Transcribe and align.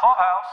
Clubhouse. 0.00 0.44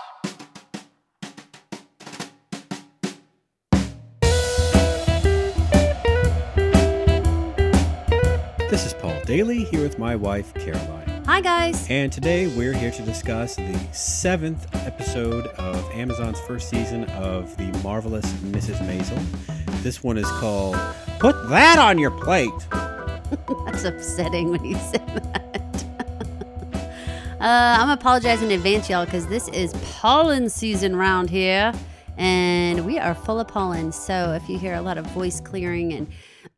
This 8.70 8.86
is 8.86 8.94
Paul 8.96 9.18
Daly 9.26 9.64
here 9.64 9.82
with 9.82 9.98
my 9.98 10.18
wife, 10.18 10.54
Caroline. 10.56 11.24
Hi, 11.26 11.40
guys. 11.40 11.88
And 11.90 12.12
today 12.12 12.48
we're 12.58 12.74
here 12.74 12.92
to 12.92 13.02
discuss 13.04 13.56
the 13.56 13.80
seventh 13.94 14.68
episode 14.86 15.48
of 15.48 15.90
Amazon's 15.92 16.42
first 16.42 16.70
season 16.70 17.06
of 17.12 17.56
The 17.56 17.72
Marvelous 17.84 18.26
Mrs. 18.52 18.80
Maisel. 18.86 19.24
This 19.82 20.04
one 20.04 20.18
is 20.18 20.28
called 20.42 20.76
Put 21.20 21.48
That 21.48 21.80
on 21.80 21.98
Your 22.00 22.12
Plate. 22.12 22.52
That's 23.66 23.86
upsetting 23.86 24.52
when 24.52 24.66
you 24.66 24.76
say 24.76 24.98
that. 25.08 25.37
Uh, 27.48 27.78
I'm 27.80 27.90
apologizing 27.90 28.52
in 28.52 28.58
advance, 28.58 28.90
y'all, 28.90 29.06
because 29.06 29.26
this 29.28 29.48
is 29.50 29.74
pollen 30.02 30.50
season 30.50 30.98
round 30.98 31.30
here, 31.30 31.72
and 32.18 32.86
we 32.86 33.00
are 33.00 33.16
full 33.16 33.40
of 33.40 33.48
pollen. 33.48 33.94
So 33.94 34.34
if 34.34 34.50
you 34.50 34.60
hear 34.60 34.74
a 34.74 34.82
lot 34.82 34.98
of 34.98 35.06
voice 35.12 35.40
clearing 35.40 35.94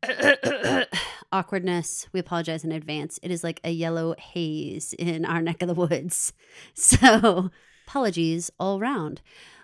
and 0.02 0.86
awkwardness, 1.32 2.08
we 2.12 2.18
apologize 2.18 2.64
in 2.64 2.72
advance. 2.72 3.20
It 3.22 3.30
is 3.30 3.44
like 3.44 3.60
a 3.62 3.70
yellow 3.70 4.16
haze 4.18 4.92
in 4.94 5.24
our 5.24 5.40
neck 5.40 5.62
of 5.62 5.68
the 5.68 5.74
woods. 5.74 6.32
So 6.74 7.50
apologies 7.86 8.50
all 8.58 8.80
round. 8.80 9.20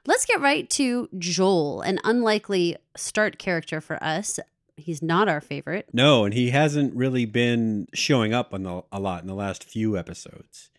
Let's 0.06 0.26
get 0.26 0.40
right 0.40 0.70
to 0.70 1.08
Joel, 1.18 1.80
an 1.80 1.98
unlikely 2.04 2.76
start 2.96 3.38
character 3.38 3.80
for 3.80 4.00
us. 4.02 4.38
He's 4.76 5.02
not 5.02 5.28
our 5.28 5.40
favorite. 5.40 5.88
No, 5.92 6.24
and 6.24 6.34
he 6.34 6.50
hasn't 6.50 6.94
really 6.94 7.24
been 7.24 7.88
showing 7.94 8.32
up 8.32 8.54
on 8.54 8.62
the, 8.62 8.84
a 8.92 9.00
lot 9.00 9.22
in 9.22 9.26
the 9.26 9.34
last 9.34 9.64
few 9.64 9.98
episodes. 9.98 10.70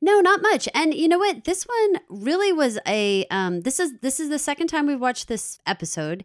No, 0.00 0.20
not 0.20 0.42
much. 0.42 0.68
And 0.74 0.94
you 0.94 1.08
know 1.08 1.18
what? 1.18 1.44
This 1.44 1.64
one 1.64 2.00
really 2.08 2.52
was 2.52 2.78
a 2.86 3.26
um 3.30 3.62
this 3.62 3.80
is 3.80 3.98
this 4.00 4.20
is 4.20 4.28
the 4.28 4.38
second 4.38 4.68
time 4.68 4.86
we've 4.86 5.00
watched 5.00 5.28
this 5.28 5.58
episode 5.66 6.24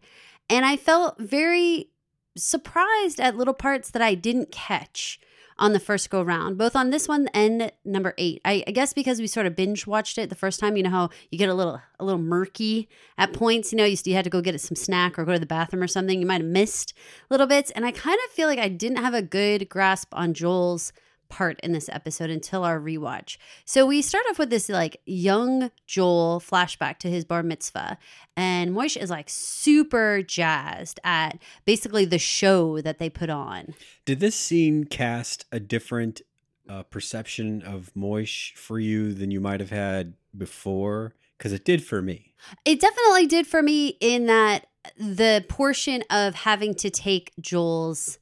and 0.49 0.66
I 0.66 0.77
felt 0.77 1.17
very 1.19 1.89
surprised 2.35 3.19
at 3.19 3.38
little 3.38 3.53
parts 3.53 3.91
that 3.91 4.01
I 4.01 4.16
didn't 4.16 4.51
catch 4.51 5.19
on 5.59 5.73
the 5.73 5.79
first 5.79 6.09
go 6.09 6.21
round, 6.23 6.57
both 6.57 6.75
on 6.75 6.89
this 6.89 7.07
one 7.07 7.27
and 7.33 7.71
number 7.85 8.16
eight. 8.17 8.41
I, 8.44 8.63
I, 8.67 8.71
guess 8.71 8.91
because 8.91 9.19
we 9.19 9.27
sort 9.27 9.45
of 9.45 9.55
binge 9.55 9.85
watched 9.85 10.17
it 10.17 10.29
the 10.29 10.35
first 10.35 10.59
time, 10.59 10.75
you 10.75 10.83
know 10.83 10.89
how 10.89 11.09
you 11.29 11.38
get 11.38 11.49
a 11.49 11.53
little 11.53 11.79
a 11.99 12.03
little 12.03 12.19
murky 12.19 12.89
at 13.19 13.33
points. 13.33 13.71
You 13.71 13.77
know, 13.77 13.85
you, 13.85 13.95
you 14.03 14.16
had 14.16 14.23
to 14.23 14.31
go 14.31 14.41
get 14.41 14.59
some 14.59 14.75
snack 14.75 15.17
or 15.17 15.25
go 15.25 15.33
to 15.33 15.39
the 15.39 15.45
bathroom 15.45 15.83
or 15.83 15.88
something. 15.88 16.19
You 16.19 16.25
might 16.25 16.41
have 16.41 16.49
missed 16.49 16.94
little 17.29 17.47
bits, 17.47 17.71
and 17.71 17.85
I 17.85 17.91
kind 17.91 18.17
of 18.25 18.31
feel 18.31 18.47
like 18.47 18.59
I 18.59 18.67
didn't 18.67 18.97
have 18.97 19.13
a 19.13 19.21
good 19.21 19.69
grasp 19.69 20.09
on 20.13 20.33
Joel's 20.33 20.91
part 21.33 21.59
in 21.61 21.71
this 21.71 21.89
episode 21.89 22.29
until 22.29 22.63
our 22.63 22.79
rewatch. 22.79 23.37
So 23.65 23.87
we 23.87 24.03
start 24.03 24.23
off 24.29 24.37
with 24.37 24.51
this 24.51 24.69
like 24.69 25.01
young 25.07 25.71
Joel 25.87 26.39
flashback 26.39 26.99
to 26.99 27.09
his 27.09 27.25
bar 27.25 27.41
mitzvah, 27.41 27.97
and 28.37 28.71
Moish 28.71 28.95
is 28.95 29.09
like 29.09 29.29
super 29.29 30.21
jazzed 30.21 30.99
at 31.03 31.39
basically 31.65 32.05
the 32.05 32.19
show 32.19 32.81
that 32.81 32.99
they 32.99 33.09
put 33.09 33.31
on. 33.31 33.73
Did 34.05 34.19
this 34.19 34.35
scene 34.35 34.83
cast 34.83 35.45
a 35.51 35.59
different 35.59 36.21
uh, 36.69 36.83
perception 36.83 37.63
of 37.63 37.91
Moish 37.97 38.53
for 38.53 38.79
you 38.79 39.13
than 39.13 39.31
you 39.31 39.41
might 39.41 39.59
have 39.59 39.71
had 39.71 40.13
before? 40.37 41.15
Because 41.37 41.51
it 41.51 41.65
did 41.65 41.83
for 41.83 42.01
me. 42.01 42.35
It 42.63 42.79
definitely 42.79 43.25
did 43.25 43.47
for 43.47 43.63
me 43.63 43.97
in 43.99 44.27
that 44.27 44.67
the 44.97 45.43
portion 45.49 46.03
of 46.11 46.35
having 46.35 46.75
to 46.75 46.91
take 46.91 47.31
Joel's 47.39 48.19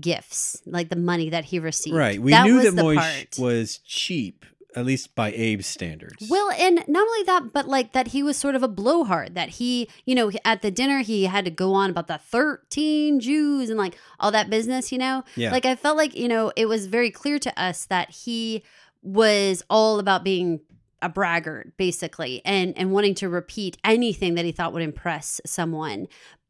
gifts, 0.00 0.62
like 0.66 0.88
the 0.88 0.96
money 0.96 1.30
that 1.30 1.46
he 1.46 1.58
received. 1.58 1.96
Right. 1.96 2.20
We 2.20 2.30
that 2.32 2.44
knew 2.44 2.62
that 2.62 2.74
Moish 2.74 3.38
was 3.38 3.78
cheap, 3.78 4.44
at 4.74 4.84
least 4.84 5.14
by 5.14 5.32
Abe's 5.32 5.66
standards. 5.66 6.26
Well, 6.28 6.50
and 6.52 6.84
not 6.88 7.06
only 7.06 7.22
that, 7.24 7.52
but 7.52 7.68
like 7.68 7.92
that 7.92 8.08
he 8.08 8.22
was 8.22 8.36
sort 8.36 8.54
of 8.54 8.62
a 8.62 8.68
blowhard. 8.68 9.34
That 9.34 9.50
he, 9.50 9.88
you 10.04 10.14
know, 10.14 10.30
at 10.44 10.62
the 10.62 10.70
dinner 10.70 11.00
he 11.00 11.24
had 11.24 11.44
to 11.44 11.50
go 11.50 11.74
on 11.74 11.90
about 11.90 12.06
the 12.08 12.18
thirteen 12.18 13.20
Jews 13.20 13.68
and 13.70 13.78
like 13.78 13.96
all 14.18 14.30
that 14.32 14.50
business. 14.50 14.92
You 14.92 14.98
know, 14.98 15.24
Yeah. 15.36 15.52
Like 15.52 15.66
I 15.66 15.76
felt 15.76 15.96
like 15.96 16.16
you 16.16 16.28
know 16.28 16.52
it 16.56 16.66
was 16.66 16.86
very 16.86 17.10
clear 17.10 17.38
to 17.38 17.62
us 17.62 17.84
that 17.86 18.10
he 18.10 18.62
was 19.02 19.62
all 19.68 19.98
about 19.98 20.24
being 20.24 20.60
a 21.02 21.08
braggart, 21.08 21.76
basically, 21.76 22.40
and 22.44 22.76
and 22.78 22.92
wanting 22.92 23.14
to 23.16 23.28
repeat 23.28 23.76
anything 23.84 24.34
that 24.34 24.44
he 24.44 24.52
thought 24.52 24.72
would 24.72 24.82
impress 24.82 25.40
someone. 25.44 26.06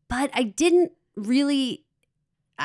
But 0.08 0.30
I 0.34 0.42
didn't 0.42 0.92
really 1.16 1.84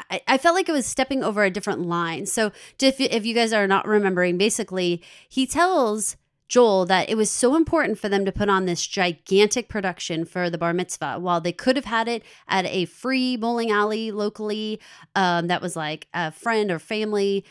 I, 0.10 0.22
I 0.28 0.38
felt 0.38 0.56
like 0.56 0.70
it 0.70 0.74
was 0.74 0.86
stepping 0.86 1.24
over 1.24 1.44
a 1.44 1.50
different 1.50 1.82
line. 1.82 2.26
So, 2.26 2.52
if, 2.82 3.00
if 3.00 3.26
you 3.26 3.34
guys 3.34 3.54
are 3.54 3.68
not 3.68 3.88
remembering, 3.88 4.38
basically, 4.38 5.02
he 5.28 5.46
tells 5.46 6.18
Joel 6.48 6.86
that 6.86 7.10
it 7.10 7.16
was 7.16 7.30
so 7.30 7.56
important 7.56 8.00
for 8.00 8.08
them 8.08 8.24
to 8.26 8.32
put 8.32 8.50
on 8.50 8.66
this 8.66 8.86
gigantic 8.86 9.68
production 9.68 10.24
for 10.24 10.50
the 10.50 10.58
bar 10.58 10.74
mitzvah 10.74 11.20
while 11.20 11.42
they 11.42 11.52
could 11.52 11.76
have 11.76 11.86
had 11.86 12.08
it 12.08 12.24
at 12.48 12.66
a 12.66 12.86
free 12.86 13.36
bowling 13.36 13.70
alley 13.70 14.12
locally 14.12 14.80
um, 15.16 15.48
that 15.48 15.62
was 15.62 15.76
like 15.76 16.08
a 16.14 16.32
friend 16.32 16.72
or 16.72 16.80
family 16.80 17.44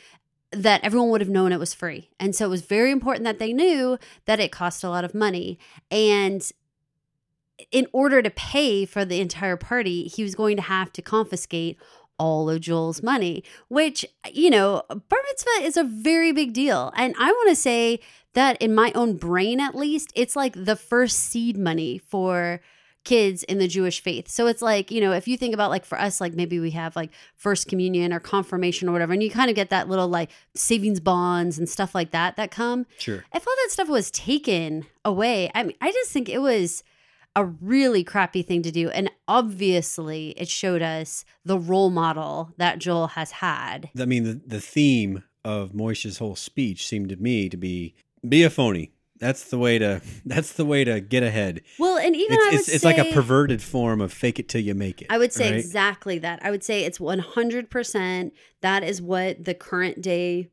that 0.51 0.83
everyone 0.83 1.11
would 1.11 1.21
have 1.21 1.29
known 1.29 1.53
it 1.53 1.59
was 1.59 1.75
free. 1.75 2.09
And 2.19 2.35
so 2.35 2.47
it 2.47 2.51
was 2.51 2.63
very 2.63 2.91
important 2.91 3.25
that 3.25 3.39
they 3.39 3.53
knew 3.53 3.99
that 4.25 4.41
it 4.41 4.53
cost 4.53 4.83
a 4.83 4.89
lot 4.89 5.05
of 5.05 5.15
money. 5.15 5.59
And 5.91 6.51
in 7.71 7.87
order 7.93 8.23
to 8.23 8.31
pay 8.31 8.87
for 8.87 9.05
the 9.05 9.21
entire 9.21 9.57
party, 9.57 10.05
he 10.05 10.23
was 10.23 10.35
going 10.35 10.57
to 10.57 10.63
have 10.63 10.93
to 10.95 11.03
confiscate 11.03 11.79
all 12.19 12.49
of 12.51 12.61
Joel's 12.61 13.03
money, 13.03 13.45
which, 13.69 14.05
you 14.33 14.51
know, 14.51 14.83
bar 14.89 15.19
mitzvah 15.29 15.63
is 15.63 15.77
a 15.77 15.85
very 15.85 16.33
big 16.33 16.53
deal. 16.53 16.93
And 16.97 17.15
I 17.19 17.31
want 17.31 17.51
to 17.51 17.57
say 17.57 18.01
that 18.35 18.61
in 18.61 18.75
my 18.75 18.93
own 18.95 19.17
brain, 19.17 19.61
at 19.61 19.75
least, 19.75 20.13
it's 20.15 20.37
like 20.37 20.53
the 20.57 20.77
first 20.77 21.19
seed 21.19 21.57
money 21.57 21.99
for 21.99 22.61
kids 23.05 23.45
in 23.45 23.59
the 23.59 23.69
Jewish 23.69 24.01
faith. 24.01 24.29
So 24.29 24.49
it's 24.49 24.61
like, 24.61 24.91
you 24.91 25.01
know, 25.01 25.13
if 25.13 25.29
you 25.29 25.37
think 25.37 25.55
about 25.55 25.71
like 25.71 25.85
for 25.85 25.99
us, 25.99 26.21
like 26.21 26.35
maybe 26.35 26.59
we 26.59 26.73
have 26.73 26.97
like 26.97 27.11
first 27.37 27.69
communion 27.69 28.13
or 28.13 28.19
confirmation 28.21 28.89
or 28.89 28.93
whatever, 28.93 29.13
and 29.13 29.23
you 29.23 29.31
kind 29.31 29.49
of 29.49 29.55
get 29.57 29.71
that 29.71 29.89
little 29.89 30.09
like 30.09 30.31
savings 30.55 31.01
bonds 31.01 31.57
and 31.57 31.69
stuff 31.69 31.95
like 31.95 32.11
that 32.11 32.37
that 32.37 32.51
come. 32.51 32.85
Sure. 32.99 33.25
If 33.33 33.47
all 33.47 33.55
that 33.63 33.71
stuff 33.71 33.89
was 33.89 34.11
taken 34.11 34.87
away, 35.05 35.51
I 35.55 35.63
mean, 35.63 35.77
I 35.81 35.93
just 35.93 36.11
think 36.11 36.29
it 36.29 36.41
was 36.41 36.83
a 37.37 37.45
really 37.45 38.03
crappy 38.03 38.43
thing 38.43 38.63
to 38.63 38.73
do. 38.73 38.89
And 38.89 39.11
obviously, 39.29 40.31
it 40.31 40.49
showed 40.49 40.83
us 40.83 41.25
the 41.45 41.59
role 41.59 41.91
model 41.91 42.53
that 42.57 42.79
Joel 42.79 43.09
has 43.09 43.31
had. 43.31 43.91
I 44.01 44.07
mean, 44.07 44.25
the, 44.25 44.41
the 44.45 44.61
theme 44.61 45.23
of 45.45 45.75
Moish's 45.75 46.19
whole 46.19 46.35
speech 46.35 46.89
seemed 46.89 47.11
to 47.11 47.17
me 47.17 47.49
to 47.49 47.57
be 47.57 47.95
be 48.27 48.43
a 48.43 48.51
phony. 48.51 48.91
That's 49.19 49.45
the 49.45 49.59
way 49.59 49.79
to. 49.79 50.01
That's 50.27 50.55
the 50.55 50.65
way 50.65 50.83
to 50.85 51.01
get 51.01 51.23
ahead. 51.23 51.61
Well, 51.79 51.99
and 51.99 52.17
even 52.17 52.37
It's 52.37 52.45
I 52.45 52.51
would 52.51 52.61
it's, 52.61 52.69
it's 52.69 52.85
like 52.85 52.99
a 52.99 53.13
perverted 53.13 53.63
form 53.63 54.01
of 54.01 54.13
fake 54.13 54.39
it 54.39 54.49
till 54.49 54.63
you 54.63 54.75
make 54.75 55.03
it. 55.03 55.09
I 55.11 55.19
would 55.19 55.33
say 55.33 55.51
right? 55.51 55.59
exactly 55.59 56.19
that. 56.19 56.41
I 56.43 56.51
would 56.51 56.65
say 56.65 56.85
it's 56.85 56.99
100% 56.99 58.33
that 58.63 58.83
is 58.83 59.01
what 59.01 59.45
the 59.45 59.55
current 59.55 60.03
day, 60.03 60.51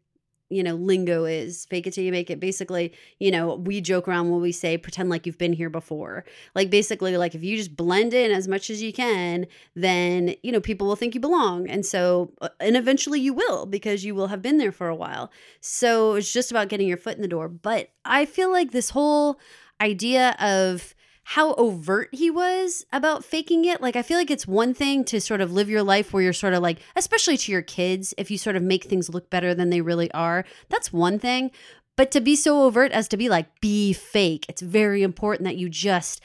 you 0.54 0.64
know, 0.64 0.76
lingo 0.76 1.26
is. 1.26 1.66
Fake 1.66 1.88
it 1.88 1.94
till 1.94 2.04
you 2.04 2.12
make 2.12 2.30
it. 2.30 2.40
Basically, 2.40 2.94
you 3.20 3.32
know, 3.32 3.56
we 3.56 3.82
joke 3.82 4.08
around 4.08 4.30
when 4.30 4.42
we 4.42 4.52
say 4.52 4.78
pretend 4.78 5.10
like 5.10 5.26
you've 5.26 5.38
been 5.38 5.54
here 5.54 5.70
before. 5.70 6.26
Like 6.56 6.70
basically 6.70 7.18
like 7.18 7.36
if 7.36 7.44
you 7.44 7.58
just 7.58 7.76
blend 7.76 8.14
in 8.14 8.32
as 8.32 8.48
much 8.48 8.70
as 8.70 8.82
you 8.82 8.94
can, 8.94 9.48
then, 9.76 10.36
you 10.44 10.52
know, 10.52 10.62
people 10.62 10.88
will 10.88 10.96
think 10.96 11.16
you 11.16 11.22
belong. 11.22 11.70
And 11.70 11.86
so 11.86 12.32
uh, 12.42 12.50
and 12.60 12.78
eventually 12.78 13.20
you 13.20 13.34
will 13.34 13.66
because 13.66 14.06
you 14.06 14.16
will 14.16 14.28
have 14.28 14.42
been 14.42 14.58
there 14.58 14.72
for 14.72 14.88
a 14.88 14.96
while. 14.96 15.32
So 15.62 16.16
it's 16.16 16.32
just 16.32 16.52
about 16.52 16.70
getting 16.70 16.88
your 16.88 16.98
foot 16.98 17.16
in 17.16 17.22
the 17.22 17.28
door. 17.28 17.48
But 17.48 17.90
I 18.06 18.26
feel 18.26 18.52
like 18.52 18.72
this 18.72 18.92
whole 18.92 19.40
idea 19.82 20.36
of 20.40 20.96
how 21.24 21.54
overt 21.56 22.10
he 22.12 22.30
was 22.30 22.86
about 22.92 23.24
faking 23.24 23.66
it. 23.66 23.82
Like, 23.82 23.96
I 23.96 24.02
feel 24.02 24.18
like 24.18 24.30
it's 24.32 24.46
one 24.48 24.74
thing 24.74 25.04
to 25.06 25.22
sort 25.22 25.42
of 25.42 25.52
live 25.54 25.70
your 25.70 25.84
life 25.84 26.12
where 26.14 26.22
you're 26.24 26.34
sort 26.34 26.54
of 26.54 26.62
like, 26.62 26.80
especially 26.96 27.38
to 27.38 27.52
your 27.52 27.62
kids, 27.62 28.14
if 28.18 28.30
you 28.30 28.38
sort 28.38 28.56
of 28.56 28.64
make 28.64 28.84
things 28.86 29.10
look 29.10 29.30
better 29.30 29.56
than 29.56 29.70
they 29.70 29.82
really 29.82 30.12
are, 30.12 30.44
that's 30.70 30.92
one 30.92 31.20
thing. 31.20 31.52
But 31.96 32.12
to 32.12 32.22
be 32.22 32.36
so 32.36 32.64
overt 32.64 32.92
as 32.92 33.08
to 33.10 33.18
be 33.18 33.30
like, 33.30 33.62
be 33.62 33.94
fake, 33.94 34.46
it's 34.50 34.62
very 34.62 35.04
important 35.04 35.46
that 35.46 35.56
you 35.58 35.70
just 35.70 36.22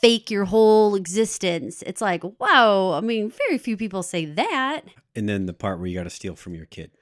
fake 0.00 0.30
your 0.30 0.44
whole 0.46 0.94
existence. 0.94 1.82
It's 1.86 2.00
like, 2.00 2.22
wow, 2.40 2.92
I 2.92 3.00
mean, 3.00 3.30
very 3.30 3.58
few 3.58 3.76
people 3.76 4.02
say 4.02 4.24
that. 4.24 4.82
and 5.16 5.28
then 5.28 5.46
the 5.46 5.52
part 5.52 5.78
where 5.78 5.88
you 5.88 5.98
got 5.98 6.04
to 6.04 6.10
steal 6.10 6.36
from 6.36 6.54
your 6.54 6.66
kid 6.66 6.92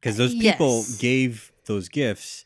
because 0.00 0.16
those 0.16 0.32
people 0.34 0.78
Yes. 0.86 0.96
gave 0.98 1.52
those 1.66 1.88
gifts 1.88 2.44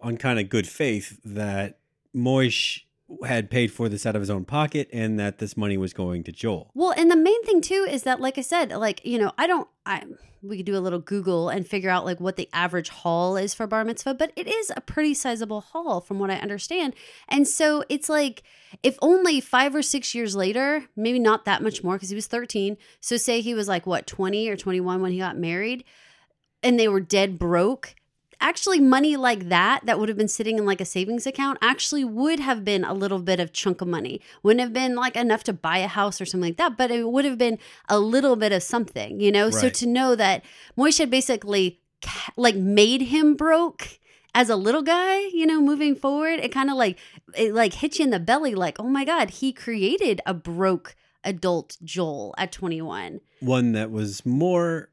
on 0.00 0.16
kind 0.16 0.38
of 0.40 0.48
good 0.48 0.66
faith 0.66 1.20
that 1.24 1.78
Moish 2.16 2.80
had 3.26 3.50
paid 3.50 3.72
for 3.72 3.88
this 3.88 4.06
out 4.06 4.16
of 4.16 4.22
his 4.22 4.30
own 4.30 4.44
pocket 4.44 4.88
and 4.92 5.18
that 5.18 5.38
this 5.38 5.56
money 5.56 5.76
was 5.76 5.92
going 5.92 6.22
to 6.24 6.32
Joel. 6.32 6.70
Well, 6.74 6.92
and 6.96 7.10
the 7.10 7.16
main 7.16 7.42
thing 7.44 7.60
too 7.60 7.86
is 7.88 8.04
that, 8.04 8.20
like 8.20 8.38
I 8.38 8.42
said, 8.42 8.70
like 8.72 9.04
you 9.04 9.18
know, 9.18 9.32
I 9.38 9.46
don't. 9.46 9.68
I 9.86 10.04
we 10.42 10.56
could 10.56 10.66
do 10.66 10.76
a 10.76 10.80
little 10.80 10.98
Google 10.98 11.48
and 11.48 11.66
figure 11.66 11.90
out 11.90 12.04
like 12.04 12.20
what 12.20 12.36
the 12.36 12.48
average 12.52 12.88
haul 12.88 13.36
is 13.36 13.52
for 13.52 13.66
bar 13.66 13.84
mitzvah, 13.84 14.14
but 14.14 14.32
it 14.36 14.46
is 14.46 14.72
a 14.74 14.80
pretty 14.80 15.12
sizable 15.12 15.60
haul 15.60 16.00
from 16.00 16.18
what 16.18 16.30
I 16.30 16.36
understand. 16.36 16.94
And 17.28 17.46
so 17.46 17.84
it's 17.88 18.08
like 18.08 18.42
if 18.82 18.96
only 19.02 19.40
five 19.40 19.74
or 19.74 19.82
six 19.82 20.14
years 20.14 20.34
later, 20.34 20.84
maybe 20.96 21.18
not 21.18 21.44
that 21.44 21.62
much 21.62 21.84
more 21.84 21.94
because 21.94 22.10
he 22.10 22.14
was 22.14 22.26
thirteen. 22.26 22.76
So 23.00 23.16
say 23.16 23.40
he 23.40 23.54
was 23.54 23.68
like 23.68 23.86
what 23.86 24.06
twenty 24.06 24.48
or 24.48 24.56
twenty 24.56 24.80
one 24.80 25.02
when 25.02 25.12
he 25.12 25.18
got 25.18 25.36
married, 25.36 25.84
and 26.62 26.78
they 26.78 26.88
were 26.88 27.00
dead 27.00 27.38
broke. 27.38 27.94
Actually 28.40 28.80
money 28.80 29.16
like 29.16 29.48
that 29.48 29.84
that 29.86 29.98
would 29.98 30.08
have 30.08 30.18
been 30.18 30.28
sitting 30.28 30.58
in 30.58 30.66
like 30.66 30.80
a 30.80 30.84
savings 30.84 31.26
account 31.26 31.58
actually 31.60 32.04
would 32.04 32.40
have 32.40 32.64
been 32.64 32.84
a 32.84 32.94
little 32.94 33.18
bit 33.20 33.40
of 33.40 33.52
chunk 33.52 33.80
of 33.80 33.88
money. 33.88 34.20
Wouldn't 34.42 34.60
have 34.60 34.72
been 34.72 34.94
like 34.94 35.16
enough 35.16 35.44
to 35.44 35.52
buy 35.52 35.78
a 35.78 35.86
house 35.86 36.20
or 36.20 36.24
something 36.24 36.50
like 36.50 36.56
that, 36.56 36.76
but 36.76 36.90
it 36.90 37.08
would 37.08 37.24
have 37.24 37.38
been 37.38 37.58
a 37.88 37.98
little 37.98 38.36
bit 38.36 38.52
of 38.52 38.62
something, 38.62 39.20
you 39.20 39.30
know? 39.30 39.50
So 39.50 39.68
to 39.68 39.86
know 39.86 40.14
that 40.16 40.44
Moishe 40.76 41.08
basically 41.08 41.80
like 42.36 42.56
made 42.56 43.02
him 43.02 43.34
broke 43.34 43.98
as 44.34 44.48
a 44.48 44.56
little 44.56 44.82
guy, 44.82 45.18
you 45.32 45.44
know, 45.44 45.60
moving 45.60 45.94
forward, 45.94 46.38
it 46.40 46.52
kind 46.52 46.70
of 46.70 46.76
like 46.76 46.98
it 47.36 47.52
like 47.52 47.74
hits 47.74 47.98
you 47.98 48.04
in 48.04 48.10
the 48.10 48.20
belly 48.20 48.54
like, 48.54 48.78
"Oh 48.78 48.88
my 48.88 49.04
god, 49.04 49.30
he 49.30 49.52
created 49.52 50.20
a 50.24 50.32
broke 50.34 50.94
adult 51.24 51.76
Joel 51.84 52.34
at 52.38 52.52
21." 52.52 53.20
One 53.40 53.72
that 53.72 53.90
was 53.90 54.24
more 54.24 54.90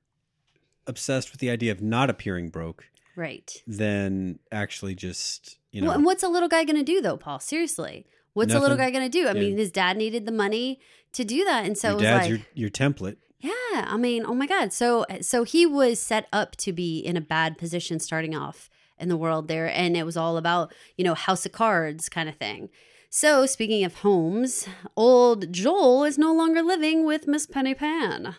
obsessed 0.88 1.32
with 1.32 1.40
the 1.40 1.50
idea 1.50 1.72
of 1.72 1.82
not 1.82 2.10
appearing 2.10 2.50
broke 2.50 2.90
Right. 3.18 3.52
than 3.68 4.40
actually 4.52 4.96
just, 4.96 5.58
you 5.72 5.82
know. 5.82 5.88
Well, 5.88 5.96
and 5.98 6.06
what's 6.06 6.24
a 6.24 6.30
little 6.30 6.48
guy 6.48 6.64
going 6.64 6.78
to 6.78 6.84
do 6.84 7.02
though, 7.02 7.18
Paul? 7.18 7.40
Seriously. 7.40 8.06
What's 8.34 8.54
a 8.54 8.60
little 8.60 8.78
guy 8.78 8.92
going 8.92 9.04
to 9.04 9.10
do? 9.10 9.28
I 9.28 9.32
Yeah. 9.34 9.42
mean, 9.42 9.58
his 9.58 9.72
dad 9.72 9.98
needed 9.98 10.28
the 10.28 10.32
money 10.32 10.80
to 11.14 11.24
do 11.26 11.44
that 11.46 11.66
and 11.66 11.76
so 11.76 11.88
your 11.88 11.94
it 11.94 11.96
was 11.96 12.04
dad's 12.04 12.22
like 12.22 12.30
your, 12.30 12.40
your 12.54 12.70
template. 12.70 13.18
Yeah, 13.40 13.52
I 13.74 13.98
mean, 13.98 14.24
oh 14.26 14.34
my 14.36 14.46
god. 14.48 14.72
So 14.72 15.04
eh, 15.10 15.22
so 15.22 15.44
he 15.44 15.66
was 15.66 16.00
set 16.00 16.28
up 16.32 16.56
to 16.58 16.72
be 16.72 17.00
in 17.00 17.18
a 17.18 17.22
bad 17.22 17.58
position 17.58 18.00
starting 18.00 18.36
off 18.36 18.70
in 19.00 19.10
the 19.10 19.18
world 19.18 19.48
there 19.48 19.68
and 19.72 19.98
it 19.98 20.06
was 20.06 20.16
all 20.18 20.38
about, 20.38 20.72
you 20.96 21.04
know, 21.04 21.16
house 21.16 21.46
of 21.46 21.52
cards 21.52 22.10
kind 22.10 22.30
of 22.30 22.36
thing. 22.36 22.70
So, 23.10 23.46
speaking 23.46 23.84
of 23.86 23.96
homes, 23.96 24.68
old 24.98 25.52
Joel 25.54 26.04
is 26.04 26.18
no 26.18 26.34
longer 26.34 26.62
living 26.62 27.06
with 27.06 27.26
Miss 27.26 27.48
Penny 27.48 27.74
Pan. 27.74 28.36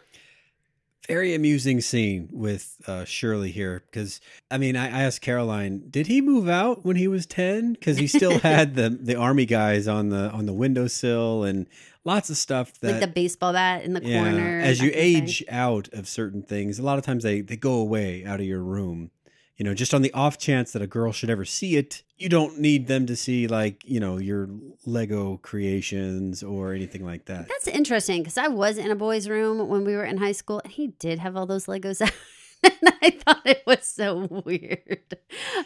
Very 1.08 1.34
amusing 1.34 1.80
scene 1.80 2.28
with 2.30 2.76
uh, 2.86 3.04
Shirley 3.04 3.50
here 3.50 3.82
because 3.90 4.20
I 4.50 4.58
mean 4.58 4.76
I, 4.76 4.86
I 4.86 5.02
asked 5.04 5.22
Caroline, 5.22 5.84
did 5.90 6.06
he 6.06 6.20
move 6.20 6.48
out 6.48 6.84
when 6.84 6.96
he 6.96 7.08
was 7.08 7.24
ten? 7.24 7.72
Because 7.72 7.96
he 7.96 8.06
still 8.06 8.38
had 8.40 8.74
the 8.74 8.90
the 8.90 9.16
army 9.16 9.46
guys 9.46 9.88
on 9.88 10.10
the 10.10 10.30
on 10.30 10.46
the 10.46 10.52
windowsill 10.52 11.44
and 11.44 11.66
lots 12.04 12.30
of 12.30 12.36
stuff 12.36 12.78
that 12.80 12.92
like 12.92 13.00
the 13.00 13.06
baseball 13.06 13.52
bat 13.52 13.84
in 13.84 13.92
the 13.92 14.00
corner. 14.00 14.60
As 14.60 14.80
you 14.80 14.90
kind 14.90 14.98
of 14.98 15.04
thing. 15.04 15.22
age 15.22 15.44
out 15.48 15.88
of 15.92 16.08
certain 16.08 16.42
things, 16.42 16.78
a 16.78 16.82
lot 16.82 16.98
of 16.98 17.04
times 17.04 17.22
they, 17.22 17.40
they 17.40 17.56
go 17.56 17.74
away 17.74 18.24
out 18.24 18.40
of 18.40 18.46
your 18.46 18.62
room. 18.62 19.10
You 19.58 19.64
know, 19.64 19.74
just 19.74 19.92
on 19.92 20.02
the 20.02 20.12
off 20.14 20.38
chance 20.38 20.72
that 20.72 20.82
a 20.82 20.86
girl 20.86 21.10
should 21.10 21.30
ever 21.30 21.44
see 21.44 21.76
it, 21.76 22.02
you 22.16 22.28
don't 22.28 22.60
need 22.60 22.86
them 22.86 23.06
to 23.06 23.16
see 23.16 23.48
like, 23.48 23.82
you 23.84 23.98
know, 23.98 24.16
your 24.16 24.48
Lego 24.86 25.38
creations 25.38 26.44
or 26.44 26.72
anything 26.72 27.04
like 27.04 27.24
that. 27.24 27.48
That's 27.48 27.66
interesting 27.66 28.22
because 28.22 28.38
I 28.38 28.46
was 28.46 28.78
in 28.78 28.90
a 28.92 28.96
boy's 28.96 29.28
room 29.28 29.68
when 29.68 29.84
we 29.84 29.96
were 29.96 30.04
in 30.04 30.18
high 30.18 30.32
school 30.32 30.60
and 30.62 30.72
he 30.72 30.88
did 31.00 31.18
have 31.18 31.36
all 31.36 31.44
those 31.44 31.66
Legos 31.66 32.00
out. 32.06 32.12
and 32.64 32.94
I 33.02 33.10
thought 33.10 33.46
it 33.46 33.62
was 33.66 33.86
so 33.86 34.26
weird. 34.44 35.16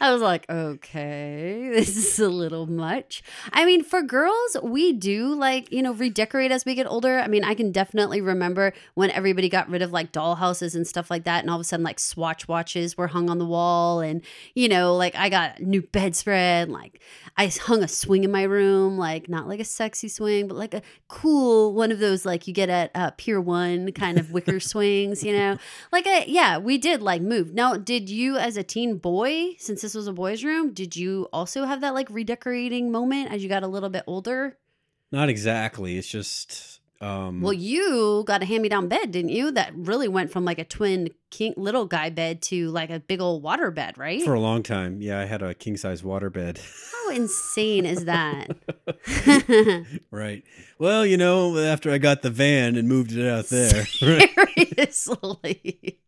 I 0.00 0.12
was 0.12 0.20
like, 0.20 0.48
okay, 0.50 1.70
this 1.72 1.96
is 1.96 2.18
a 2.18 2.28
little 2.28 2.66
much. 2.66 3.22
I 3.52 3.64
mean, 3.64 3.82
for 3.82 4.02
girls, 4.02 4.56
we 4.62 4.92
do 4.92 5.34
like, 5.34 5.72
you 5.72 5.82
know, 5.82 5.92
redecorate 5.92 6.50
as 6.50 6.64
we 6.64 6.74
get 6.74 6.86
older. 6.86 7.18
I 7.18 7.28
mean, 7.28 7.44
I 7.44 7.54
can 7.54 7.72
definitely 7.72 8.20
remember 8.20 8.72
when 8.94 9.10
everybody 9.10 9.48
got 9.48 9.70
rid 9.70 9.80
of 9.80 9.92
like 9.92 10.12
doll 10.12 10.34
houses 10.34 10.74
and 10.74 10.86
stuff 10.86 11.10
like 11.10 11.24
that. 11.24 11.40
And 11.40 11.50
all 11.50 11.56
of 11.56 11.62
a 11.62 11.64
sudden, 11.64 11.84
like 11.84 11.98
swatch 11.98 12.46
watches 12.46 12.96
were 12.96 13.08
hung 13.08 13.30
on 13.30 13.38
the 13.38 13.46
wall. 13.46 14.00
And, 14.00 14.22
you 14.54 14.68
know, 14.68 14.94
like 14.94 15.14
I 15.16 15.30
got 15.30 15.58
a 15.58 15.64
new 15.64 15.82
bedspread. 15.82 16.68
Like 16.68 17.00
I 17.38 17.46
hung 17.46 17.82
a 17.82 17.88
swing 17.88 18.24
in 18.24 18.30
my 18.30 18.42
room, 18.42 18.98
like 18.98 19.28
not 19.28 19.48
like 19.48 19.60
a 19.60 19.64
sexy 19.64 20.08
swing, 20.08 20.46
but 20.46 20.56
like 20.56 20.74
a 20.74 20.82
cool 21.08 21.72
one 21.74 21.90
of 21.90 21.98
those 21.98 22.26
like 22.26 22.46
you 22.46 22.52
get 22.52 22.68
at 22.68 22.90
uh, 22.94 23.12
Pier 23.16 23.40
One 23.40 23.92
kind 23.92 24.18
of 24.18 24.30
wicker 24.32 24.60
swings, 24.72 25.22
you 25.22 25.32
know? 25.32 25.56
Like, 25.90 26.06
a, 26.06 26.24
yeah, 26.28 26.58
we 26.58 26.78
did 26.82 27.00
like 27.00 27.22
move. 27.22 27.54
Now, 27.54 27.76
did 27.76 28.10
you 28.10 28.36
as 28.36 28.58
a 28.58 28.62
teen 28.62 28.98
boy, 28.98 29.54
since 29.58 29.80
this 29.80 29.94
was 29.94 30.06
a 30.06 30.12
boys' 30.12 30.44
room, 30.44 30.74
did 30.74 30.94
you 30.96 31.28
also 31.32 31.64
have 31.64 31.80
that 31.80 31.94
like 31.94 32.10
redecorating 32.10 32.92
moment 32.92 33.32
as 33.32 33.42
you 33.42 33.48
got 33.48 33.62
a 33.62 33.68
little 33.68 33.88
bit 33.88 34.04
older? 34.06 34.58
Not 35.10 35.30
exactly. 35.30 35.96
It's 35.96 36.08
just 36.08 36.80
um 37.00 37.40
Well, 37.40 37.52
you 37.52 38.24
got 38.26 38.42
a 38.42 38.44
hand 38.44 38.62
me 38.62 38.68
down 38.68 38.88
bed, 38.88 39.12
didn't 39.12 39.30
you? 39.30 39.50
That 39.52 39.72
really 39.74 40.08
went 40.08 40.32
from 40.32 40.44
like 40.44 40.58
a 40.58 40.64
twin 40.64 41.10
king 41.30 41.54
little 41.56 41.86
guy 41.86 42.10
bed 42.10 42.42
to 42.42 42.68
like 42.70 42.90
a 42.90 43.00
big 43.00 43.20
old 43.20 43.42
water 43.42 43.70
bed, 43.70 43.96
right? 43.96 44.22
for 44.22 44.34
a 44.34 44.40
long 44.40 44.62
time. 44.62 45.00
Yeah, 45.00 45.20
I 45.20 45.24
had 45.24 45.42
a 45.42 45.54
king 45.54 45.76
size 45.76 46.02
water 46.02 46.30
bed. 46.30 46.60
How 46.92 47.10
insane 47.10 47.86
is 47.86 48.06
that? 48.06 48.50
right. 50.10 50.42
Well, 50.78 51.06
you 51.06 51.16
know, 51.16 51.56
after 51.58 51.90
I 51.90 51.98
got 51.98 52.22
the 52.22 52.30
van 52.30 52.76
and 52.76 52.88
moved 52.88 53.12
it 53.12 53.28
out 53.28 53.46
there. 53.46 53.86
Seriously. 54.78 55.98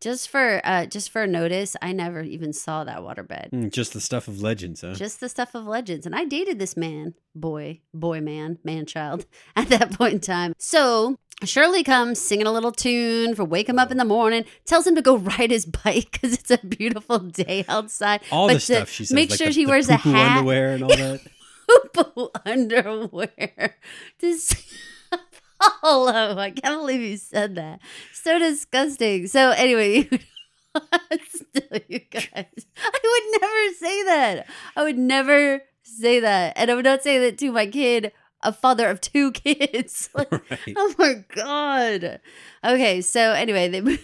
Just 0.00 0.28
for 0.28 0.60
uh 0.64 0.86
just 0.86 1.10
for 1.10 1.22
a 1.22 1.26
notice, 1.26 1.76
I 1.80 1.92
never 1.92 2.22
even 2.22 2.52
saw 2.52 2.84
that 2.84 2.98
waterbed. 2.98 3.50
Mm, 3.50 3.72
Just 3.72 3.92
the 3.92 4.00
stuff 4.00 4.28
of 4.28 4.42
legends, 4.42 4.82
huh? 4.82 4.94
Just 4.94 5.20
the 5.20 5.28
stuff 5.28 5.54
of 5.54 5.64
legends. 5.66 6.06
And 6.06 6.14
I 6.14 6.24
dated 6.24 6.58
this 6.58 6.76
man, 6.76 7.14
boy, 7.34 7.80
boy 7.94 8.20
man, 8.20 8.58
man 8.64 8.86
child 8.86 9.26
at 9.56 9.68
that 9.70 9.92
point 9.92 10.14
in 10.14 10.20
time. 10.20 10.54
So 10.58 11.16
Shirley 11.44 11.82
comes 11.84 12.18
singing 12.20 12.46
a 12.46 12.52
little 12.52 12.72
tune 12.72 13.34
for 13.34 13.44
wake 13.44 13.68
him 13.68 13.78
up 13.78 13.90
in 13.90 13.98
the 13.98 14.04
morning, 14.04 14.44
tells 14.64 14.86
him 14.86 14.94
to 14.96 15.02
go 15.02 15.16
ride 15.38 15.50
his 15.50 15.66
bike 15.66 16.10
because 16.12 16.32
it's 16.34 16.50
a 16.50 16.58
beautiful 16.58 17.18
day 17.18 17.64
outside. 17.68 18.20
All 18.30 18.48
but 18.48 18.54
the 18.54 18.60
stuff 18.60 18.90
she 18.90 19.04
says. 19.04 19.14
Make 19.14 19.30
like 19.30 19.38
sure 19.38 19.48
the- 19.48 19.52
he 19.54 19.64
the 19.64 19.70
wears 19.70 19.88
a 19.88 19.96
hat. 19.96 20.36
underwear 20.38 20.74
and 20.74 20.82
all 20.82 20.88
that. 20.90 21.20
underwear. 22.46 23.76
This 24.20 24.54
Paulo, 25.80 26.36
I 26.36 26.50
can't 26.50 26.80
believe 26.80 27.00
you 27.00 27.16
said 27.16 27.54
that. 27.56 27.80
So 28.12 28.38
disgusting. 28.38 29.26
So 29.26 29.50
anyway, 29.50 30.02
still, 31.28 31.80
you 31.88 32.00
guys, 32.00 32.66
I 32.84 33.00
would 33.02 33.40
never 33.40 33.74
say 33.78 34.02
that. 34.04 34.46
I 34.76 34.82
would 34.82 34.98
never 34.98 35.62
say 35.82 36.20
that, 36.20 36.52
and 36.56 36.70
I 36.70 36.74
would 36.74 36.84
not 36.84 37.02
say 37.02 37.18
that 37.18 37.38
to 37.38 37.52
my 37.52 37.66
kid, 37.66 38.12
a 38.42 38.52
father 38.52 38.88
of 38.88 39.00
two 39.00 39.32
kids. 39.32 40.10
Like, 40.14 40.32
right. 40.32 40.74
Oh 40.76 40.94
my 40.98 41.24
god. 41.34 42.20
Okay, 42.64 43.00
so 43.00 43.32
anyway, 43.32 43.68
they 43.68 43.98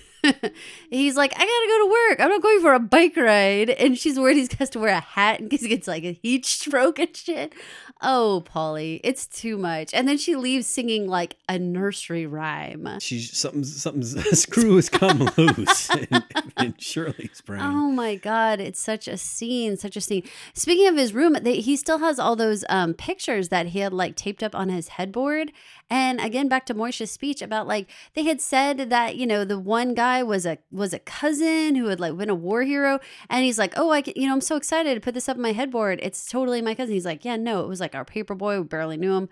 he's 0.91 1.17
like, 1.17 1.33
I 1.35 1.39
gotta 1.39 1.69
go 1.69 1.79
to 1.85 1.91
work. 1.91 2.21
I'm 2.21 2.31
not 2.31 2.43
going 2.43 2.61
for 2.61 2.75
a 2.75 2.81
bike 2.81 3.17
ride. 3.17 3.71
And 3.71 3.99
she's 3.99 4.19
worried 4.19 4.37
he 4.37 4.49
has 4.59 4.71
to 4.71 4.79
wear 4.79 4.91
a 4.95 5.01
hat 5.01 5.41
in 5.41 5.49
case 5.49 5.63
he 5.63 5.69
gets 5.69 5.89
like 5.89 6.05
a 6.05 6.13
heat 6.13 6.47
stroke 6.47 6.99
and 6.99 7.17
shit. 7.17 7.55
Oh, 8.03 8.43
Polly, 8.45 9.01
it's 9.05 9.27
too 9.27 9.57
much. 9.57 9.95
And 9.95 10.09
then 10.09 10.19
she 10.19 10.35
leaves 10.35 10.67
singing 10.67 11.07
like 11.07 11.37
a 11.49 11.59
nursery 11.59 12.27
rhyme. 12.27 12.99
She's 13.01 13.37
something's 13.37 13.81
something's 13.81 14.15
a 14.33 14.37
screw 14.37 14.77
has 14.77 14.89
come 14.89 15.31
loose 15.37 15.89
in, 15.95 16.23
in 16.59 16.75
Shirley's 16.79 17.41
brain. 17.41 17.61
Oh 17.63 17.93
my 17.93 18.17
god, 18.17 18.61
it's 18.61 18.81
such 18.81 19.07
a 19.07 19.17
scene, 19.17 19.77
such 19.77 19.97
a 19.97 20.01
scene. 20.01 20.25
Speaking 20.53 20.89
of 20.89 20.97
his 20.97 21.15
room, 21.15 21.37
they, 21.41 21.61
he 21.61 21.77
still 21.77 21.99
has 21.99 22.19
all 22.19 22.35
those 22.35 22.65
um, 22.69 22.95
pictures 22.95 23.51
that 23.51 23.69
he 23.69 23.79
had 23.79 23.93
like 23.93 24.17
taped 24.17 24.43
up 24.43 24.55
on 24.55 24.69
his 24.69 24.89
headboard. 24.89 25.53
And 25.93 26.23
again, 26.23 26.49
back 26.49 26.65
to 26.67 26.75
Moishe's 26.75 27.11
speech 27.11 27.43
about 27.43 27.67
like 27.67 27.87
they 28.15 28.23
had 28.23 28.41
said 28.41 28.89
that 28.89 29.17
you 29.17 29.27
know 29.27 29.45
the 29.45 29.59
one 29.59 29.93
guy 29.93 30.23
was 30.23 30.47
a 30.47 30.57
was 30.71 30.95
a 30.95 30.99
cousin 30.99 31.75
who 31.75 31.89
had 31.89 32.01
like 32.01 32.17
been 32.17 32.31
a 32.31 32.35
war 32.35 32.63
hero, 32.63 32.99
and 33.29 33.45
he's 33.45 33.59
like, 33.59 33.75
oh, 33.77 33.91
I 33.91 34.01
can, 34.01 34.15
you 34.17 34.27
know 34.27 34.33
I'm 34.33 34.41
so 34.41 34.57
excited 34.57 34.95
to 34.95 35.03
put 35.03 35.13
this 35.13 35.29
up 35.29 35.37
on 35.37 35.43
my 35.43 35.53
headboard. 35.53 36.01
It's 36.03 36.27
totally 36.31 36.63
my 36.63 36.75
cousin. 36.75 36.95
He's 36.95 37.05
like, 37.05 37.27
yeah, 37.27 37.37
no, 37.37 37.61
it 37.61 37.69
was 37.69 37.79
like 37.79 37.95
our 37.95 38.07
paper 38.07 38.35
boy. 38.35 38.59
We 38.59 38.65
barely 38.65 38.97
knew 38.97 39.13
him. 39.13 39.29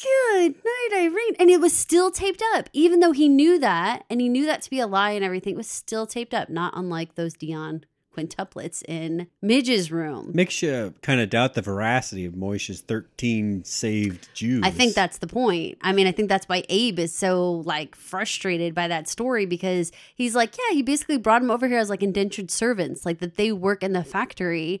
Good 0.00 0.54
night, 0.64 0.90
Irene. 0.94 1.34
And 1.40 1.50
it 1.50 1.60
was 1.60 1.76
still 1.76 2.12
taped 2.12 2.42
up, 2.54 2.68
even 2.72 3.00
though 3.00 3.10
he 3.10 3.28
knew 3.28 3.58
that, 3.58 4.04
and 4.08 4.20
he 4.20 4.28
knew 4.28 4.46
that 4.46 4.62
to 4.62 4.70
be 4.70 4.78
a 4.78 4.86
lie 4.86 5.10
and 5.10 5.24
everything. 5.24 5.54
It 5.54 5.56
was 5.56 5.66
still 5.66 6.06
taped 6.06 6.34
up, 6.34 6.48
not 6.48 6.72
unlike 6.76 7.16
those 7.16 7.34
Dionne 7.34 7.82
quintuplets 8.14 8.82
in 8.86 9.26
Midge's 9.42 9.90
room. 9.90 10.30
Makes 10.34 10.62
you 10.62 10.94
kind 11.02 11.20
of 11.20 11.30
doubt 11.30 11.54
the 11.54 11.62
veracity 11.62 12.24
of 12.24 12.34
Moishe's 12.34 12.80
13 12.80 13.64
saved 13.64 14.28
Jews. 14.34 14.62
I 14.64 14.70
think 14.70 14.94
that's 14.94 15.18
the 15.18 15.26
point. 15.26 15.78
I 15.82 15.92
mean, 15.92 16.06
I 16.06 16.12
think 16.12 16.28
that's 16.28 16.48
why 16.48 16.64
Abe 16.68 16.98
is 16.98 17.14
so 17.14 17.62
like 17.64 17.94
frustrated 17.94 18.74
by 18.74 18.88
that 18.88 19.08
story 19.08 19.46
because 19.46 19.92
he's 20.14 20.34
like, 20.34 20.56
yeah, 20.56 20.74
he 20.74 20.82
basically 20.82 21.18
brought 21.18 21.42
him 21.42 21.50
over 21.50 21.68
here 21.68 21.78
as 21.78 21.90
like 21.90 22.02
indentured 22.02 22.50
servants, 22.50 23.04
like 23.04 23.18
that 23.18 23.36
they 23.36 23.52
work 23.52 23.82
in 23.82 23.92
the 23.92 24.04
factory 24.04 24.80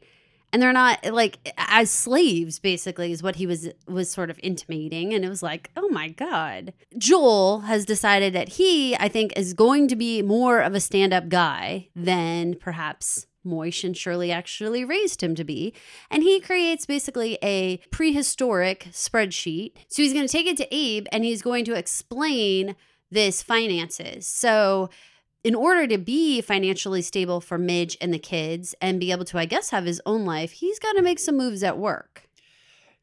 and 0.54 0.62
they're 0.62 0.72
not 0.72 1.04
like 1.12 1.52
as 1.58 1.90
slaves 1.90 2.60
basically 2.60 3.10
is 3.10 3.24
what 3.24 3.36
he 3.36 3.46
was 3.46 3.68
was 3.88 4.08
sort 4.08 4.30
of 4.30 4.38
intimating 4.40 5.12
and 5.12 5.24
it 5.24 5.28
was 5.28 5.42
like 5.42 5.70
oh 5.76 5.88
my 5.88 6.08
god 6.08 6.72
joel 6.96 7.60
has 7.60 7.84
decided 7.84 8.32
that 8.32 8.50
he 8.50 8.96
i 8.96 9.08
think 9.08 9.32
is 9.36 9.52
going 9.52 9.88
to 9.88 9.96
be 9.96 10.22
more 10.22 10.60
of 10.60 10.72
a 10.72 10.80
stand-up 10.80 11.28
guy 11.28 11.88
than 11.94 12.54
perhaps 12.54 13.26
Moish 13.44 13.84
and 13.84 13.94
Shirley 13.94 14.32
actually 14.32 14.86
raised 14.86 15.22
him 15.22 15.34
to 15.34 15.44
be. 15.44 15.74
And 16.10 16.22
he 16.22 16.40
creates 16.40 16.86
basically 16.86 17.36
a 17.42 17.76
prehistoric 17.90 18.88
spreadsheet. 18.90 19.72
So 19.88 20.02
he's 20.02 20.14
going 20.14 20.26
to 20.26 20.32
take 20.32 20.46
it 20.46 20.56
to 20.56 20.74
Abe 20.74 21.06
and 21.12 21.24
he's 21.24 21.42
going 21.42 21.66
to 21.66 21.74
explain 21.74 22.74
this 23.10 23.42
finances. 23.42 24.26
So 24.26 24.88
in 25.44 25.54
order 25.54 25.86
to 25.86 25.98
be 25.98 26.40
financially 26.40 27.02
stable 27.02 27.40
for 27.40 27.58
Midge 27.58 27.96
and 28.00 28.12
the 28.12 28.18
kids 28.18 28.74
and 28.80 28.98
be 28.98 29.12
able 29.12 29.26
to, 29.26 29.38
I 29.38 29.44
guess, 29.44 29.70
have 29.70 29.84
his 29.84 30.00
own 30.06 30.24
life, 30.24 30.52
he's 30.52 30.78
got 30.78 30.94
to 30.94 31.02
make 31.02 31.18
some 31.18 31.36
moves 31.36 31.62
at 31.62 31.78
work. 31.78 32.28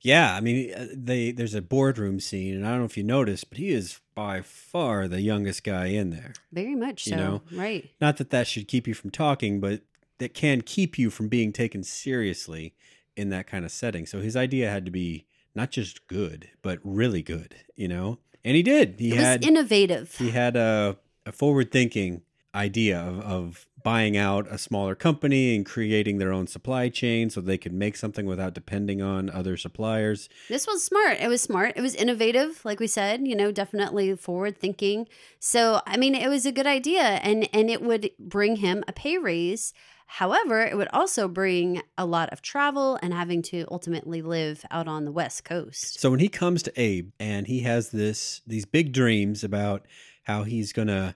Yeah, 0.01 0.36
I 0.36 0.41
mean, 0.41 0.74
uh, 0.74 0.88
they 0.91 1.31
there's 1.31 1.53
a 1.53 1.62
boardroom 1.62 2.19
scene, 2.19 2.55
and 2.55 2.65
I 2.65 2.71
don't 2.71 2.79
know 2.79 2.86
if 2.86 2.98
you 2.98 3.03
noticed, 3.03 3.50
but 3.50 3.60
he 3.60 3.69
is 3.69 4.00
by 4.15 4.41
far 4.41 5.07
the 5.07 5.21
youngest 5.21 5.63
guy 5.63 5.88
in 5.88 6.10
there. 6.10 6.33
Very 6.51 6.74
much 6.74 7.03
so. 7.03 7.12
You 7.12 7.15
know? 7.17 7.41
Right. 7.51 7.88
Not 8.01 8.17
that 8.17 8.31
that 8.31 8.48
should 8.48 8.67
keep 8.67 8.88
you 8.88 8.95
from 8.95 9.12
talking, 9.12 9.60
but 9.60 9.81
that 10.17 10.33
can 10.33 10.62
keep 10.62 10.98
you 10.98 11.12
from 11.12 11.27
being 11.27 11.53
taken 11.53 11.83
seriously 11.83 12.74
in 13.15 13.29
that 13.29 13.45
kind 13.45 13.63
of 13.63 13.71
setting. 13.71 14.07
So 14.07 14.21
his 14.21 14.36
idea 14.36 14.71
had 14.71 14.86
to 14.86 14.91
be 14.91 15.25
not 15.53 15.69
just 15.69 16.07
good, 16.07 16.50
but 16.63 16.79
really 16.83 17.21
good, 17.21 17.55
you 17.75 17.88
know? 17.88 18.17
And 18.43 18.55
he 18.55 18.63
did. 18.63 18.95
He 18.98 19.12
it 19.12 19.17
had 19.17 19.41
was 19.41 19.48
innovative. 19.48 20.15
he 20.17 20.31
had 20.31 20.55
a, 20.55 20.98
a 21.25 21.31
forward 21.31 21.71
thinking 21.71 22.21
idea 22.53 23.00
of, 23.00 23.20
of 23.22 23.67
buying 23.84 24.15
out 24.15 24.48
a 24.51 24.58
smaller 24.58 24.96
company 24.96 25.55
and 25.55 25.65
creating 25.65 26.17
their 26.17 26.31
own 26.31 26.48
supply 26.48 26.89
chain 26.89 27.29
so 27.29 27.41
they 27.41 27.58
could 27.58 27.74
make 27.74 27.96
something 27.96 28.25
without 28.25 28.53
depending 28.53 29.01
on 29.01 29.29
other 29.29 29.58
suppliers. 29.58 30.29
This 30.50 30.67
was 30.67 30.84
smart. 30.84 31.17
It 31.20 31.27
was 31.27 31.41
smart. 31.41 31.74
It 31.75 31.81
was 31.81 31.96
innovative, 31.96 32.63
like 32.63 32.79
we 32.79 32.88
said, 32.88 33.27
you 33.27 33.36
know, 33.36 33.51
definitely 33.51 34.15
forward 34.15 34.58
thinking. 34.58 35.08
So, 35.39 35.81
I 35.88 35.98
mean, 35.98 36.15
it 36.15 36.29
was 36.29 36.46
a 36.46 36.51
good 36.51 36.67
idea 36.67 37.01
and 37.01 37.50
and 37.53 37.70
it 37.70 37.81
would 37.81 38.12
bring 38.20 38.58
him 38.58 38.84
a 38.88 38.93
pay 38.93 39.17
raise. 39.17 39.74
However, 40.05 40.62
it 40.62 40.75
would 40.75 40.89
also 40.91 41.29
bring 41.29 41.81
a 41.98 42.05
lot 42.05 42.29
of 42.31 42.41
travel 42.41 43.00
and 43.01 43.13
having 43.13 43.41
to 43.43 43.65
ultimately 43.72 44.22
live 44.22 44.65
out 44.70 44.89
on 44.89 45.05
the 45.05 45.12
West 45.12 45.46
Coast. 45.46 46.01
So 46.01 46.12
when 46.12 46.20
he 46.20 46.27
comes 46.27 46.62
to 46.63 46.74
Abe 46.75 47.12
and 47.17 47.48
he 47.48 47.62
has 47.62 47.91
this 47.91 48.41
these 48.46 48.65
big 48.65 48.91
dreams 48.91 49.43
about 49.43 49.86
how 50.24 50.43
he's 50.43 50.74
going 50.74 50.89
to 50.89 51.15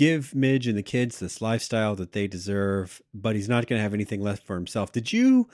give 0.00 0.34
Midge 0.34 0.66
and 0.66 0.78
the 0.78 0.82
kids 0.82 1.18
this 1.18 1.42
lifestyle 1.42 1.94
that 1.94 2.12
they 2.12 2.26
deserve, 2.26 3.02
but 3.12 3.36
he's 3.36 3.50
not 3.50 3.66
going 3.66 3.78
to 3.78 3.82
have 3.82 3.92
anything 3.92 4.22
left 4.22 4.46
for 4.46 4.56
himself. 4.56 4.90
Did 4.92 5.12
you 5.12 5.46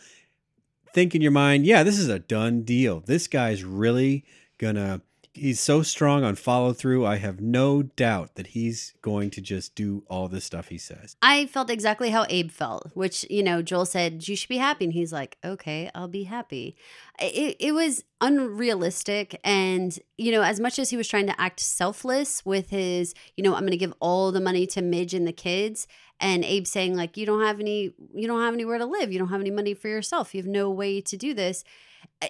think 0.93 1.17
in 1.17 1.21
your 1.21 1.33
mind, 1.33 1.67
yeah, 1.67 1.83
this 1.83 1.99
is 1.99 2.09
a 2.09 2.21
done 2.21 2.63
deal. 2.63 3.01
This 3.01 3.27
guy's 3.27 3.65
really 3.65 4.25
going 4.59 4.77
to 4.77 5.01
he's 5.37 5.61
so 5.61 5.83
strong 5.83 6.25
on 6.25 6.35
follow 6.35 6.73
through. 6.73 7.07
I 7.07 7.17
have 7.17 7.41
no 7.41 7.83
doubt 7.83 8.35
that 8.35 8.49
he's 8.49 8.95
going 9.03 9.31
to 9.31 9.41
just 9.41 9.75
do 9.75 10.03
all 10.09 10.29
the 10.29 10.41
stuff 10.41 10.69
he 10.69 10.79
says. 10.79 11.17
I 11.23 11.47
felt 11.47 11.71
exactly 11.71 12.11
how 12.11 12.27
Abe 12.29 12.51
felt, 12.51 12.91
which, 12.95 13.25
you 13.31 13.43
know, 13.43 13.63
Joel 13.63 13.87
said, 13.87 14.27
You 14.27 14.37
should 14.37 14.49
be 14.49 14.59
happy. 14.59 14.87
And 14.87 14.95
he's 14.95 15.13
like, 15.13 15.37
Okay, 15.45 15.91
I'll 15.95 16.09
be 16.09 16.25
happy. 16.25 16.77
It, 17.21 17.57
it 17.61 17.73
was 17.73 18.05
unrealistic. 18.21 19.39
And, 19.45 19.99
you 20.19 20.33
know, 20.33 20.43
as 20.43 20.59
much 20.59 20.79
as 20.79 20.91
he 20.91 20.97
was 20.97 21.09
trying 21.09 21.27
to 21.27 21.41
act 21.41 21.61
selfless 21.61 22.45
with 22.45 22.71
his, 22.71 23.15
you 23.37 23.45
know, 23.45 23.55
I'm 23.55 23.61
going 23.61 23.71
to 23.71 23.77
give 23.77 23.95
all 24.01 24.33
the 24.33 24.41
money 24.41 24.67
to 24.69 24.83
Midge 24.83 25.15
and 25.15 25.27
the 25.27 25.33
kids. 25.33 25.87
And 26.19 26.45
Abe 26.45 26.67
saying, 26.67 26.97
like, 26.97 27.17
you 27.17 27.27
don't 27.27 27.43
have 27.43 27.61
any, 27.61 27.93
you 28.15 28.27
don't 28.27 28.41
have 28.41 28.55
anywhere 28.55 28.79
to 28.79 28.87
live. 28.87 29.13
You 29.13 29.19
don't 29.19 29.29
have 29.29 29.41
any 29.41 29.51
money 29.51 29.75
for 29.75 29.89
yourself. 29.89 30.35
You 30.35 30.41
have 30.41 30.49
no 30.49 30.71
way 30.71 31.01
to 31.03 31.17
do 31.17 31.35
this 31.35 31.63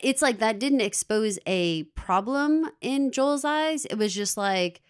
it's 0.03 0.23
like 0.23 0.39
that 0.39 0.59
didn't 0.59 0.81
expose 0.81 1.39
a 1.47 1.85
problem 1.95 2.71
in 2.81 3.11
Joel's 3.13 3.45
eyes. 3.45 3.85
It 3.87 3.97
was 3.97 4.15
just 4.15 4.37
like, 4.37 4.81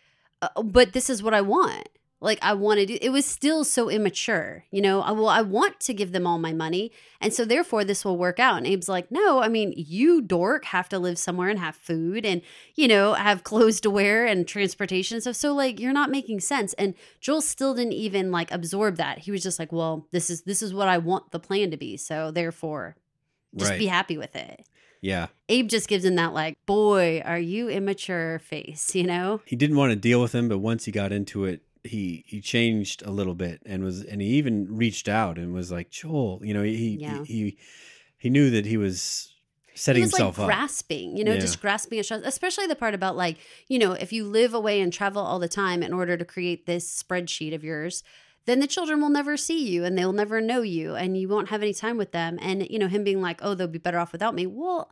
uh, 0.43 0.63
but 0.63 0.93
this 0.93 1.09
is 1.11 1.23
what 1.23 1.35
I 1.35 1.41
want. 1.41 1.89
Like 2.19 2.39
I 2.41 2.55
wanted 2.55 2.91
it 2.91 3.13
was 3.13 3.27
still 3.27 3.63
so 3.63 3.91
immature, 3.91 4.65
you 4.71 4.81
know. 4.81 5.03
I, 5.03 5.13
well, 5.13 5.29
I 5.29 5.43
want 5.43 5.81
to 5.81 5.93
give 5.93 6.13
them 6.13 6.27
all 6.27 6.39
my 6.39 6.55
money, 6.55 6.91
and 7.21 7.33
so 7.33 7.45
therefore 7.45 7.85
this 7.85 8.07
will 8.07 8.17
work 8.17 8.41
out. 8.41 8.57
And 8.57 8.67
Abe's 8.67 8.89
like, 8.89 9.11
no, 9.11 9.43
I 9.43 9.49
mean, 9.49 9.75
you 9.77 10.23
dork 10.23 10.65
have 10.65 10.89
to 10.89 10.99
live 10.99 11.19
somewhere 11.19 11.51
and 11.51 11.59
have 11.59 11.77
food, 11.77 12.25
and 12.25 12.41
you 12.75 12.89
know, 12.89 13.13
have 13.13 13.45
clothes 13.45 13.81
to 13.83 13.91
wear 13.91 14.25
and 14.25 14.49
transportation 14.49 15.21
stuff. 15.21 15.37
So 15.37 15.53
like, 15.55 15.79
you're 15.79 15.93
not 15.93 16.11
making 16.11 16.41
sense. 16.41 16.73
And 16.75 16.95
Joel 17.21 17.43
still 17.43 17.75
didn't 17.75 17.93
even 17.93 18.33
like 18.33 18.51
absorb 18.51 18.97
that. 18.97 19.19
He 19.19 19.31
was 19.31 19.43
just 19.43 19.59
like, 19.59 19.71
well, 19.71 20.09
this 20.11 20.31
is 20.31 20.43
this 20.43 20.63
is 20.63 20.73
what 20.73 20.89
I 20.89 20.97
want 20.97 21.33
the 21.33 21.39
plan 21.39 21.71
to 21.71 21.77
be. 21.77 21.99
So 21.99 22.31
therefore, 22.31 22.97
just 23.55 23.73
Right. 23.73 23.79
be 23.79 23.87
happy 23.87 24.17
with 24.17 24.35
it. 24.35 24.67
Yeah. 25.07 25.29
Abe 25.49 25.69
just 25.69 25.89
gives 25.89 26.05
him 26.05 26.17
that 26.17 26.33
like, 26.35 26.57
boy, 26.67 27.23
are 27.25 27.39
you 27.39 27.69
immature 27.69 28.41
face, 28.41 28.93
you 28.95 29.05
know? 29.05 29.41
He 29.45 29.55
didn't 29.55 29.77
want 29.77 29.91
to 29.91 29.97
deal 29.97 30.21
with 30.21 30.35
him, 30.35 30.49
but 30.49 30.59
once 30.59 30.85
he 30.87 30.91
got 30.91 31.13
into 31.13 31.45
it, 31.45 31.63
he 31.85 32.25
he 32.27 32.41
changed 32.41 33.03
a 33.07 33.13
little 33.13 33.35
bit 33.37 33.63
and 33.65 33.85
was 33.85 34.03
and 34.03 34.21
he 34.21 34.27
even 34.31 34.67
reached 34.77 35.09
out 35.09 35.39
and 35.39 35.55
was 35.55 35.71
like, 35.71 35.91
"Joel, 35.91 36.41
you 36.43 36.53
know, 36.53 36.65
he 36.65 36.99
Yeah. 37.01 37.23
he 37.25 37.57
he 38.19 38.29
knew 38.31 38.51
that 38.51 38.67
he 38.67 38.77
was 38.77 39.33
setting 39.77 40.01
he 40.01 40.07
was 40.07 40.13
himself 40.13 40.39
like 40.39 40.45
up. 40.45 40.49
grasping, 40.49 41.17
you 41.17 41.23
know, 41.23 41.35
Yeah. 41.35 41.39
just 41.41 41.61
grasping 41.61 42.01
at 42.01 42.07
straws, 42.07 42.23
especially 42.25 42.67
the 42.67 42.75
part 42.75 42.95
about 42.95 43.15
like, 43.17 43.37
you 43.69 43.79
know, 43.79 43.93
if 43.93 44.13
you 44.13 44.25
live 44.25 44.55
away 44.55 44.81
and 44.81 44.93
travel 44.93 45.23
all 45.23 45.39
the 45.39 45.49
time 45.49 45.83
in 45.85 45.93
order 45.93 46.17
to 46.17 46.25
create 46.25 46.67
this 46.67 46.85
spreadsheet 47.03 47.55
of 47.55 47.63
yours, 47.63 48.03
then 48.47 48.61
the 48.61 48.67
children 48.67 49.01
will 49.01 49.11
never 49.11 49.37
see 49.37 49.69
you 49.69 49.85
and 49.85 49.97
they'll 49.99 50.13
never 50.13 50.41
know 50.41 50.63
you 50.63 50.95
and 50.95 51.17
you 51.17 51.29
won't 51.29 51.49
have 51.51 51.63
any 51.63 51.75
time 51.75 51.97
with 51.99 52.13
them. 52.13 52.39
And, 52.41 52.67
you 52.71 52.79
know, 52.79 52.89
him 52.89 53.05
being 53.05 53.21
like, 53.21 53.41
oh, 53.43 53.55
they'll 53.55 53.67
be 53.69 53.79
better 53.79 53.99
off 53.99 54.13
without 54.13 54.35
me. 54.35 54.47
Well, 54.47 54.91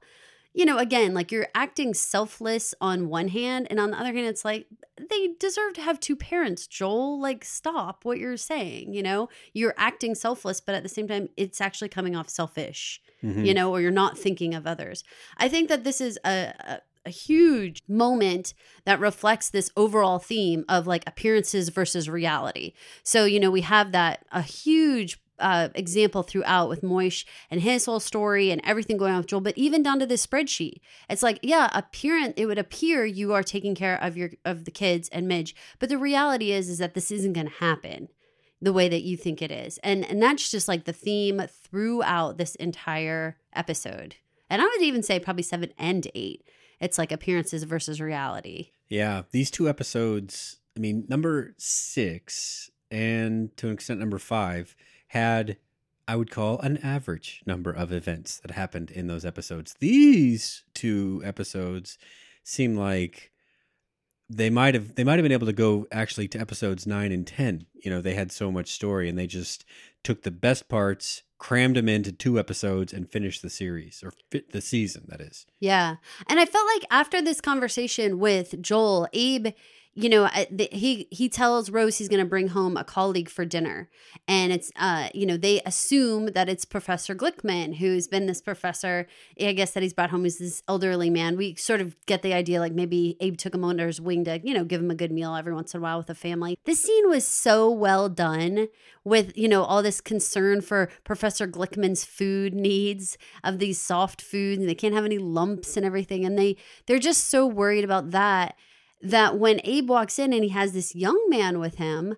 you 0.53 0.65
know, 0.65 0.79
again, 0.79 1.15
like 1.15 1.33
you're 1.33 1.49
acting 1.55 1.95
selfless 1.95 2.75
on 2.81 3.09
one 3.09 3.27
hand, 3.29 3.67
and 3.71 3.81
on 3.81 3.91
the 3.91 3.99
other 3.99 4.13
hand, 4.13 4.27
it's 4.29 4.45
like 4.45 4.67
they 5.11 5.31
deserve 5.41 5.73
to 5.75 5.81
have 5.81 5.99
two 5.99 6.15
parents, 6.15 6.69
Joel. 6.69 7.21
Like, 7.21 7.45
stop 7.45 8.05
what 8.05 8.19
you're 8.19 8.37
saying. 8.37 8.95
You 8.95 9.03
know, 9.03 9.29
you're 9.53 9.75
acting 9.77 10.15
selfless, 10.15 10.61
but 10.61 10.77
at 10.77 10.85
the 10.85 10.89
same 10.89 11.09
time, 11.09 11.29
it's 11.37 11.61
actually 11.61 11.89
coming 11.89 12.15
off 12.15 12.29
selfish 12.29 13.01
Mhm. 13.25 13.47
you 13.47 13.55
know, 13.55 13.71
or 13.73 13.81
you're 13.81 13.91
not 13.91 14.19
thinking 14.19 14.55
of 14.55 14.67
others. 14.67 15.03
I 15.39 15.49
think 15.49 15.69
that 15.71 15.83
this 15.83 16.01
is 16.01 16.19
a, 16.25 16.53
a, 16.59 16.81
a 17.07 17.11
huge 17.11 17.83
moment 17.89 18.55
that 18.85 19.01
reflects 19.01 19.51
this 19.51 19.71
overall 19.77 20.19
theme 20.19 20.65
of 20.69 20.87
like 20.87 21.05
appearances 21.07 21.69
versus 21.69 22.09
reality. 22.09 22.73
So, 23.03 23.25
you 23.25 23.41
know, 23.41 23.51
we 23.51 23.63
have 23.63 23.93
that 23.93 24.25
a 24.33 24.43
huge 24.43 25.21
uh, 25.39 25.69
example 25.75 26.23
throughout 26.23 26.69
with 26.69 26.83
Moish 26.83 27.25
and 27.51 27.61
his 27.61 27.87
whole 27.87 28.01
story 28.01 28.51
and 28.51 28.61
everything 28.65 28.97
going 28.97 29.13
on 29.13 29.19
with 29.19 29.27
Joel, 29.27 29.41
but 29.41 29.59
even 29.59 29.83
down 29.83 29.99
to 29.99 30.07
this 30.07 30.27
spreadsheet, 30.27 30.81
it's 31.11 31.23
like, 31.23 31.39
yeah, 31.43 31.71
appearance. 31.73 32.35
It 32.37 32.47
would 32.47 32.59
appear 32.59 33.05
you 33.05 33.33
are 33.33 33.43
taking 33.43 33.75
care 33.75 34.01
of 34.03 34.17
your 34.17 34.31
of 34.45 34.65
the 34.65 34.71
kids 34.71 35.09
and 35.09 35.27
Midge, 35.27 35.55
but 35.79 35.89
the 35.89 35.99
reality 35.99 36.53
is 36.53 36.69
is 36.69 36.79
that 36.79 36.95
this 36.95 37.11
isn't 37.11 37.33
going 37.33 37.49
to 37.49 37.55
happen 37.55 38.09
the 38.61 38.73
way 38.73 38.89
that 38.89 39.03
you 39.03 39.17
think 39.17 39.43
it 39.43 39.51
is. 39.51 39.79
And 39.79 40.09
and 40.09 40.23
that's 40.23 40.51
just 40.51 40.69
like 40.69 40.85
the 40.85 40.93
theme 40.93 41.43
throughout 41.49 42.39
this 42.39 42.55
entire 42.57 43.37
episode. 43.53 44.17
And 44.49 44.63
I 44.63 44.65
would 44.67 44.83
even 44.83 45.03
say 45.03 45.19
probably 45.19 45.43
7 45.43 45.73
and 45.79 46.07
8. 46.15 46.45
It's 46.85 46.99
like 46.99 47.13
appearances 47.13 47.63
versus 47.63 47.99
reality. 47.99 48.73
Yeah, 48.91 49.23
these 49.31 49.51
two 49.51 49.71
episodes, 49.71 50.59
I 50.77 50.81
mean, 50.81 51.07
number 51.09 51.55
6 51.57 52.71
and 52.91 53.57
to 53.57 53.69
an 53.69 53.73
extent 53.73 54.01
number 54.01 54.19
5 54.19 54.77
had 55.09 55.57
I 56.07 56.17
would 56.17 56.31
call 56.31 56.59
an 56.61 56.77
average 56.77 57.43
number 57.47 57.71
of 57.71 57.91
events 57.91 58.39
that 58.41 58.51
happened 58.51 58.91
in 58.91 59.07
those 59.07 59.25
episodes. 59.25 59.75
These 59.81 60.65
two 60.75 61.23
episodes 61.25 61.97
seem 62.43 62.77
like 62.77 63.33
they 64.29 64.51
might 64.51 64.75
have 64.75 64.95
they 64.95 65.05
might 65.05 65.15
have 65.15 65.23
been 65.23 65.33
able 65.33 65.47
to 65.47 65.55
go 65.55 65.87
actually 65.91 66.29
to 66.29 66.39
episodes 66.39 66.87
9 66.87 67.13
and 67.13 67.27
10 67.27 67.67
you 67.75 67.91
know 67.91 68.01
they 68.01 68.15
had 68.15 68.33
so 68.33 68.51
much 68.51 68.73
story 68.73 69.09
and 69.09 69.19
they 69.19 69.27
just 69.27 69.65
took 70.05 70.23
the 70.23 70.31
best 70.31 70.69
parts 70.69 71.23
crammed 71.39 71.77
them 71.77 71.89
into 71.89 72.13
two 72.13 72.39
episodes 72.39 72.93
and 72.93 73.11
finished 73.11 73.43
the 73.43 73.51
series 73.51 74.03
or 74.03 74.13
fit 74.31 74.53
the 74.53 74.61
season 74.61 75.05
that 75.09 75.21
is 75.21 75.45
Yeah. 75.61 75.97
And 76.29 76.41
I 76.41 76.47
felt 76.47 76.67
like 76.75 76.87
after 76.91 77.21
this 77.21 77.41
conversation 77.41 78.19
with 78.19 78.63
Joel, 78.63 79.09
Abe, 79.13 79.49
you 79.95 80.09
know, 80.09 80.29
he 80.73 81.07
he 81.11 81.29
tells 81.29 81.71
Rose 81.71 81.99
he's 81.99 82.09
going 82.09 82.23
to 82.23 82.29
bring 82.29 82.49
home 82.49 82.77
a 82.77 82.83
colleague 82.83 83.29
for 83.29 83.45
dinner, 83.45 83.89
and 84.27 84.53
it's 84.53 84.73
uh, 84.77 85.09
you 85.15 85.25
know, 85.25 85.37
they 85.37 85.61
assume 85.65 86.27
that 86.27 86.49
it's 86.49 86.65
Professor 86.65 87.15
Glickman 87.15 87.77
who's 87.77 88.09
been 88.09 88.27
this 88.27 88.43
professor. 88.43 89.07
I 89.41 89.53
guess 89.53 89.71
that 89.73 89.85
he's 89.85 89.93
brought 89.93 90.11
home 90.11 90.27
as 90.27 90.39
this 90.39 90.65
elderly 90.67 91.11
man. 91.11 91.37
We 91.37 91.55
sort 91.55 91.81
of 91.81 91.97
get 92.07 92.23
the 92.23 92.35
idea, 92.35 92.59
like 92.59 92.73
maybe 92.73 93.17
Abe 93.21 93.37
took 93.37 93.55
him 93.55 93.65
under 93.65 93.87
his 93.87 94.01
wing 94.01 94.25
to 94.25 94.41
you 94.43 94.53
know 94.53 94.65
give 94.65 94.81
him 94.81 94.91
a 94.91 94.97
good 94.97 95.13
meal 95.13 95.37
every 95.37 95.55
once 95.55 95.75
in 95.75 95.79
a 95.79 95.83
while 95.83 95.99
with 95.99 96.11
a 96.11 96.15
family. 96.15 96.59
This 96.65 96.83
scene 96.83 97.09
was 97.09 97.27
so 97.27 97.71
well 97.71 98.09
done 98.09 98.67
with 99.05 99.37
you 99.37 99.49
know 99.49 99.63
all 99.63 99.83
this 99.83 99.94
concern 100.01 100.61
for 100.61 100.89
Professor 101.05 101.47
Glickman's 101.47 102.05
food 102.05 102.55
needs 102.55 103.19
of 103.43 103.59
these 103.59 103.81
soft 103.81 104.21
foods, 104.23 104.61
and 104.61 104.69
they 104.69 104.75
can't 104.75 104.95
have 104.95 105.05
any 105.05 105.19
lumps 105.19 105.77
and 105.77 105.85
everything, 105.85 106.25
and 106.25 106.39
they 106.39 106.57
they're 106.87 106.99
just 106.99 107.29
so 107.29 107.47
worried 107.47 107.85
about 107.85 108.11
that 108.11 108.57
that 109.03 109.39
when 109.39 109.61
Abe 109.65 109.89
walks 109.89 110.19
in 110.19 110.33
and 110.33 110.43
he 110.43 110.51
has 110.51 110.73
this 110.73 110.95
young 110.95 111.27
man 111.29 111.61
with 111.61 111.77
him, 111.77 112.17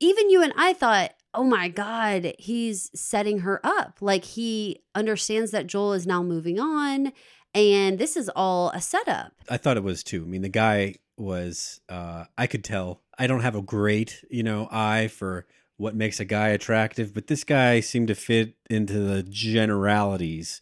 even 0.00 0.28
you 0.28 0.42
and 0.42 0.52
I 0.56 0.72
thought, 0.72 1.12
oh 1.32 1.44
my 1.44 1.68
God, 1.68 2.34
he's 2.38 2.90
setting 2.98 3.40
her 3.40 3.60
up. 3.64 3.98
Like 4.00 4.24
he 4.24 4.82
understands 4.94 5.52
that 5.52 5.68
Joel 5.68 5.92
is 5.92 6.06
now 6.06 6.22
moving 6.22 6.58
on. 6.58 7.12
And 7.54 7.98
this 7.98 8.16
is 8.16 8.28
all 8.34 8.70
a 8.70 8.80
setup. 8.80 9.32
I 9.48 9.56
thought 9.56 9.76
it 9.76 9.82
was 9.82 10.02
too. 10.02 10.22
I 10.22 10.26
mean, 10.26 10.42
the 10.42 10.48
guy 10.48 10.96
was, 11.16 11.80
uh, 11.88 12.24
I 12.36 12.46
could 12.46 12.64
tell. 12.64 13.02
I 13.18 13.26
don't 13.26 13.40
have 13.40 13.56
a 13.56 13.62
great, 13.62 14.24
you 14.30 14.42
know, 14.42 14.68
eye 14.70 15.08
for 15.08 15.46
what 15.80 15.94
makes 15.94 16.20
a 16.20 16.24
guy 16.26 16.48
attractive, 16.48 17.14
but 17.14 17.26
this 17.26 17.42
guy 17.42 17.80
seemed 17.80 18.08
to 18.08 18.14
fit 18.14 18.54
into 18.68 18.98
the 18.98 19.22
generalities, 19.22 20.60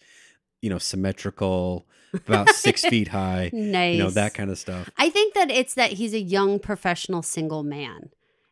you 0.63 0.71
know, 0.71 0.79
symmetrical, 0.79 1.89
about 2.15 2.49
six 2.51 2.85
feet 2.89 3.09
high, 3.09 3.51
Nice. 3.53 3.97
you 3.97 4.03
know, 4.03 4.11
that 4.11 4.33
kind 4.33 4.49
of 4.49 4.59
stuff. 4.59 4.89
I 4.97 5.11
think 5.11 5.35
that 5.35 5.51
it's 5.51 5.75
that 5.75 5.93
he's 5.93 6.15
a 6.15 6.21
young 6.21 6.61
professional 6.61 7.23
single 7.23 7.65
man. 7.65 8.11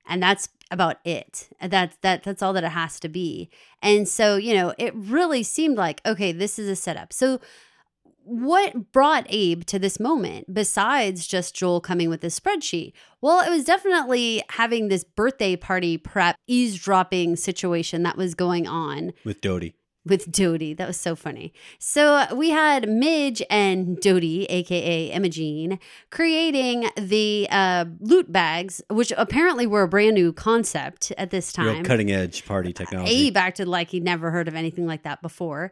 And 0.09 0.21
that's 0.21 0.49
about 0.71 0.97
it. 1.05 1.49
That's 1.61 1.97
that 2.03 2.25
that's 2.25 2.43
all 2.43 2.53
that 2.53 2.65
it 2.65 2.71
has 2.71 2.99
to 3.01 3.09
be. 3.09 3.49
And 3.81 4.09
so, 4.09 4.37
you 4.37 4.55
know, 4.55 4.75
it 4.77 4.93
really 4.95 5.45
seemed 5.45 5.77
like, 5.77 6.01
okay, 6.05 6.33
this 6.33 6.59
is 6.59 6.69
a 6.69 6.77
setup. 6.77 7.13
So 7.13 7.41
what 8.27 8.93
brought 8.93 9.25
Abe 9.29 9.65
to 9.67 9.79
this 9.79 10.01
moment 10.01 10.53
besides 10.53 11.27
just 11.27 11.55
Joel 11.55 11.81
coming 11.81 12.09
with 12.09 12.21
this 12.21 12.39
spreadsheet? 12.39 12.93
Well, 13.21 13.41
it 13.41 13.51
was 13.51 13.65
definitely 13.65 14.43
having 14.51 14.89
this 14.89 15.05
birthday 15.05 15.55
party 15.55 15.97
prep 15.97 16.37
eavesdropping 16.49 17.37
situation 17.37 18.03
that 18.03 18.17
was 18.17 18.35
going 18.35 18.67
on 18.67 19.13
with 19.25 19.41
Dodie. 19.41 19.75
with 20.05 20.31
Dodie. 20.31 20.75
That 20.75 20.89
was 20.89 20.97
so 20.97 21.15
funny. 21.15 21.53
So 21.79 22.27
we 22.35 22.51
had 22.51 22.89
Midge 22.89 23.43
and 23.49 23.97
Dodie, 24.01 24.45
aka 24.47 25.07
Imogene, 25.13 25.79
creating 26.11 26.91
the 26.97 27.47
uh, 27.51 27.85
loot 28.01 28.33
bags, 28.33 28.83
which 28.91 29.13
apparently 29.17 29.67
were 29.69 29.83
a 29.83 29.89
brand 29.89 30.15
new 30.15 30.33
concept 30.33 31.13
at 31.17 31.31
this 31.31 31.53
time. 31.53 31.67
Real 31.67 31.85
cutting 31.85 32.11
edge 32.11 32.45
party 32.45 32.73
technology. 32.73 33.29
Abe 33.29 33.37
acted 33.37 33.69
like 33.69 33.91
he'd 33.91 34.05
never 34.05 34.31
heard 34.33 34.49
of 34.49 34.55
anything 34.57 34.87
like 34.87 35.05
that 35.05 35.23
before. 35.23 35.71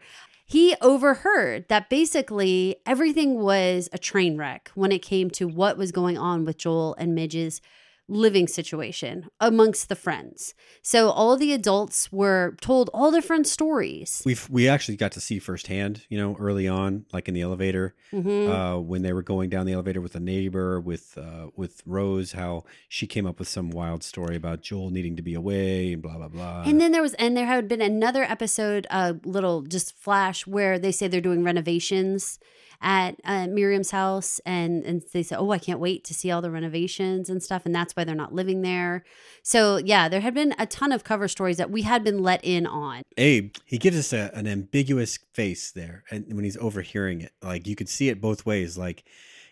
He 0.55 0.77
overheard 0.81 1.67
that 1.67 1.91
basically 1.91 2.77
everything 2.87 3.41
was 3.41 3.89
a 3.93 3.99
train 3.99 4.37
wreck 4.37 4.71
when 4.77 4.93
it 4.93 5.03
came 5.03 5.29
to 5.31 5.49
what 5.49 5.77
was 5.77 5.91
going 5.91 6.17
on 6.17 6.45
with 6.45 6.59
Joel 6.59 6.95
and 6.97 7.13
Midge's 7.13 7.61
living 8.07 8.47
situation 8.47 9.27
amongst 9.41 9.89
the 9.89 9.97
friends. 9.97 10.55
So 10.83 11.09
all 11.09 11.37
the 11.39 11.53
adults 11.55 12.13
were 12.13 12.55
told 12.61 12.91
all 12.93 13.11
different 13.11 13.47
stories. 13.47 14.23
We've 14.27 14.47
we 14.51 14.69
actually 14.69 14.97
got 14.97 15.13
to 15.13 15.21
see 15.21 15.39
firsthand, 15.39 16.05
you 16.11 16.19
know, 16.19 16.37
early 16.39 16.69
on, 16.69 17.07
like 17.15 17.29
in 17.29 17.35
the 17.35 17.41
elevator, 17.41 17.95
Mhm. 18.13 18.49
uh, 18.49 18.79
when 18.81 19.01
they 19.03 19.15
were 19.15 19.23
going 19.23 19.49
down 19.49 19.65
the 19.65 19.73
elevator 19.73 20.03
with 20.03 20.15
a 20.15 20.21
neighbor, 20.21 20.79
with 20.81 21.17
uh, 21.17 21.49
with 21.57 21.83
Rose, 21.87 22.33
how 22.33 22.65
she 22.89 23.07
came 23.07 23.25
up 23.27 23.39
with 23.39 23.49
some 23.49 23.71
wild 23.71 24.03
story 24.03 24.37
about 24.37 24.61
Joel 24.61 24.91
needing 24.91 25.17
to 25.17 25.23
be 25.23 25.33
away 25.35 25.95
and 25.95 26.03
blah 26.03 26.19
blah 26.19 26.29
blah. 26.29 26.63
And 26.67 26.79
then 26.81 26.93
there 26.93 27.03
was, 27.03 27.15
and 27.15 27.35
there 27.35 27.47
had 27.47 27.69
been 27.69 27.81
another 27.81 28.25
episode, 28.25 28.87
a 28.91 29.17
little 29.25 29.63
just 29.63 29.97
flash, 29.97 30.47
where 30.47 30.79
they 30.79 30.93
say 30.93 31.09
they're 31.09 31.21
doing 31.23 31.43
renovations 31.43 32.39
at 32.81 33.17
uh, 33.25 33.47
Miriam's 33.47 33.91
house, 33.91 34.41
and 34.45 34.85
and 34.85 35.03
they 35.13 35.23
said, 35.23 35.39
"Oh, 35.39 35.51
I 35.51 35.59
can't 35.59 35.81
wait 35.81 36.05
to 36.05 36.15
see 36.15 36.31
all 36.31 36.43
the 36.43 36.51
renovations 36.51 37.31
and 37.31 37.43
stuff," 37.43 37.65
and 37.65 37.75
that's 37.75 37.95
why 37.95 38.05
they're 38.05 38.15
not 38.15 38.35
living 38.35 38.63
there. 38.63 39.05
So 39.43 39.79
yeah, 39.79 40.09
there 40.09 40.21
had 40.21 40.35
been 40.35 40.55
a 40.59 40.67
ton 40.67 40.93
of 40.93 41.05
cover 41.05 41.29
stories 41.29 41.57
that 41.57 41.71
we 41.71 41.83
had 41.83 42.05
been 42.05 42.23
let 42.23 42.45
in 42.45 42.67
on. 42.67 43.03
Abe, 43.17 43.55
he 43.65 43.79
gives 43.79 43.99
us 43.99 44.13
a, 44.13 44.31
an 44.35 44.47
ambiguous 44.47 45.19
face 45.33 45.71
there, 45.71 46.05
and 46.11 46.27
when 46.35 46.45
he's 46.45 46.57
overhearing 46.59 47.21
it, 47.21 47.33
like 47.43 47.67
you 47.67 47.77
could 47.77 47.89
see 47.89 48.09
it 48.09 48.21
both 48.21 48.47
ways. 48.47 48.77
Like, 48.77 49.05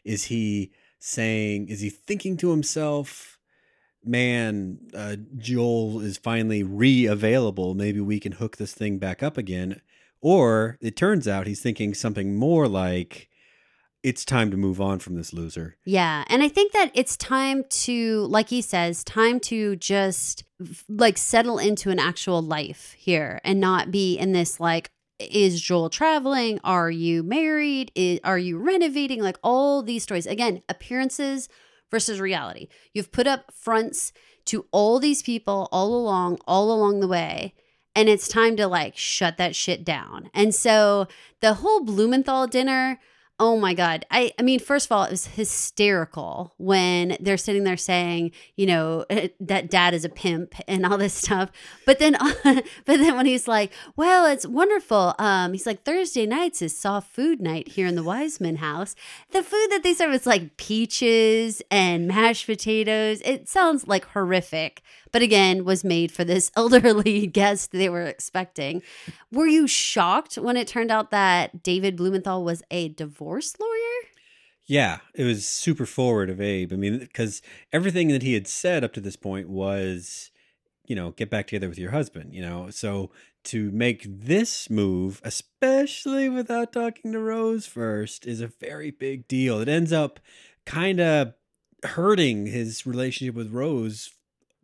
is 0.05 0.25
he 0.25 0.73
saying, 0.99 1.69
is 1.69 1.81
he 1.81 1.91
thinking 1.91 2.37
to 2.39 2.51
himself, 2.51 3.39
"Man, 4.05 4.79
uh, 4.95 5.17
Joel 5.37 6.01
is 6.01 6.17
finally 6.19 6.63
re-available. 6.63 7.75
Maybe 7.75 8.01
we 8.01 8.21
can 8.21 8.33
hook 8.33 8.57
this 8.57 8.73
thing 8.73 8.99
back 8.99 9.23
up 9.23 9.37
again," 9.37 9.81
or 10.23 10.79
it 10.81 10.97
turns 10.97 11.29
out 11.29 11.47
he's 11.47 11.61
thinking 11.61 11.93
something 11.93 12.37
more 12.37 12.69
like, 12.69 13.29
"It's 14.03 14.25
time 14.25 14.51
to 14.51 14.57
move 14.57 14.81
on 14.81 14.99
from 15.01 15.17
this 15.17 15.33
loser." 15.33 15.77
Yeah. 15.85 16.25
And 16.29 16.43
I 16.43 16.49
think 16.49 16.73
that 16.73 16.91
it's 16.95 17.17
time 17.17 17.65
to, 17.69 18.27
like 18.27 18.49
he 18.49 18.63
says, 18.63 19.05
time 19.05 19.41
to 19.41 19.77
just 19.77 20.45
like 20.89 21.19
settle 21.19 21.59
into 21.59 21.91
an 21.91 21.99
actual 21.99 22.41
life 22.41 22.95
here 22.99 23.41
and 23.45 23.61
not 23.61 23.91
be 23.91 24.17
in 24.17 24.33
this 24.33 24.61
like, 24.61 24.91
is 25.19 25.61
Joel 25.61 25.91
traveling? 25.91 26.59
Are 26.65 26.91
you 26.91 27.23
married? 27.23 27.93
Is, 27.95 28.21
are 28.25 28.39
you 28.39 28.59
renovating? 28.59 29.23
Like 29.23 29.39
all 29.43 29.83
these 29.83 30.03
stories. 30.03 30.27
Again, 30.27 30.63
appearances 30.69 31.49
versus 31.91 32.21
reality. 32.21 32.69
You've 32.93 33.13
put 33.13 33.27
up 33.27 33.53
fronts 33.53 34.13
to 34.47 34.67
all 34.73 34.99
these 34.99 35.23
people 35.23 35.69
all 35.71 35.95
along, 35.95 36.39
all 36.47 36.73
along 36.73 37.01
the 37.01 37.09
way. 37.09 37.55
And 37.95 38.09
it's 38.09 38.29
time 38.29 38.57
to 38.57 38.67
like 38.67 38.97
shut 38.97 39.37
that 39.37 39.55
shit 39.55 39.85
down. 39.85 40.31
And 40.33 40.55
so 40.55 41.09
the 41.41 41.55
whole 41.55 41.85
Blumenthal 41.85 42.47
dinner, 42.47 42.99
Oh 43.45 43.59
my 43.59 43.75
God. 43.75 44.07
I, 44.09 44.33
I 44.39 44.43
mean, 44.43 44.61
first 44.61 44.87
of 44.87 44.93
all, 44.93 45.03
it 45.03 45.11
was 45.11 45.27
hysterical 45.27 46.55
when 46.59 47.17
they're 47.19 47.37
sitting 47.37 47.65
there 47.65 47.77
saying, 47.77 48.31
you 48.55 48.67
know, 48.67 49.05
that 49.41 49.69
dad 49.69 49.95
is 49.95 50.05
a 50.05 50.09
pimp 50.09 50.55
and 50.69 50.87
all 50.87 50.97
this 50.97 51.13
stuff. 51.15 51.51
But 51.85 51.99
then, 51.99 52.13
but 52.45 52.65
then 52.87 53.17
when 53.17 53.27
he's 53.27 53.49
like, 53.49 53.73
well, 53.97 54.27
it's 54.27 54.47
wonderful. 54.47 55.17
Um, 55.19 55.55
he's 55.55 55.67
like, 55.67 55.83
Thursday 55.83 56.25
nights 56.25 56.63
is 56.63 56.77
soft 56.79 57.13
food 57.13 57.41
night 57.41 57.67
here 57.67 57.89
in 57.89 57.97
the 57.97 58.05
Weissman 58.05 58.57
house. 58.57 58.95
The 59.33 59.43
food 59.43 59.69
that 59.71 59.83
they 59.83 59.95
serve 59.95 60.15
is 60.15 60.25
like 60.25 60.57
peaches 60.57 61.63
and 61.69 62.07
mashed 62.07 62.47
potatoes. 62.47 63.23
It 63.25 63.49
sounds 63.49 63.89
like 63.89 64.05
horrific, 64.05 64.83
but 65.13 65.23
again, 65.23 65.65
was 65.65 65.85
made 65.85 66.11
for 66.11 66.25
this 66.25 66.51
elderly 66.57 67.27
guest 67.27 67.73
they 67.73 67.89
were 67.89 68.03
expecting. 68.03 68.83
Were 69.31 69.47
you 69.47 69.67
shocked 69.67 70.37
when 70.37 70.57
it 70.57 70.67
turned 70.67 70.91
out 70.91 71.11
that 71.11 71.63
David 71.63 71.97
Blumenthal 71.97 72.45
was 72.45 72.63
a 72.71 72.89
divorce 72.89 73.55
lawyer? 73.61 74.09
Yeah, 74.65 74.99
it 75.15 75.25
was 75.25 75.47
super 75.47 75.87
forward 75.87 76.31
of 76.31 76.41
Abe. 76.41 76.73
I 76.73 76.77
mean, 76.77 76.99
because 76.99 77.43
everything 77.73 78.09
that 78.09 78.23
he 78.23 78.35
had 78.35 78.47
said 78.47 78.85
up 78.85 78.93
to 78.95 79.01
this 79.01 79.17
point 79.17 79.49
was, 79.49 80.31
you 80.87 80.97
know, 80.97 81.11
get 81.11 81.31
back 81.31 81.49
together 81.49 81.69
with 81.69 81.79
your 81.79 81.91
husband, 81.91 82.33
you 82.33 82.43
know. 82.43 82.71
So 82.71 83.11
to 83.45 83.71
make 83.73 84.07
this 84.09 84.71
move, 84.71 85.21
especially 85.25 86.29
without 86.29 86.73
talking 86.73 87.13
to 87.13 87.19
Rose 87.19 87.67
first, 87.67 88.27
is 88.27 88.41
a 88.41 88.47
very 88.47 88.91
big 88.91 89.27
deal. 89.27 89.61
It 89.61 89.69
ends 89.69 89.93
up 89.93 90.21
kind 90.65 91.01
of 91.01 91.35
hurting 91.85 92.47
his 92.47 92.87
relationship 92.87 93.35
with 93.35 93.51
Rose. 93.53 94.13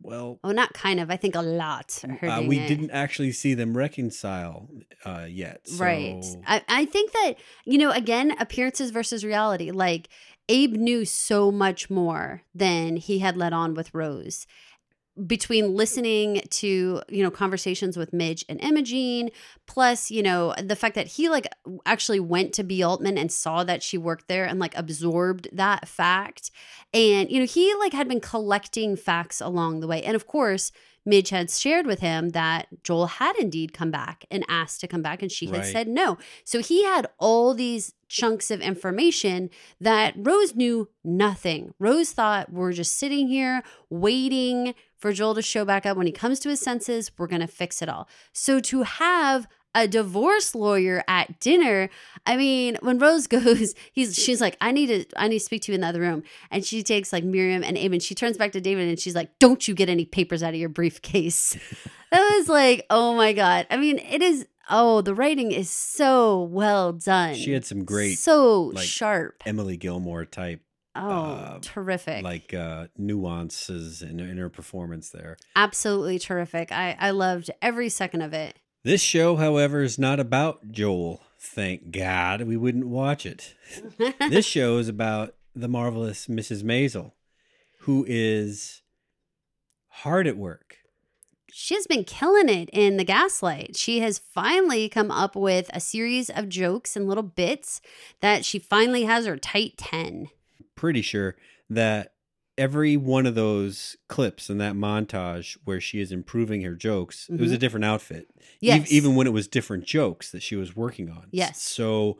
Well, 0.01 0.39
Oh, 0.43 0.51
not 0.51 0.73
kind 0.73 0.99
of. 0.99 1.11
I 1.11 1.17
think 1.17 1.35
a 1.35 1.41
lot. 1.41 2.03
are 2.21 2.29
uh, 2.29 2.41
we 2.41 2.59
it. 2.59 2.67
didn't 2.67 2.91
actually 2.91 3.31
see 3.31 3.53
them 3.53 3.75
reconcile 3.75 4.69
uh, 5.05 5.25
yet. 5.29 5.67
So. 5.67 5.83
Right. 5.83 6.23
I, 6.47 6.61
I 6.67 6.85
think 6.85 7.11
that, 7.11 7.33
you 7.65 7.77
know, 7.77 7.91
again, 7.91 8.35
appearances 8.39 8.91
versus 8.91 9.25
reality. 9.25 9.71
Like, 9.71 10.09
Abe 10.47 10.73
knew 10.73 11.05
so 11.05 11.51
much 11.51 11.89
more 11.89 12.43
than 12.55 12.95
he 12.95 13.19
had 13.19 13.37
let 13.37 13.53
on 13.53 13.73
with 13.75 13.93
Rose. 13.93 14.47
Between 15.27 15.75
listening 15.75 16.41
to, 16.49 17.01
you 17.09 17.23
know, 17.23 17.31
conversations 17.31 17.97
with 17.97 18.13
Midge 18.13 18.45
and 18.47 18.61
Imogene, 18.61 19.31
plus, 19.65 20.09
you 20.09 20.23
know, 20.23 20.53
the 20.63 20.75
fact 20.75 20.95
that 20.95 21.07
he 21.07 21.27
like 21.29 21.47
actually 21.85 22.19
went 22.19 22.53
to 22.53 22.63
B. 22.63 22.81
Altman 22.81 23.17
and 23.17 23.31
saw 23.31 23.63
that 23.63 23.83
she 23.83 23.97
worked 23.97 24.27
there 24.27 24.45
and 24.45 24.59
like 24.59 24.77
absorbed 24.77 25.49
that 25.51 25.87
fact. 25.87 26.51
And, 26.93 27.29
you 27.29 27.39
know, 27.39 27.45
he 27.45 27.75
like 27.75 27.93
had 27.93 28.07
been 28.07 28.21
collecting 28.21 28.95
facts 28.95 29.41
along 29.41 29.79
the 29.79 29.87
way. 29.87 30.01
And 30.03 30.15
of 30.15 30.25
course, 30.25 30.71
Midge 31.05 31.29
had 31.29 31.49
shared 31.49 31.85
with 31.87 32.01
him 32.01 32.29
that 32.29 32.67
Joel 32.83 33.07
had 33.07 33.35
indeed 33.37 33.73
come 33.73 33.89
back 33.91 34.25
and 34.29 34.45
asked 34.47 34.81
to 34.81 34.87
come 34.87 35.01
back, 35.01 35.21
and 35.21 35.31
she 35.31 35.47
had 35.47 35.55
Right. 35.55 35.65
said 35.65 35.87
no. 35.87 36.17
So 36.43 36.59
he 36.59 36.83
had 36.83 37.07
all 37.17 37.53
these 37.53 37.93
chunks 38.09 38.51
of 38.51 38.59
information 38.59 39.49
that 39.79 40.13
Rose 40.17 40.55
knew 40.55 40.89
nothing. 41.03 41.73
Rose 41.79 42.11
thought 42.11 42.51
we're 42.51 42.73
just 42.73 42.97
sitting 42.97 43.27
here 43.27 43.63
waiting 43.89 44.75
for 44.97 45.13
Joel 45.13 45.35
to 45.35 45.41
show 45.41 45.63
back 45.63 45.85
up. 45.85 45.95
When 45.95 46.07
he 46.07 46.11
comes 46.11 46.39
to 46.41 46.49
his 46.49 46.59
senses, 46.59 47.11
we're 47.17 47.27
going 47.27 47.41
to 47.41 47.47
fix 47.47 47.81
it 47.81 47.87
all. 47.87 48.09
So 48.33 48.59
to 48.59 48.83
have 48.83 49.47
a 49.75 49.87
divorce 49.87 50.55
lawyer 50.55 51.03
at 51.07 51.39
dinner. 51.39 51.89
I 52.25 52.37
mean, 52.37 52.77
when 52.81 52.97
Rose 52.97 53.27
goes, 53.27 53.75
he's 53.91 54.15
she's 54.15 54.41
like, 54.41 54.57
I 54.59 54.71
need 54.71 54.87
to 54.87 55.05
I 55.15 55.27
need 55.27 55.39
to 55.39 55.45
speak 55.45 55.61
to 55.63 55.71
you 55.71 55.75
in 55.75 55.81
the 55.81 55.87
other 55.87 56.01
room. 56.01 56.23
And 56.51 56.65
she 56.65 56.83
takes 56.83 57.13
like 57.13 57.23
Miriam 57.23 57.63
and 57.63 57.77
and 57.77 58.03
she 58.03 58.15
turns 58.15 58.37
back 58.37 58.51
to 58.53 58.61
David 58.61 58.89
and 58.89 58.99
she's 58.99 59.15
like, 59.15 59.37
Don't 59.39 59.67
you 59.67 59.75
get 59.75 59.89
any 59.89 60.05
papers 60.05 60.43
out 60.43 60.53
of 60.53 60.59
your 60.59 60.69
briefcase. 60.69 61.55
that 62.11 62.37
was 62.37 62.49
like, 62.49 62.85
oh 62.89 63.15
my 63.15 63.33
God. 63.33 63.67
I 63.69 63.77
mean, 63.77 63.99
it 63.99 64.21
is 64.21 64.47
oh, 64.69 65.01
the 65.01 65.13
writing 65.15 65.51
is 65.51 65.69
so 65.69 66.43
well 66.43 66.93
done. 66.93 67.35
She 67.35 67.51
had 67.51 67.65
some 67.65 67.83
great 67.85 68.17
so 68.19 68.63
like, 68.63 68.85
sharp. 68.87 69.43
Emily 69.45 69.77
Gilmore 69.77 70.25
type 70.25 70.61
Oh, 70.95 71.09
uh, 71.09 71.59
terrific. 71.61 72.23
like 72.23 72.53
uh 72.53 72.87
nuances 72.97 74.01
in, 74.01 74.19
in 74.19 74.37
her 74.37 74.49
performance 74.49 75.09
there. 75.11 75.37
Absolutely 75.55 76.19
terrific. 76.19 76.71
I, 76.71 76.97
I 76.99 77.11
loved 77.11 77.51
every 77.61 77.89
second 77.89 78.21
of 78.21 78.33
it. 78.33 78.57
This 78.83 79.01
show, 79.01 79.35
however, 79.35 79.81
is 79.81 79.99
not 79.99 80.19
about 80.19 80.71
Joel. 80.71 81.21
Thank 81.39 81.91
God 81.91 82.41
we 82.41 82.57
wouldn't 82.57 82.87
watch 82.87 83.25
it. 83.25 83.55
this 84.29 84.45
show 84.45 84.77
is 84.77 84.87
about 84.89 85.35
the 85.55 85.67
marvelous 85.67 86.27
Mrs. 86.27 86.63
Maisel, 86.63 87.11
who 87.81 88.03
is 88.07 88.81
hard 89.89 90.27
at 90.27 90.37
work. 90.37 90.77
She's 91.61 91.85
been 91.87 92.05
killing 92.05 92.47
it 92.47 92.69
in 92.71 92.95
the 92.95 93.03
gaslight. 93.03 93.75
She 93.75 93.99
has 93.99 94.17
finally 94.17 94.87
come 94.87 95.11
up 95.11 95.35
with 95.35 95.69
a 95.73 95.81
series 95.81 96.29
of 96.29 96.47
jokes 96.47 96.95
and 96.95 97.05
little 97.05 97.21
bits 97.21 97.81
that 98.21 98.45
she 98.45 98.59
finally 98.59 99.03
has 99.03 99.25
her 99.25 99.35
tight 99.35 99.73
10. 99.77 100.29
Pretty 100.75 101.01
sure 101.01 101.35
that 101.69 102.13
every 102.57 102.95
one 102.95 103.25
of 103.25 103.35
those 103.35 103.97
clips 104.07 104.49
in 104.49 104.57
that 104.59 104.73
montage 104.73 105.57
where 105.65 105.81
she 105.81 105.99
is 105.99 106.13
improving 106.13 106.61
her 106.61 106.75
jokes, 106.75 107.27
it 107.27 107.41
was 107.41 107.51
a 107.51 107.55
mm-hmm. 107.55 107.59
different 107.59 107.85
outfit. 107.85 108.29
Yes. 108.61 108.83
Ev- 108.83 108.91
even 108.91 109.15
when 109.15 109.27
it 109.27 109.33
was 109.33 109.49
different 109.49 109.83
jokes 109.83 110.31
that 110.31 110.41
she 110.41 110.55
was 110.55 110.77
working 110.77 111.09
on. 111.09 111.25
Yes. 111.31 111.61
So 111.61 112.19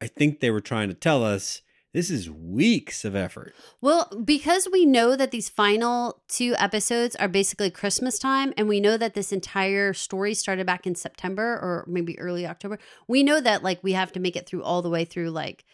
I 0.00 0.08
think 0.08 0.40
they 0.40 0.50
were 0.50 0.60
trying 0.60 0.88
to 0.88 0.94
tell 0.94 1.22
us 1.22 1.62
This 1.92 2.08
is 2.08 2.30
weeks 2.30 3.04
of 3.04 3.16
effort. 3.16 3.52
Well, 3.80 4.08
because 4.24 4.68
we 4.70 4.86
know 4.86 5.16
that 5.16 5.32
these 5.32 5.48
final 5.48 6.22
two 6.28 6.54
episodes 6.56 7.16
are 7.16 7.26
basically 7.26 7.68
Christmas 7.68 8.16
time, 8.16 8.54
and 8.56 8.68
we 8.68 8.80
know 8.80 8.96
that 8.96 9.14
this 9.14 9.32
entire 9.32 9.92
story 9.92 10.34
started 10.34 10.66
back 10.66 10.86
in 10.86 10.94
September 10.94 11.42
or 11.42 11.84
maybe 11.88 12.16
early 12.20 12.46
October, 12.46 12.78
we 13.08 13.24
know 13.24 13.40
that 13.40 13.64
like 13.64 13.82
we 13.82 13.92
have 13.92 14.12
to 14.12 14.20
make 14.20 14.36
it 14.36 14.46
through 14.46 14.62
all 14.62 14.82
the 14.82 14.90
way 14.90 15.04
through 15.04 15.30
like 15.30 15.64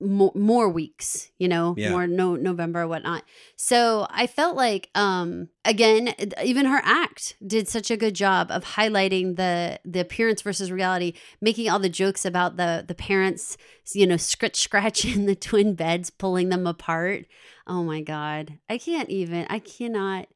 more, 0.00 0.32
more 0.34 0.68
weeks, 0.68 1.30
you 1.38 1.48
know, 1.48 1.74
Yeah. 1.76 1.90
more 1.90 2.06
no 2.06 2.36
November 2.36 2.82
or 2.82 2.88
whatnot. 2.88 3.22
So 3.56 4.06
I 4.10 4.26
felt 4.26 4.56
like, 4.56 4.90
um, 4.94 5.48
again, 5.64 6.14
even 6.42 6.66
her 6.66 6.80
act 6.84 7.36
did 7.46 7.68
such 7.68 7.90
a 7.90 7.96
good 7.96 8.14
job 8.14 8.50
of 8.50 8.64
highlighting 8.64 9.36
the 9.36 9.80
the 9.84 10.00
appearance 10.00 10.42
versus 10.42 10.70
reality, 10.72 11.14
making 11.40 11.70
all 11.70 11.78
the 11.78 11.88
jokes 11.88 12.24
about 12.24 12.56
the 12.56 12.84
the 12.86 12.94
parents, 12.94 13.56
you 13.94 14.06
know, 14.06 14.16
scratch 14.16 14.56
scratch 14.56 15.04
in 15.14 15.26
the 15.26 15.36
twin 15.36 15.74
beds, 15.74 16.10
pulling 16.10 16.48
them 16.48 16.66
apart. 16.66 17.26
Oh 17.66 17.82
my 17.82 18.02
god, 18.02 18.58
I 18.68 18.76
can't 18.78 19.08
even. 19.08 19.46
I 19.48 19.58
cannot 19.58 20.26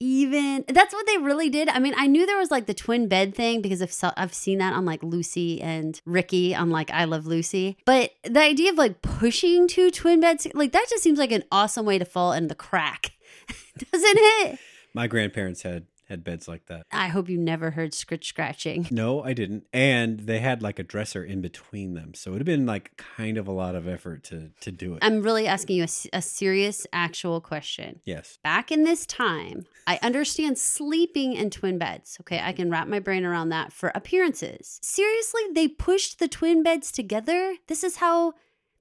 even 0.00 0.64
that's 0.68 0.94
what 0.94 1.06
they 1.06 1.18
really 1.18 1.50
did. 1.50 1.68
I 1.68 1.78
mean 1.78 1.94
i 1.96 2.06
knew 2.06 2.26
there 2.26 2.38
was 2.38 2.50
like 2.50 2.66
the 2.66 2.74
twin 2.74 3.08
bed 3.08 3.34
thing 3.34 3.60
because 3.60 3.82
i've, 3.82 4.12
I've 4.16 4.34
seen 4.34 4.58
that 4.58 4.72
on 4.72 4.84
like 4.84 5.02
lucy 5.02 5.60
and 5.60 6.00
ricky 6.04 6.54
on 6.54 6.70
like 6.70 6.90
i 6.90 7.04
love 7.04 7.26
lucy. 7.26 7.76
But 7.84 8.12
the 8.22 8.40
idea 8.40 8.70
of 8.70 8.78
like 8.78 9.02
pushing 9.02 9.68
two 9.68 9.90
twin 9.90 10.20
beds 10.20 10.46
like 10.54 10.72
that 10.72 10.86
just 10.88 11.02
seems 11.02 11.18
like 11.18 11.32
an 11.32 11.44
awesome 11.50 11.84
way 11.86 11.98
to 11.98 12.04
fall 12.04 12.32
in 12.32 12.48
the 12.48 12.54
crack. 12.54 13.12
Doesn't 13.92 14.18
it? 14.18 14.58
My 14.94 15.06
grandparents 15.06 15.62
had 15.62 15.86
had 16.08 16.24
beds 16.24 16.48
like 16.48 16.66
that. 16.66 16.86
i 16.92 17.08
hope 17.08 17.28
you 17.28 17.38
never 17.38 17.72
heard 17.72 17.92
scritch 17.94 18.26
scratching 18.26 18.86
No, 18.90 19.22
I 19.22 19.32
didn't. 19.32 19.64
And 19.72 20.20
they 20.20 20.40
had 20.40 20.62
like 20.62 20.78
a 20.78 20.82
dresser 20.82 21.22
in 21.24 21.40
between 21.40 21.94
them. 21.94 22.14
So 22.14 22.30
it 22.30 22.32
would 22.32 22.40
have 22.40 22.46
been 22.46 22.66
like 22.66 22.96
kind 22.96 23.38
of 23.38 23.46
a 23.46 23.52
lot 23.52 23.74
of 23.74 23.86
effort 23.86 24.24
to 24.24 24.50
to 24.60 24.70
do 24.72 24.94
it. 24.94 25.00
i'm 25.02 25.22
really 25.22 25.46
asking 25.46 25.76
you 25.76 25.86
a 26.12 26.22
serious 26.22 26.86
actual 26.92 27.40
question 27.40 28.00
yes. 28.04 28.38
back 28.42 28.70
in 28.72 28.84
this 28.84 29.06
time, 29.06 29.66
I 29.86 29.98
understand 30.02 30.58
sleeping 30.58 31.34
in 31.34 31.50
twin 31.50 31.78
beds. 31.78 32.18
Okay, 32.20 32.40
I 32.42 32.52
can 32.52 32.70
wrap 32.70 32.88
my 32.88 32.98
brain 32.98 33.24
around 33.24 33.50
that 33.50 33.72
for 33.72 33.90
appearances. 33.94 34.78
Seriously, 34.82 35.42
they 35.54 35.68
pushed 35.68 36.18
the 36.18 36.28
twin 36.28 36.62
beds 36.62 36.92
together? 36.92 37.56
This 37.66 37.82
is 37.84 37.96
how 37.96 38.34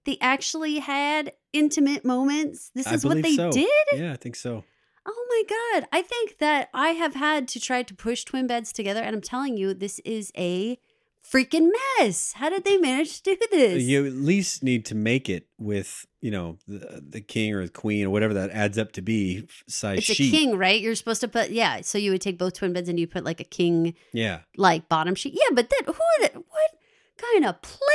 they 0.06 0.18
actually 0.22 0.80
had 0.80 1.34
intimate 1.54 2.04
moments? 2.04 2.72
This 2.74 2.92
is 2.92 3.06
what 3.06 3.22
they 3.22 3.36
so. 3.36 3.52
did? 3.52 3.70
Yeah, 3.94 4.14
I 4.14 4.18
think 4.18 4.36
so. 4.36 4.64
Oh 5.10 5.26
my 5.30 5.44
God. 5.80 5.88
I 5.92 6.02
think 6.02 6.38
that 6.40 6.70
I 6.74 6.90
have 6.90 7.16
had 7.16 7.48
to 7.50 7.60
try 7.60 7.82
to 7.84 7.94
push 7.94 8.24
twin 8.26 8.46
beds 8.48 8.72
together, 8.74 9.02
and 9.02 9.16
I'm 9.16 9.22
telling 9.22 9.56
you, 9.58 9.74
this 9.74 10.00
is 10.00 10.32
a 10.38 10.78
freaking 11.24 11.70
mess. 12.00 12.34
How 12.34 12.50
did 12.50 12.64
they 12.66 12.78
manage 12.78 13.22
to 13.24 13.36
do 13.36 13.48
this? 13.52 13.84
You 13.84 14.06
at 14.06 14.14
least 14.14 14.64
need 14.64 14.86
to 14.86 14.96
make 14.96 15.30
it 15.30 15.48
with, 15.58 16.06
you 16.22 16.32
know, 16.32 16.58
the, 16.68 17.04
the 17.08 17.22
king 17.22 17.54
or 17.54 17.64
the 17.66 17.72
queen 17.72 18.06
or 18.06 18.10
whatever 18.10 18.34
that 18.36 18.50
adds 18.52 18.78
up 18.78 18.92
to 18.94 19.02
be 19.02 19.48
size 19.68 20.00
it's 20.00 20.10
a 20.12 20.16
king, 20.16 20.58
right? 20.58 20.80
You're 20.80 20.96
supposed 20.96 21.22
to 21.22 21.28
put, 21.28 21.50
yeah. 21.52 21.82
So 21.82 21.98
you 21.98 22.12
would 22.12 22.22
take 22.22 22.38
both 22.38 22.54
twin 22.54 22.72
beds 22.74 22.88
and 22.90 23.00
you 23.00 23.08
put 23.08 23.24
like 23.26 23.40
a 23.42 23.46
king 23.46 23.94
Yeah. 24.14 24.40
like 24.56 24.88
bottom 24.90 25.16
sheet. 25.16 25.34
Yeah, 25.36 25.54
but 25.54 25.70
then 25.70 25.94
who 25.94 26.42
what 26.48 26.72
kind 27.18 27.46
of 27.46 27.62
planning? 27.62 27.86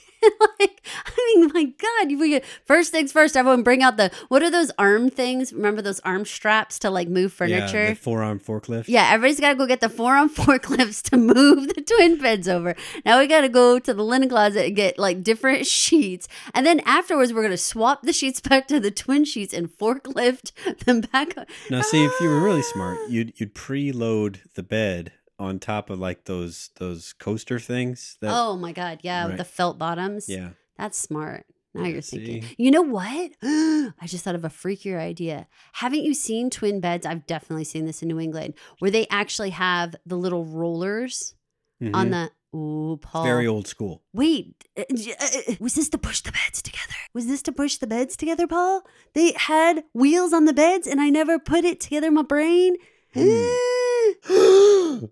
like, 0.58 0.82
I 1.06 1.34
mean, 1.36 1.50
my 1.54 1.64
God, 1.64 2.10
you 2.10 2.40
first 2.64 2.92
things 2.92 3.12
first, 3.12 3.36
everyone 3.36 3.62
bring 3.62 3.82
out 3.82 3.96
the 3.96 4.10
what 4.28 4.42
are 4.42 4.50
those 4.50 4.70
arm 4.78 5.10
things? 5.10 5.52
Remember 5.52 5.82
those 5.82 6.00
arm 6.00 6.24
straps 6.24 6.78
to 6.80 6.90
like 6.90 7.08
move 7.08 7.32
Yeah, 7.40 7.60
furniture? 7.66 7.88
the 7.90 7.94
forearm 7.94 8.40
forklift. 8.40 8.84
Yeah, 8.88 9.08
everybody's 9.12 9.40
got 9.40 9.50
to 9.50 9.54
go 9.54 9.66
get 9.66 9.80
the 9.80 9.88
forearm 9.88 10.28
forklifts 10.34 11.02
to 11.10 11.16
move 11.16 11.68
the 11.68 11.82
twin 11.82 12.18
beds 12.18 12.48
over. 12.48 12.74
Now 13.04 13.18
we 13.18 13.26
got 13.26 13.42
to 13.42 13.48
go 13.48 13.78
to 13.78 13.94
the 13.94 14.02
linen 14.04 14.28
closet 14.28 14.66
and 14.66 14.76
get 14.76 14.98
like 14.98 15.22
different 15.22 15.66
sheets. 15.78 16.28
And 16.54 16.64
then 16.66 16.80
afterwards, 16.80 17.32
we're 17.32 17.42
going 17.42 17.50
to 17.50 17.56
swap 17.58 18.02
the 18.02 18.12
sheets 18.12 18.40
back 18.40 18.66
to 18.68 18.80
the 18.80 18.90
twin 18.90 19.24
sheets 19.24 19.52
and 19.54 19.68
forklift 19.68 20.52
them 20.84 21.00
back. 21.02 21.34
Now, 21.70 21.82
see, 21.82 22.04
if 22.04 22.12
you 22.20 22.28
were 22.28 22.40
really 22.40 22.60
Ah. 22.60 22.72
smart, 22.72 22.98
you'd 23.10 23.32
you'd 23.36 23.54
preload 23.54 24.38
the 24.54 24.62
bed 24.62 25.12
on 25.38 25.58
top 25.58 25.90
of 25.90 25.98
like 25.98 26.24
those 26.24 26.70
those 26.76 27.12
coaster 27.12 27.58
things. 27.58 28.16
That, 28.20 28.32
oh 28.34 28.56
my 28.56 28.72
God. 28.72 29.00
Yeah, 29.02 29.28
Right. 29.28 29.36
the 29.36 29.44
felt 29.44 29.78
bottoms. 29.78 30.28
yeah. 30.28 30.50
That's 30.78 30.98
smart. 30.98 31.46
Now 31.74 31.82
Yeah, 31.82 31.88
you're 31.88 32.00
thinking. 32.02 32.42
see? 32.42 32.54
You 32.58 32.70
know 32.70 32.82
what? 32.82 33.32
I 33.42 34.06
just 34.06 34.24
thought 34.24 34.34
of 34.34 34.44
a 34.44 34.48
freakier 34.48 34.98
idea. 34.98 35.46
Haven't 35.74 36.04
you 36.04 36.14
seen 36.14 36.50
twin 36.50 36.80
beds? 36.80 37.06
I've 37.06 37.26
definitely 37.26 37.64
seen 37.64 37.86
this 37.86 38.02
in 38.02 38.08
New 38.08 38.20
England 38.20 38.54
where 38.78 38.90
they 38.90 39.06
actually 39.10 39.50
have 39.50 39.94
the 40.06 40.16
little 40.16 40.44
rollers 40.44 41.34
on 41.82 42.08
Mhm. 42.08 42.10
the. 42.10 42.30
Ooh, 42.56 42.96
Paul. 43.02 43.24
very 43.24 43.46
old 43.46 43.66
school. 43.66 44.02
Wait, 44.14 44.64
uh, 44.78 44.84
uh, 44.90 45.54
was 45.60 45.74
this 45.74 45.90
to 45.90 45.98
push 45.98 46.22
the 46.22 46.32
beds 46.32 46.62
together? 46.62 46.94
Was 47.12 47.26
this 47.26 47.42
to 47.42 47.52
push 47.52 47.76
the 47.76 47.86
beds 47.86 48.16
together, 48.16 48.46
Paul? 48.46 48.82
They 49.12 49.32
had 49.36 49.84
wheels 49.92 50.32
on 50.32 50.46
the 50.46 50.54
beds 50.54 50.86
and 50.86 50.98
I 50.98 51.10
never 51.10 51.38
put 51.38 51.66
it 51.66 51.80
together 51.80 52.06
in 52.06 52.14
my 52.14 52.22
brain. 52.22 52.76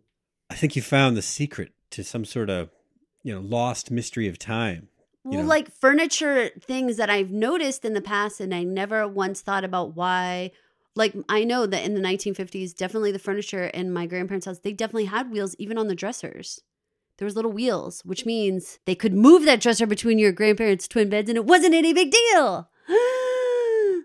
I 0.54 0.56
think 0.56 0.76
you 0.76 0.82
found 0.82 1.16
the 1.16 1.22
secret 1.22 1.72
to 1.90 2.04
some 2.04 2.24
sort 2.24 2.48
of 2.48 2.70
you 3.24 3.34
know 3.34 3.40
lost 3.40 3.90
mystery 3.90 4.28
of 4.28 4.38
time. 4.38 4.86
well, 5.24 5.42
know. 5.42 5.48
like 5.48 5.68
furniture 5.68 6.50
things 6.60 6.96
that 6.96 7.10
I've 7.10 7.32
noticed 7.32 7.84
in 7.84 7.92
the 7.92 8.00
past, 8.00 8.38
and 8.38 8.54
I 8.54 8.62
never 8.62 9.08
once 9.08 9.40
thought 9.40 9.64
about 9.64 9.96
why. 9.96 10.52
Like 10.94 11.16
I 11.28 11.42
know 11.42 11.66
that 11.66 11.84
in 11.84 11.94
the 11.94 12.00
1950s, 12.00 12.72
definitely 12.72 13.10
the 13.10 13.18
furniture 13.18 13.66
in 13.66 13.92
my 13.92 14.06
grandparents' 14.06 14.46
house, 14.46 14.60
they 14.60 14.72
definitely 14.72 15.06
had 15.06 15.32
wheels 15.32 15.56
even 15.58 15.76
on 15.76 15.88
the 15.88 15.94
dressers. 15.96 16.60
There 17.18 17.26
was 17.26 17.34
little 17.34 17.50
wheels, 17.50 18.02
which 18.04 18.24
means 18.24 18.78
they 18.84 18.94
could 18.94 19.12
move 19.12 19.44
that 19.46 19.60
dresser 19.60 19.88
between 19.88 20.20
your 20.20 20.30
grandparents' 20.30 20.86
twin 20.86 21.08
beds, 21.08 21.28
and 21.28 21.36
it 21.36 21.46
wasn't 21.46 21.74
any 21.74 21.92
big 21.92 22.12
deal. 22.12 22.70
oh 22.88 24.04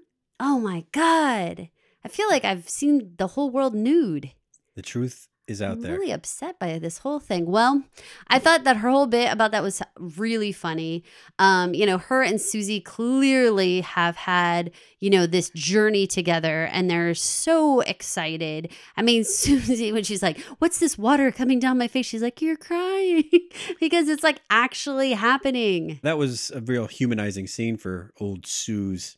my 0.59 0.85
god! 0.93 1.69
I 2.03 2.07
feel 2.07 2.27
like 2.27 2.43
I've 2.43 2.67
seen 2.67 3.13
the 3.19 3.27
whole 3.27 3.51
world 3.51 3.75
nude. 3.75 4.31
The 4.73 4.81
truth 4.81 5.27
is 5.49 5.61
out 5.61 5.73
I'm 5.73 5.81
there. 5.81 5.97
really 5.97 6.11
upset 6.11 6.59
by 6.59 6.77
this 6.79 6.99
whole 6.99 7.19
thing. 7.19 7.45
Well, 7.45 7.83
I 8.27 8.39
thought 8.39 8.63
that 8.63 8.77
her 8.77 8.89
whole 8.89 9.07
bit 9.07 9.31
about 9.31 9.51
that 9.51 9.63
was 9.63 9.81
really 9.97 10.51
funny. 10.51 11.03
Um, 11.37 11.73
you 11.73 11.85
know, 11.85 11.97
her 11.97 12.21
and 12.21 12.39
Susie 12.39 12.79
clearly 12.79 13.81
have 13.81 14.15
had, 14.15 14.71
you 14.99 15.09
know, 15.09 15.25
this 15.25 15.49
journey 15.51 16.07
together 16.07 16.65
and 16.71 16.89
they're 16.89 17.13
so 17.15 17.81
excited. 17.81 18.71
I 18.97 19.01
mean, 19.01 19.23
Susie, 19.39 19.91
when 19.91 20.03
she's 20.03 20.23
like, 20.23 20.39
What's 20.59 20.79
this 20.79 20.97
water 20.97 21.31
coming 21.31 21.59
down 21.59 21.77
my 21.77 21.87
face? 21.87 22.05
She's 22.05 22.21
like, 22.21 22.41
You're 22.41 22.57
crying 22.57 23.23
because 23.79 24.07
it's 24.09 24.23
like 24.23 24.41
actually 24.49 25.13
happening. 25.13 25.99
That 26.03 26.17
was 26.17 26.51
a 26.51 26.61
real 26.61 26.87
humanizing 26.87 27.47
scene 27.47 27.77
for 27.77 28.13
old 28.19 28.45
Suze. 28.45 29.17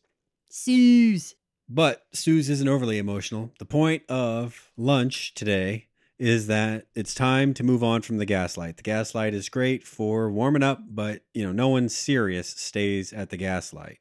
Suze. 0.50 1.36
But 1.70 2.04
Suze 2.14 2.50
isn't 2.50 2.68
overly 2.68 2.98
emotional. 2.98 3.52
The 3.60 3.66
point 3.66 4.04
of 4.10 4.72
lunch 4.76 5.34
today 5.34 5.88
is 6.22 6.46
that 6.46 6.86
it's 6.94 7.16
time 7.16 7.52
to 7.52 7.64
move 7.64 7.84
on 7.84 8.04
from 8.04 8.18
the 8.18 8.28
gaslight. 8.28 8.78
The 8.78 8.84
gaslight 8.84 9.34
is 9.34 9.50
great 9.50 9.84
for 9.84 10.30
warming 10.30 10.62
up, 10.62 10.80
but 10.88 11.24
you 11.34 11.44
know, 11.44 11.52
no 11.52 11.70
one 11.70 11.90
serious 11.90 12.48
stays 12.48 13.12
at 13.12 13.32
the 13.32 13.38
gaslight. 13.38 13.98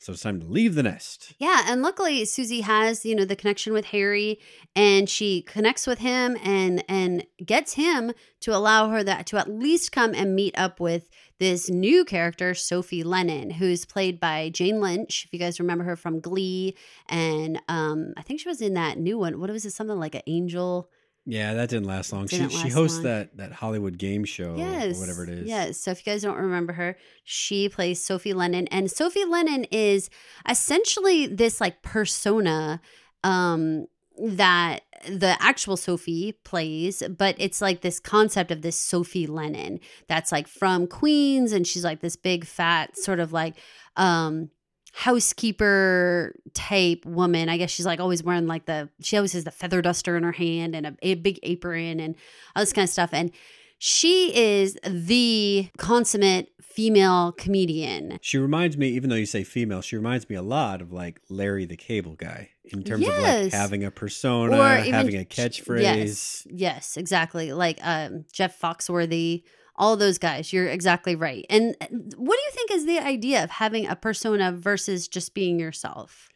So 0.00 0.12
it's 0.12 0.22
time 0.22 0.40
to 0.40 0.46
leave 0.46 0.74
the 0.74 0.82
nest. 0.82 1.32
Yeah, 1.38 1.66
and 1.68 1.80
luckily 1.80 2.24
Susie 2.24 2.62
has, 2.62 3.04
you 3.06 3.14
know, 3.14 3.24
the 3.24 3.36
connection 3.36 3.72
with 3.72 3.84
Harry 3.84 4.40
and 4.74 5.08
she 5.08 5.42
connects 5.42 5.86
with 5.86 6.00
him 6.00 6.36
and 6.42 6.82
and 6.88 7.24
gets 7.44 7.74
him 7.74 8.14
to 8.40 8.52
allow 8.52 8.88
her 8.88 9.04
that 9.04 9.26
to 9.26 9.38
at 9.38 9.48
least 9.48 9.92
come 9.92 10.12
and 10.12 10.34
meet 10.34 10.58
up 10.58 10.80
with 10.80 11.08
this 11.38 11.70
new 11.70 12.04
character, 12.04 12.52
Sophie 12.52 13.04
Lennon, 13.04 13.48
who's 13.50 13.84
played 13.84 14.18
by 14.18 14.48
Jane 14.48 14.80
Lynch. 14.80 15.24
If 15.24 15.32
you 15.32 15.38
guys 15.38 15.60
remember 15.60 15.84
her 15.84 15.94
from 15.94 16.18
Glee 16.18 16.76
and 17.08 17.62
um 17.68 18.12
I 18.16 18.22
think 18.22 18.40
she 18.40 18.48
was 18.48 18.60
in 18.60 18.74
that 18.74 18.98
new 18.98 19.18
one. 19.18 19.38
What 19.38 19.50
was 19.50 19.64
it? 19.64 19.70
Something 19.70 20.00
like 20.00 20.16
an 20.16 20.22
angel. 20.26 20.90
Yeah, 21.26 21.54
that 21.54 21.68
didn't 21.68 21.86
last 21.86 22.12
long. 22.12 22.26
Didn't 22.26 22.50
she 22.50 22.58
she 22.58 22.68
hosts 22.70 22.96
long. 22.98 23.04
that 23.04 23.36
that 23.36 23.52
Hollywood 23.52 23.98
game 23.98 24.24
show 24.24 24.56
Yes. 24.56 24.96
or 24.96 25.00
whatever 25.00 25.24
it 25.24 25.30
is. 25.30 25.48
Yes. 25.48 25.78
So 25.78 25.90
if 25.90 26.04
you 26.04 26.12
guys 26.12 26.22
don't 26.22 26.36
remember 26.38 26.72
her, 26.72 26.96
she 27.24 27.68
plays 27.68 28.02
Sophie 28.02 28.32
Lennon. 28.32 28.66
And 28.68 28.90
Sophie 28.90 29.24
Lennon 29.24 29.64
is 29.64 30.08
essentially 30.48 31.26
this 31.26 31.60
like 31.60 31.82
persona 31.82 32.80
um 33.22 33.86
that 34.18 34.80
the 35.08 35.36
actual 35.40 35.76
Sophie 35.78 36.32
plays, 36.44 37.02
but 37.16 37.34
it's 37.38 37.60
like 37.62 37.80
this 37.80 37.98
concept 38.00 38.50
of 38.50 38.60
this 38.62 38.76
Sophie 38.76 39.26
Lennon 39.26 39.80
that's 40.08 40.30
like 40.32 40.46
from 40.48 40.86
Queens 40.86 41.52
and 41.52 41.66
she's 41.66 41.84
like 41.84 42.00
this 42.00 42.16
big 42.16 42.44
fat 42.44 42.96
sort 42.98 43.20
of 43.20 43.32
like 43.32 43.54
um 43.96 44.50
housekeeper 44.92 46.34
type 46.54 47.04
woman. 47.04 47.48
I 47.48 47.56
guess 47.56 47.70
she's 47.70 47.86
like 47.86 48.00
always 48.00 48.22
wearing 48.22 48.46
like 48.46 48.66
the 48.66 48.88
she 49.00 49.16
always 49.16 49.32
has 49.32 49.44
the 49.44 49.50
feather 49.50 49.82
duster 49.82 50.16
in 50.16 50.22
her 50.22 50.32
hand 50.32 50.74
and 50.74 50.86
a, 50.86 50.96
a 51.02 51.14
big 51.14 51.38
apron 51.42 52.00
and 52.00 52.14
all 52.54 52.62
this 52.62 52.72
kind 52.72 52.84
of 52.84 52.90
stuff. 52.90 53.10
And 53.12 53.30
she 53.78 54.36
is 54.36 54.76
the 54.84 55.68
consummate 55.78 56.50
female 56.60 57.32
comedian. 57.32 58.18
She 58.20 58.38
reminds 58.38 58.76
me, 58.76 58.88
even 58.90 59.10
though 59.10 59.16
you 59.16 59.26
say 59.26 59.42
female, 59.42 59.80
she 59.82 59.96
reminds 59.96 60.28
me 60.28 60.36
a 60.36 60.42
lot 60.42 60.80
of 60.80 60.92
like 60.92 61.20
Larry 61.28 61.64
the 61.66 61.76
Cable 61.76 62.14
Guy 62.14 62.50
in 62.64 62.82
terms 62.84 63.06
of 63.06 63.18
like 63.18 63.52
having 63.52 63.82
a 63.84 63.90
persona, 63.90 64.56
Or 64.56 64.78
even- 64.78 64.92
having 64.92 65.16
a 65.16 65.24
catchphrase. 65.24 65.82
Yes, 65.82 66.46
yes, 66.50 66.96
exactly. 66.96 67.52
Like 67.52 67.78
um, 67.82 68.24
Jeff 68.32 68.60
Foxworthy 68.60 69.42
all 69.80 69.96
those 69.96 70.18
guys. 70.18 70.52
You're 70.52 70.68
exactly 70.68 71.16
right. 71.16 71.44
And 71.48 71.74
uh, 71.80 71.86
what 72.16 72.36
do 72.36 72.42
you 72.42 72.50
think 72.52 72.70
is 72.70 72.86
the 72.86 73.00
idea 73.00 73.42
of 73.42 73.50
having 73.50 73.86
a 73.86 73.96
persona 73.96 74.52
versus 74.52 75.08
just 75.08 75.34
being 75.34 75.58
yourself? 75.58 76.28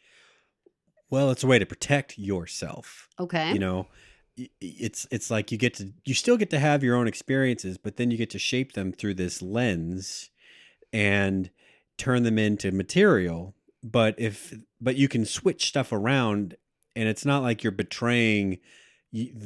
Well, 1.11 1.29
it's 1.29 1.43
a 1.43 1.47
way 1.47 1.59
to 1.59 1.65
protect 1.65 2.17
yourself. 2.17 3.07
Okay. 3.19 3.53
You 3.53 3.59
know, 3.59 3.87
it's 4.59 5.07
it's 5.11 5.29
like 5.31 5.51
you 5.51 5.57
get 5.57 5.75
to 5.75 5.93
you 6.03 6.13
still 6.15 6.35
get 6.35 6.49
to 6.49 6.59
have 6.59 6.83
your 6.83 6.95
own 6.95 7.07
experiences, 7.07 7.77
but 7.77 7.95
then 7.95 8.11
you 8.11 8.17
get 8.17 8.31
to 8.31 8.39
shape 8.39 8.73
them 8.73 8.91
through 8.91 9.13
this 9.13 9.41
lens 9.41 10.31
and 10.91 11.51
turn 11.97 12.23
them 12.23 12.39
into 12.39 12.71
material. 12.71 13.53
But 13.83 14.15
if 14.17 14.55
but 14.81 14.95
you 14.95 15.07
can 15.07 15.23
switch 15.23 15.67
stuff 15.67 15.91
around, 15.91 16.57
and 16.95 17.07
it's 17.07 17.25
not 17.25 17.43
like 17.43 17.63
you're 17.63 17.71
betraying 17.71 18.57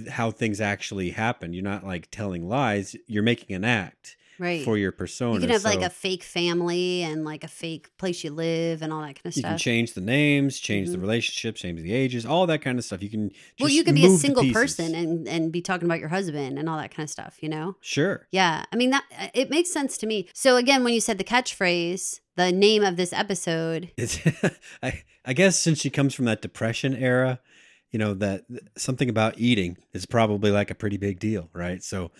how 0.09 0.31
things 0.31 0.59
actually 0.61 1.11
happen. 1.11 1.53
You're 1.53 1.63
not 1.63 1.83
like 1.85 2.09
telling 2.11 2.47
lies. 2.47 2.95
You're 3.07 3.23
making 3.23 3.55
an 3.55 3.63
act 3.65 4.17
right. 4.39 4.63
for 4.63 4.77
your 4.77 4.91
persona. 4.91 5.35
you 5.35 5.41
can 5.41 5.49
have 5.49 5.63
like 5.63 5.81
a 5.81 5.89
fake 5.89 6.23
family 6.23 7.03
and 7.03 7.23
like 7.25 7.43
a 7.43 7.47
fake 7.47 7.95
place 7.97 8.23
you 8.23 8.31
live 8.31 8.81
and 8.81 8.91
all 8.93 9.01
that 9.01 9.15
kind 9.15 9.25
of 9.25 9.33
stuff. 9.33 9.43
you 9.43 9.49
can 9.49 9.57
change 9.57 9.93
the 9.93 10.01
names, 10.01 10.59
change 10.59 10.89
the 10.89 10.97
Mhm. 10.97 11.01
relationships, 11.01 11.61
change 11.61 11.81
the 11.81 11.93
ages, 11.93 12.25
all 12.25 12.47
that 12.47 12.61
kind 12.61 12.79
of 12.79 12.85
stuff. 12.85 13.03
You 13.03 13.09
can. 13.09 13.31
well, 13.59 13.69
you 13.69 13.83
could 13.83 13.95
be 13.95 14.05
a 14.05 14.09
single 14.09 14.49
person 14.51 14.95
and 14.95 15.27
and 15.27 15.51
be 15.51 15.61
talking 15.61 15.85
about 15.85 15.99
your 15.99 16.09
husband 16.09 16.57
and 16.57 16.67
all 16.69 16.77
that 16.77 16.91
kind 16.91 17.05
of 17.05 17.09
stuff, 17.11 17.37
you 17.41 17.49
know? 17.49 17.75
Sure. 17.81 18.27
Yeah. 18.31 18.65
I 18.71 18.75
mean 18.75 18.89
that 18.91 19.03
uh, 19.19 19.27
it 19.33 19.49
makes 19.49 19.71
sense 19.71 19.97
to 19.99 20.07
me. 20.07 20.27
So 20.33 20.55
again, 20.57 20.83
when 20.83 20.93
you 20.93 21.01
said 21.01 21.17
the 21.17 21.23
catchphrase, 21.23 22.21
the 22.35 22.51
name 22.51 22.83
of 22.83 22.95
this 22.95 23.11
episode, 23.13 23.91
I 24.81 25.03
I 25.25 25.33
guess 25.33 25.59
since 25.59 25.79
she 25.79 25.89
comes 25.89 26.13
from 26.15 26.25
that 26.25 26.41
depression 26.41 26.95
era, 26.95 27.39
you 27.91 27.99
know 27.99 28.13
that 28.15 28.45
something 28.77 29.09
about 29.09 29.35
eating 29.37 29.77
is 29.93 30.05
probably 30.05 30.51
like 30.51 30.71
a 30.71 30.75
pretty 30.75 30.97
big 30.97 31.19
deal, 31.19 31.49
right? 31.53 31.83
So 31.83 32.11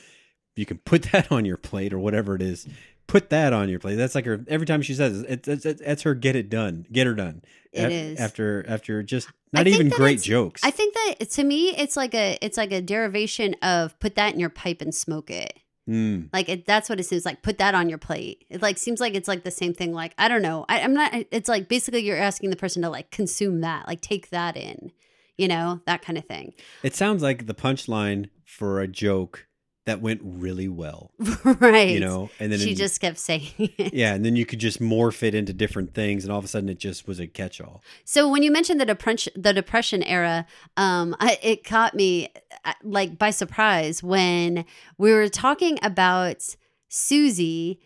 you 0.56 0.66
can 0.66 0.78
put 0.80 1.04
that 1.12 1.32
on 1.32 1.46
your 1.46 1.58
plate 1.58 1.94
or 1.94 2.00
whatever 2.00 2.36
it 2.36 2.42
is. 2.42 2.68
Put 3.08 3.32
that 3.32 3.54
on 3.54 3.70
your 3.70 3.80
plate. 3.80 3.96
That's 3.96 4.14
like 4.14 4.26
her 4.26 4.46
every 4.48 4.68
time 4.68 4.84
she 4.84 4.94
says 4.94 5.22
it, 5.22 5.48
it's 5.48 5.66
it's, 5.66 5.82
it's 5.82 6.02
her 6.04 6.14
get 6.14 6.36
it 6.36 6.50
done, 6.50 6.86
get 6.92 7.08
her 7.08 7.16
done. 7.16 7.42
It 7.72 7.86
Af- 7.86 7.92
is. 7.92 8.20
after 8.20 8.66
after 8.68 9.02
just 9.02 9.30
not 9.52 9.66
even 9.66 9.90
great 9.90 10.22
jokes. 10.22 10.64
I 10.64 10.70
think 10.70 10.94
that 10.94 11.30
to 11.32 11.44
me 11.44 11.70
it's 11.76 11.98
like 11.98 12.14
a 12.14 12.38
it's 12.42 12.58
like 12.58 12.72
a 12.72 12.82
derivation 12.82 13.56
of 13.64 14.00
put 14.00 14.16
that 14.16 14.34
in 14.34 14.40
your 14.40 14.50
pipe 14.50 14.82
and 14.82 14.94
smoke 14.94 15.32
it. 15.32 15.58
Mm. 15.90 16.30
Like 16.32 16.50
it, 16.50 16.66
that's 16.68 16.88
what 16.88 17.00
it 17.00 17.04
seems 17.04 17.26
like. 17.26 17.42
Put 17.42 17.58
that 17.58 17.74
on 17.74 17.90
your 17.90 17.98
plate. 17.98 18.46
It 18.50 18.62
like 18.62 18.78
seems 18.78 19.00
like 19.00 19.16
it's 19.16 19.28
like 19.28 19.44
the 19.44 19.50
same 19.50 19.74
thing. 19.74 19.92
Like 19.92 20.14
I 20.20 20.28
don't 20.28 20.44
know. 20.44 20.66
I, 20.70 20.82
I'm 20.82 20.94
not. 20.94 21.12
It's 21.32 21.50
like 21.50 21.68
basically 21.68 22.02
you're 22.02 22.16
asking 22.16 22.52
the 22.52 22.56
person 22.56 22.84
to 22.84 22.90
like 22.90 23.10
consume 23.10 23.62
that, 23.62 23.88
like 23.88 24.02
take 24.02 24.30
that 24.30 24.56
in, 24.56 24.92
you 25.40 25.48
know, 25.48 25.82
that 25.86 26.02
kind 26.02 26.18
of 26.18 26.26
thing. 26.26 26.54
It 26.84 26.96
sounds 26.96 27.24
like 27.24 27.46
the 27.46 27.54
punchline 27.54 28.30
for 28.46 28.82
a 28.82 28.88
joke 28.88 29.48
that 29.86 30.02
went 30.02 30.22
really 30.24 30.68
well, 30.68 31.12
right. 31.44 31.90
you 31.90 32.00
know, 32.00 32.30
and 32.40 32.52
then 32.52 32.60
she 32.60 32.72
in- 32.72 32.76
just 32.76 33.02
kept 33.02 33.18
saying 33.18 33.48
it. 33.58 33.94
yeah, 33.94 34.14
and 34.14 34.24
then 34.24 34.36
you 34.36 34.46
could 34.50 34.60
just 34.60 34.80
morph 34.80 35.24
it 35.24 35.34
into 35.34 35.54
different 35.54 35.96
things, 35.96 36.24
and 36.24 36.32
all 36.32 36.38
of 36.38 36.46
a 36.46 36.48
sudden 36.48 36.70
it 36.70 36.78
just 36.78 37.08
was 37.08 37.20
a 37.20 37.26
catch-all. 37.26 37.82
So 38.06 38.30
when 38.30 38.44
you 38.44 38.52
mentioned 38.52 38.80
the 38.80 38.86
depression, 38.86 39.34
the 39.36 39.54
depression 39.54 40.04
era, 40.04 40.46
um, 40.78 41.16
I, 41.20 41.40
it 41.42 41.64
caught 41.64 41.96
me 41.96 42.32
uh, 42.66 42.74
like 42.84 43.18
by 43.18 43.32
surprise 43.32 44.04
when 44.04 44.66
we 44.98 45.12
were 45.12 45.30
talking 45.30 45.80
about 45.82 46.56
Susie 46.90 47.80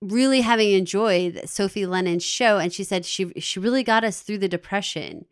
really 0.00 0.40
having 0.42 0.72
enjoyed 0.72 1.42
Sophie 1.46 1.86
Lennon's 1.86 2.24
show, 2.24 2.58
and 2.58 2.72
she 2.72 2.84
said 2.84 3.04
she 3.04 3.32
she 3.38 3.60
really 3.60 3.82
got 3.82 4.04
us 4.04 4.20
through 4.20 4.38
the 4.38 4.48
depression. 4.48 5.26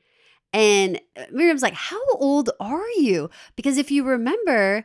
And 0.52 1.00
Miriam's 1.30 1.62
like, 1.62 1.74
"How 1.74 2.00
old 2.14 2.50
are 2.60 2.88
you?" 2.98 3.30
Because 3.56 3.78
if 3.78 3.90
you 3.90 4.04
remember, 4.04 4.84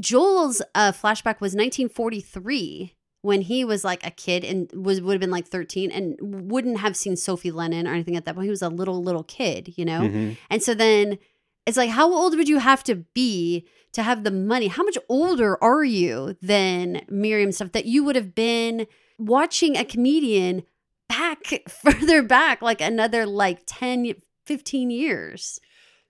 Joel's 0.00 0.60
uh, 0.74 0.92
flashback 0.92 1.40
was 1.40 1.54
1943 1.54 2.94
when 3.22 3.42
he 3.42 3.64
was 3.64 3.84
like 3.84 4.04
a 4.06 4.10
kid 4.10 4.44
and 4.44 4.70
was 4.72 5.00
would 5.00 5.12
have 5.14 5.20
been 5.20 5.30
like 5.30 5.46
13 5.46 5.90
and 5.90 6.16
wouldn't 6.50 6.78
have 6.80 6.96
seen 6.96 7.16
Sophie 7.16 7.50
Lennon 7.50 7.86
or 7.86 7.92
anything 7.94 8.16
at 8.16 8.24
that 8.24 8.34
point. 8.34 8.44
He 8.44 8.50
was 8.50 8.62
a 8.62 8.68
little 8.68 9.02
little 9.02 9.22
kid, 9.24 9.74
you 9.76 9.84
know. 9.84 10.00
Mhm. 10.00 10.36
And 10.50 10.62
so 10.62 10.74
then 10.74 11.18
it's 11.66 11.76
like, 11.78 11.90
how 11.90 12.12
old 12.12 12.36
would 12.36 12.48
you 12.48 12.58
have 12.58 12.84
to 12.84 12.96
be 13.14 13.66
to 13.92 14.02
have 14.02 14.24
the 14.24 14.30
money? 14.30 14.66
How 14.66 14.82
much 14.82 14.98
older 15.08 15.62
are 15.64 15.84
you 15.84 16.36
than 16.42 17.00
Miriam 17.08 17.52
stuff 17.52 17.72
that 17.72 17.86
you 17.86 18.04
would 18.04 18.16
have 18.16 18.34
been 18.34 18.86
watching 19.18 19.76
a 19.76 19.84
comedian 19.84 20.64
back 21.08 21.62
further 21.68 22.22
back, 22.22 22.60
like 22.60 22.80
another 22.82 23.24
like 23.24 23.60
10, 23.64 24.14
15 24.44 24.90
years? 24.90 25.60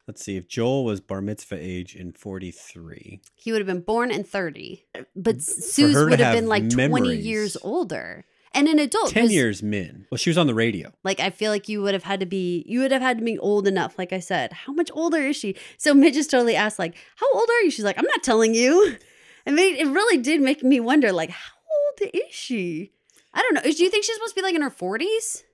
Let's 0.07 0.23
see 0.23 0.37
if 0.37 0.49
Joel 0.49 0.85
was 0.85 1.01
bar 1.01 1.23
mitzvah 1.23 1.59
age 1.59 1.95
in 1.95 2.13
43. 2.13 3.21
He 3.37 3.53
would 3.53 3.61
have 3.61 3.67
been 3.67 3.81
born 3.81 4.11
in 4.11 4.23
30, 4.23 4.85
but 5.17 5.41
Suze 5.41 5.97
would 5.97 6.19
have 6.19 6.21
have 6.21 6.35
been 6.35 6.47
like 6.47 6.69
20 6.69 7.17
years 7.17 7.57
older. 7.63 8.25
And 8.57 8.69
an 8.69 8.79
adult. 8.79 9.11
10 9.11 9.31
years 9.31 9.65
min. 9.65 10.07
Well, 10.13 10.19
she 10.19 10.31
was 10.31 10.39
on 10.39 10.47
the 10.47 10.55
radio. 10.55 10.93
Like 11.03 11.19
I 11.19 11.31
feel 11.31 11.51
like 11.51 11.69
you 11.69 11.83
would 11.83 11.93
have 11.95 12.05
had 12.05 12.21
to 12.21 12.27
be 12.27 12.65
you 12.69 12.81
would 12.81 12.93
have 12.93 13.03
had 13.03 13.19
to 13.19 13.25
be 13.25 13.37
old 13.39 13.67
enough, 13.67 13.99
like 13.99 14.13
I 14.13 14.21
said. 14.21 14.53
How 14.53 14.73
much 14.73 14.91
older 14.95 15.19
is 15.19 15.35
she? 15.35 15.57
So 15.77 15.93
Midge 15.93 16.15
just 16.15 16.31
totally 16.31 16.55
asked, 16.55 16.79
like, 16.79 16.95
how 17.17 17.27
old 17.35 17.49
are 17.49 17.63
you? 17.63 17.71
She's 17.73 17.85
like, 17.85 17.99
I'm 17.99 18.07
not 18.07 18.23
telling 18.23 18.55
you. 18.55 18.97
It 19.47 19.53
made 19.53 19.77
it 19.79 19.87
really 19.87 20.17
did 20.23 20.41
make 20.41 20.63
me 20.63 20.81
wonder, 20.81 21.13
like, 21.13 21.29
how 21.29 21.53
old 22.01 22.11
is 22.15 22.33
she? 22.35 22.93
I 23.35 23.43
don't 23.43 23.53
know. 23.53 23.61
Do 23.61 23.85
you 23.85 23.91
think 23.91 24.05
she's 24.05 24.15
supposed 24.15 24.35
to 24.35 24.41
be 24.41 24.43
like 24.43 24.55
in 24.55 24.63
her 24.63 24.71
forties? 24.71 25.45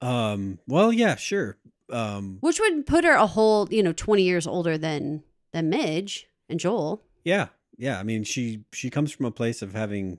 Um, 0.00 0.60
well, 0.68 0.92
yeah, 0.92 1.16
sure. 1.16 1.56
Um, 1.92 2.38
Which 2.40 2.58
would 2.58 2.86
put 2.86 3.04
her 3.04 3.12
a 3.12 3.26
whole, 3.26 3.68
you 3.70 3.82
know, 3.82 3.92
20 3.92 4.22
years 4.22 4.46
older 4.46 4.78
than 4.78 5.22
than 5.52 5.68
Midge 5.68 6.26
and 6.48 6.58
Joel. 6.58 7.02
yeah, 7.24 7.48
yeah. 7.76 7.98
I 7.98 8.02
mean, 8.02 8.24
she 8.24 8.64
she 8.72 8.90
comes 8.90 9.12
from 9.12 9.26
a 9.26 9.30
place 9.30 9.62
of 9.62 9.74
having 9.74 10.18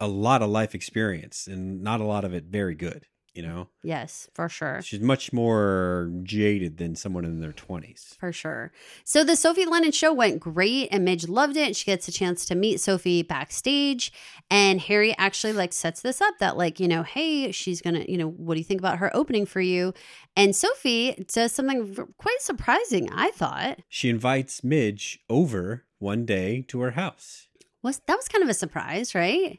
a 0.00 0.08
lot 0.08 0.42
of 0.42 0.50
life 0.50 0.74
experience 0.74 1.46
and 1.46 1.82
not 1.82 2.00
a 2.00 2.04
lot 2.04 2.24
of 2.24 2.32
it 2.34 2.44
very 2.44 2.74
good. 2.74 3.06
You 3.34 3.42
know, 3.42 3.68
Yes, 3.82 4.28
for 4.32 4.48
sure. 4.48 4.80
she's 4.80 5.00
much 5.00 5.32
more 5.32 6.08
jaded 6.22 6.76
than 6.76 6.94
someone 6.94 7.24
in 7.24 7.40
their 7.40 7.50
20s. 7.52 8.16
For 8.16 8.30
sure. 8.32 8.70
So 9.02 9.24
the 9.24 9.34
Sophie 9.34 9.66
Lennon 9.66 9.90
show 9.90 10.12
went 10.12 10.38
great 10.38 10.86
and 10.92 11.04
Midge 11.04 11.26
loved 11.26 11.56
it. 11.56 11.74
She 11.74 11.84
gets 11.84 12.06
a 12.06 12.12
chance 12.12 12.46
to 12.46 12.54
meet 12.54 12.78
Sophie 12.78 13.22
backstage 13.22 14.12
and 14.50 14.80
Harry 14.80 15.16
actually 15.18 15.52
like 15.52 15.72
sets 15.72 16.00
this 16.00 16.20
up 16.20 16.34
that 16.38 16.56
like, 16.56 16.78
you 16.78 16.86
know, 16.86 17.02
hey, 17.02 17.50
she's 17.50 17.82
going 17.82 17.94
to, 17.94 18.08
you 18.08 18.16
know, 18.18 18.28
what 18.28 18.54
do 18.54 18.60
you 18.60 18.64
think 18.64 18.80
about 18.80 18.98
her 18.98 19.10
opening 19.16 19.46
for 19.46 19.60
you? 19.60 19.92
And 20.36 20.54
Sophie 20.54 21.26
does 21.26 21.50
something 21.50 21.96
quite 22.16 22.40
surprising, 22.40 23.10
I 23.12 23.32
thought. 23.32 23.80
She 23.88 24.08
invites 24.10 24.62
Midge 24.62 25.18
over 25.28 25.86
one 25.98 26.24
day 26.24 26.62
to 26.68 26.80
her 26.82 26.92
house. 26.92 27.48
Was 27.82 28.00
that 28.06 28.16
was 28.16 28.28
kind 28.28 28.44
of 28.44 28.48
a 28.48 28.54
surprise, 28.54 29.12
right? 29.14 29.58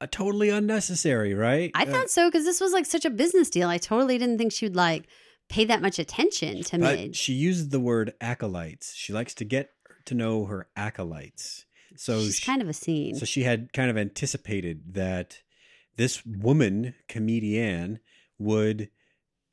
Uh, 0.00 0.06
totally 0.10 0.48
unnecessary, 0.48 1.34
right? 1.34 1.70
I 1.74 1.82
Uh, 1.82 1.86
thought 1.86 2.10
so 2.10 2.28
because 2.28 2.44
this 2.44 2.60
was 2.60 2.72
like 2.72 2.86
such 2.86 3.04
a 3.04 3.10
business 3.10 3.50
deal. 3.50 3.68
I 3.68 3.78
totally 3.78 4.16
didn't 4.18 4.38
think 4.38 4.52
she 4.52 4.64
would 4.66 4.76
like 4.76 5.06
pay 5.48 5.64
that 5.66 5.82
much 5.82 5.98
attention 5.98 6.62
to 6.62 6.78
Midge. 6.78 7.16
she 7.16 7.32
uses 7.34 7.68
the 7.70 7.80
word 7.80 8.14
acolytes. 8.20 8.94
She 8.94 9.12
likes 9.12 9.34
to 9.34 9.44
get 9.44 9.70
to 10.06 10.14
know 10.14 10.44
her 10.46 10.68
acolytes. 10.76 11.66
So 11.96 12.20
She's 12.20 12.36
she, 12.36 12.46
kind 12.46 12.62
of 12.62 12.68
a 12.68 12.72
scene. 12.72 13.14
so 13.16 13.26
she 13.26 13.42
had 13.42 13.72
kind 13.72 13.90
of 13.90 13.98
anticipated 13.98 14.94
that 14.94 15.42
this 15.96 16.24
woman 16.24 16.94
comedian 17.08 17.98
would 18.38 18.88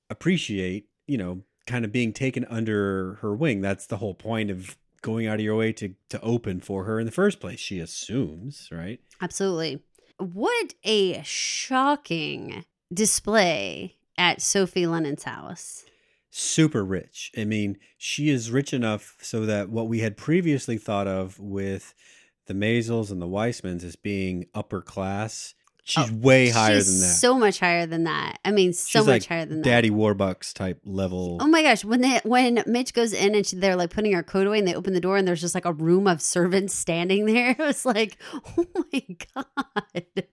appreciate, 0.10 0.88
you 1.08 1.18
know, 1.18 1.42
kind 1.66 1.84
of 1.84 1.92
being 1.92 2.14
taken 2.14 2.46
under 2.46 3.16
her 3.16 3.36
wing. 3.36 3.62
That's 3.62 3.88
the 3.88 3.98
whole 3.98 4.14
point 4.14 4.50
of 4.50 4.78
going 5.02 5.28
out 5.28 5.36
of 5.36 5.42
your 5.42 5.56
way 5.56 5.74
to 5.74 5.94
to 6.10 6.22
open 6.22 6.60
for 6.62 6.86
her 6.86 7.00
in 7.00 7.06
the 7.06 7.12
first 7.12 7.40
place. 7.40 7.60
She 7.60 7.80
assumes, 7.80 8.70
right? 8.72 9.00
Absolutely. 9.22 9.82
What 10.20 10.74
a 10.84 11.22
shocking 11.24 12.66
display 12.94 13.96
at 14.18 14.42
Sophie 14.42 14.88
Lennon's 14.88 15.24
house. 15.24 15.86
super 16.30 16.84
rich. 16.84 17.32
I 17.38 17.46
mean, 17.46 17.78
she 17.98 18.30
is 18.30 18.52
rich 18.52 18.74
enough 18.74 19.18
so 19.22 19.46
that 19.46 19.70
what 19.70 19.88
we 19.88 20.00
had 20.00 20.18
previously 20.18 20.78
thought 20.78 21.08
of 21.08 21.40
with 21.40 21.94
the 22.46 22.54
Maisels 22.54 23.12
and 23.12 23.22
the 23.22 23.28
Weissmans 23.28 23.84
as 23.84 23.96
being 23.96 24.46
upper 24.54 24.82
class, 24.82 25.54
Oh, 25.96 26.04
she's 26.04 26.12
way 26.12 26.50
higher 26.50 26.76
She's 26.76 26.88
than 26.88 27.08
that. 27.08 27.16
So 27.16 27.38
much 27.38 27.60
higher 27.60 27.86
than 27.86 28.04
that. 28.04 28.40
I 28.44 28.52
mean, 28.52 28.74
so 28.74 29.00
she's 29.00 29.08
much 29.08 29.22
like 29.22 29.26
higher 29.26 29.46
than 29.46 29.62
that. 29.62 29.70
Daddy 29.70 29.90
Warbucks 29.90 30.54
type 30.54 30.82
level. 30.84 31.38
Oh 31.40 31.48
my 31.48 31.64
gosh! 31.64 31.86
When 31.86 32.02
they 32.02 32.20
when 32.24 32.62
Midge 32.66 32.94
goes 32.94 33.14
in 33.14 33.36
and 33.36 33.46
she, 33.46 33.56
they're 33.56 33.76
like 33.78 33.92
putting 33.92 34.12
her 34.12 34.24
coat 34.24 34.48
away, 34.48 34.60
and 34.60 34.68
they 34.68 34.76
open 34.76 34.94
the 34.94 35.00
door, 35.00 35.16
and 35.16 35.28
there's 35.28 35.40
just 35.40 35.56
like 35.56 35.66
a 35.66 35.72
room 35.72 36.08
of 36.08 36.22
servants 36.22 36.74
standing 36.74 37.26
there. 37.26 37.38
It 37.58 37.60
was 37.60 37.86
like, 37.86 38.18
oh 38.34 38.66
my 38.76 39.04
god, 39.34 39.46
that 39.94 40.28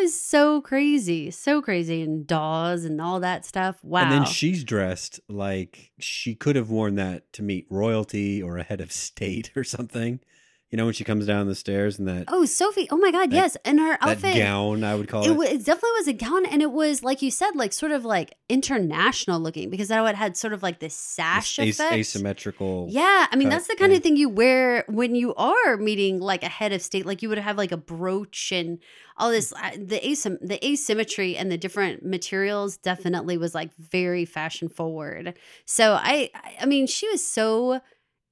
was 0.00 0.18
so 0.18 0.60
crazy, 0.60 1.30
so 1.30 1.60
crazy, 1.60 2.02
and 2.02 2.26
Dawes 2.26 2.84
and 2.84 3.00
all 3.00 3.20
that 3.20 3.44
stuff. 3.44 3.82
Wow. 3.84 4.02
And 4.02 4.12
then 4.12 4.24
she's 4.24 4.64
dressed 4.64 5.20
like 5.28 5.92
she 5.98 6.34
could 6.34 6.56
have 6.56 6.70
worn 6.70 6.94
that 6.96 7.32
to 7.34 7.42
meet 7.42 7.66
royalty 7.70 8.42
or 8.42 8.56
a 8.56 8.62
head 8.62 8.80
of 8.80 8.90
state 8.92 9.52
or 9.56 9.64
something. 9.64 10.20
You 10.70 10.76
know 10.76 10.84
when 10.86 10.94
she 10.94 11.04
comes 11.04 11.26
down 11.26 11.46
the 11.46 11.54
stairs 11.54 11.96
and 12.00 12.08
that 12.08 12.24
Oh, 12.26 12.44
Sophie. 12.44 12.88
Oh 12.90 12.96
my 12.96 13.12
God. 13.12 13.30
That- 13.30 13.36
yes. 13.36 13.56
And 13.64 13.78
her 13.78 13.90
that 14.00 14.08
outfit. 14.08 14.34
gown 14.36 14.82
I 14.82 14.96
would 14.96 15.06
call 15.08 15.22
It, 15.24 15.30
it. 15.30 15.52
it 15.54 15.64
definitely 15.64 15.90
was 15.98 16.08
a 16.08 16.12
gown, 16.12 16.44
and 16.44 16.60
it 16.60 16.72
was 16.72 17.04
like 17.04 17.22
you 17.22 17.30
said, 17.30 17.54
like 17.54 17.72
sort 17.72 17.92
of 17.92 18.04
like 18.04 18.34
international 18.48 19.38
looking 19.40 19.70
because 19.70 19.90
now 19.90 20.06
it 20.06 20.16
had 20.16 20.36
sort 20.36 20.52
of 20.52 20.62
like 20.64 20.80
this 20.80 20.94
sash 20.94 21.56
This 21.56 21.78
as- 21.78 21.92
asymmetrical. 21.92 22.88
Yeah, 22.90 23.26
I 23.30 23.36
mean 23.36 23.48
that's 23.48 23.68
the 23.68 23.76
kind 23.76 23.92
of 23.92 24.02
thing 24.02 24.16
you 24.16 24.28
wear 24.28 24.84
when 24.88 25.14
you 25.14 25.34
are 25.36 25.76
meeting 25.76 26.18
like 26.20 26.42
a 26.42 26.48
head 26.48 26.72
of 26.72 26.82
state. 26.82 27.06
Like 27.06 27.22
you 27.22 27.28
would 27.28 27.38
have 27.38 27.56
like 27.56 27.70
a 27.72 27.76
brooch 27.76 28.50
and 28.52 28.78
all 29.16 29.30
this. 29.30 29.52
uh, 29.52 29.70
The 29.78 30.00
asym- 30.00 30.38
the 30.42 30.64
asymmetry 30.66 31.36
and 31.36 31.50
the 31.50 31.56
different 31.56 32.04
materials 32.04 32.76
definitely 32.76 33.36
was 33.38 33.54
like 33.54 33.74
very 33.76 34.24
fashion 34.24 34.68
forward. 34.68 35.34
So 35.64 35.94
I- 35.94 36.30
I 36.60 36.66
mean, 36.66 36.86
she 36.88 37.08
was 37.08 37.24
so 37.26 37.80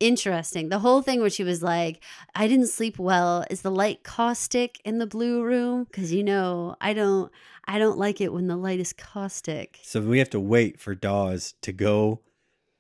interesting. 0.00 0.68
The 0.68 0.80
whole 0.80 1.02
thing 1.02 1.20
where 1.20 1.30
she 1.30 1.44
was 1.44 1.62
like, 1.62 2.02
"I 2.34 2.46
didn't 2.48 2.68
sleep 2.68 2.98
well. 2.98 3.44
Is 3.50 3.62
the 3.62 3.70
light 3.70 4.02
caustic 4.02 4.80
in 4.84 4.98
the 4.98 5.06
blue 5.06 5.42
room? 5.42 5.84
Because 5.84 6.12
you 6.12 6.22
know, 6.22 6.76
I 6.80 6.92
don't, 6.92 7.30
I 7.66 7.78
don't 7.78 7.98
like 7.98 8.20
it 8.20 8.32
when 8.32 8.46
the 8.46 8.56
light 8.56 8.80
is 8.80 8.92
caustic." 8.92 9.78
So 9.82 10.00
we 10.00 10.18
have 10.18 10.30
to 10.30 10.40
wait 10.40 10.80
for 10.80 10.94
Dawes 10.94 11.54
to 11.62 11.72
go. 11.72 12.20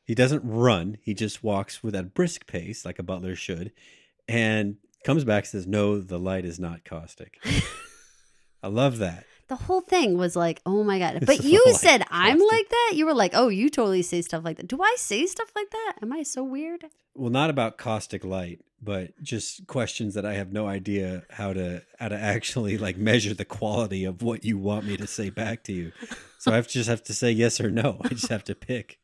He 0.04 0.14
doesn't 0.14 0.42
run. 0.44 0.98
He 1.02 1.14
just 1.14 1.42
walks 1.42 1.82
with 1.82 1.94
that 1.94 2.14
brisk 2.14 2.46
pace, 2.46 2.84
like 2.84 2.98
a 2.98 3.02
butler 3.02 3.34
should, 3.34 3.72
and 4.28 4.76
comes 5.04 5.24
back 5.24 5.46
says, 5.46 5.66
"No, 5.66 6.00
the 6.00 6.18
light 6.18 6.44
is 6.44 6.58
not 6.58 6.84
caustic." 6.84 7.38
I 8.62 8.68
love 8.68 8.98
that. 8.98 9.24
The 9.48 9.56
whole 9.56 9.82
thing 9.82 10.16
was 10.16 10.34
like, 10.36 10.60
oh 10.64 10.82
my 10.84 10.98
god! 10.98 11.16
It's 11.16 11.26
But 11.26 11.44
you 11.44 11.62
like, 11.66 11.74
said 11.76 12.02
I'm 12.10 12.38
caustic. 12.38 12.52
like 12.52 12.68
that. 12.70 12.92
You 12.94 13.06
were 13.06 13.14
like, 13.14 13.32
oh, 13.34 13.48
you 13.48 13.68
totally 13.68 14.02
say 14.02 14.22
stuff 14.22 14.42
like 14.44 14.56
that. 14.56 14.66
Do 14.68 14.80
I 14.82 14.94
say 14.98 15.26
stuff 15.26 15.50
like 15.54 15.70
that? 15.70 15.94
Am 16.02 16.12
I 16.12 16.22
so 16.22 16.42
weird? 16.42 16.86
Well, 17.14 17.30
not 17.30 17.50
about 17.50 17.76
caustic 17.78 18.24
light, 18.24 18.60
but 18.82 19.22
just 19.22 19.66
questions 19.66 20.14
that 20.14 20.24
I 20.26 20.32
have 20.34 20.50
no 20.52 20.66
idea 20.66 21.24
how 21.30 21.52
to 21.52 21.82
how 21.98 22.08
to 22.08 22.16
actually 22.18 22.78
like 22.78 22.96
measure 22.96 23.34
the 23.34 23.44
quality 23.44 24.04
of 24.04 24.22
what 24.22 24.44
you 24.44 24.56
want 24.58 24.86
me 24.86 24.96
to 24.96 25.06
say 25.06 25.28
back 25.30 25.62
to 25.64 25.72
you. 25.72 25.92
So 26.38 26.50
I 26.52 26.56
have 26.56 26.66
to 26.68 26.72
just 26.72 26.88
have 26.88 27.02
to 27.04 27.14
say 27.14 27.30
yes 27.30 27.60
or 27.60 27.70
no. 27.70 28.00
I 28.02 28.08
just 28.08 28.28
have 28.28 28.44
to 28.44 28.54
pick. 28.54 28.98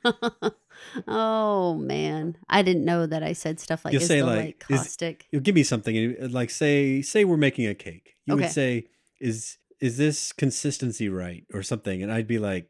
oh 1.08 1.74
man, 1.74 2.36
I 2.48 2.62
didn't 2.62 2.84
know 2.84 3.06
that 3.06 3.22
I 3.22 3.32
said 3.32 3.60
stuff 3.60 3.84
like, 3.84 3.92
You'll 3.92 4.02
say, 4.02 4.20
the 4.20 4.26
like, 4.26 4.36
light 4.36 4.56
is- 4.70 4.78
caustic?" 4.78 5.26
You'll 5.30 5.42
give 5.42 5.54
me 5.54 5.62
something 5.62 6.16
like 6.30 6.50
say 6.50 7.02
say 7.02 7.24
we're 7.24 7.36
making 7.36 7.66
a 7.66 7.74
cake. 7.74 8.16
You 8.26 8.34
Okay. 8.34 8.42
would 8.44 8.52
say 8.52 8.86
is 9.20 9.58
is 9.84 9.96
this 9.96 10.32
consistency 10.32 11.08
right 11.08 11.44
or 11.52 11.62
something 11.62 12.02
and 12.02 12.10
I'd 12.12 12.26
be 12.26 12.38
like 12.38 12.68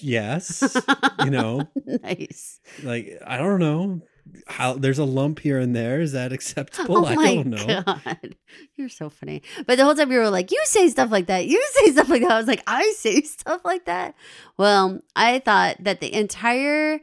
yes. 0.00 0.76
you 1.24 1.30
know, 1.30 1.68
nice. 2.02 2.60
like 2.82 3.18
I 3.26 3.38
don't 3.38 3.60
know 3.60 4.02
how 4.46 4.74
there's 4.74 4.98
a 4.98 5.04
lump 5.04 5.40
here 5.40 5.58
and 5.58 5.74
there. 5.74 6.00
Is 6.00 6.12
that 6.12 6.32
acceptable? 6.38 6.98
oh 6.98 7.04
I 7.06 7.36
don't 7.36 7.46
know. 7.48 7.82
god, 7.82 8.36
you're 8.76 8.88
so 8.88 9.08
funny. 9.08 9.42
But 9.66 9.76
the 9.76 9.84
whole 9.84 9.94
time 9.94 10.10
you 10.10 10.18
were 10.18 10.30
like, 10.30 10.50
"You 10.50 10.62
say 10.64 10.88
stuff 10.88 11.10
like 11.10 11.26
that. 11.26 11.46
You 11.46 11.64
say 11.72 11.92
stuff 11.92 12.08
like 12.08 12.22
that." 12.22 12.32
I 12.32 12.38
was 12.38 12.48
like, 12.48 12.62
"I 12.66 12.92
say 12.96 13.22
stuff 13.22 13.62
like 13.64 13.84
that." 13.86 14.14
Well, 14.56 15.00
I 15.14 15.38
thought 15.40 15.76
that 15.80 16.00
the 16.00 16.12
entire 16.14 17.00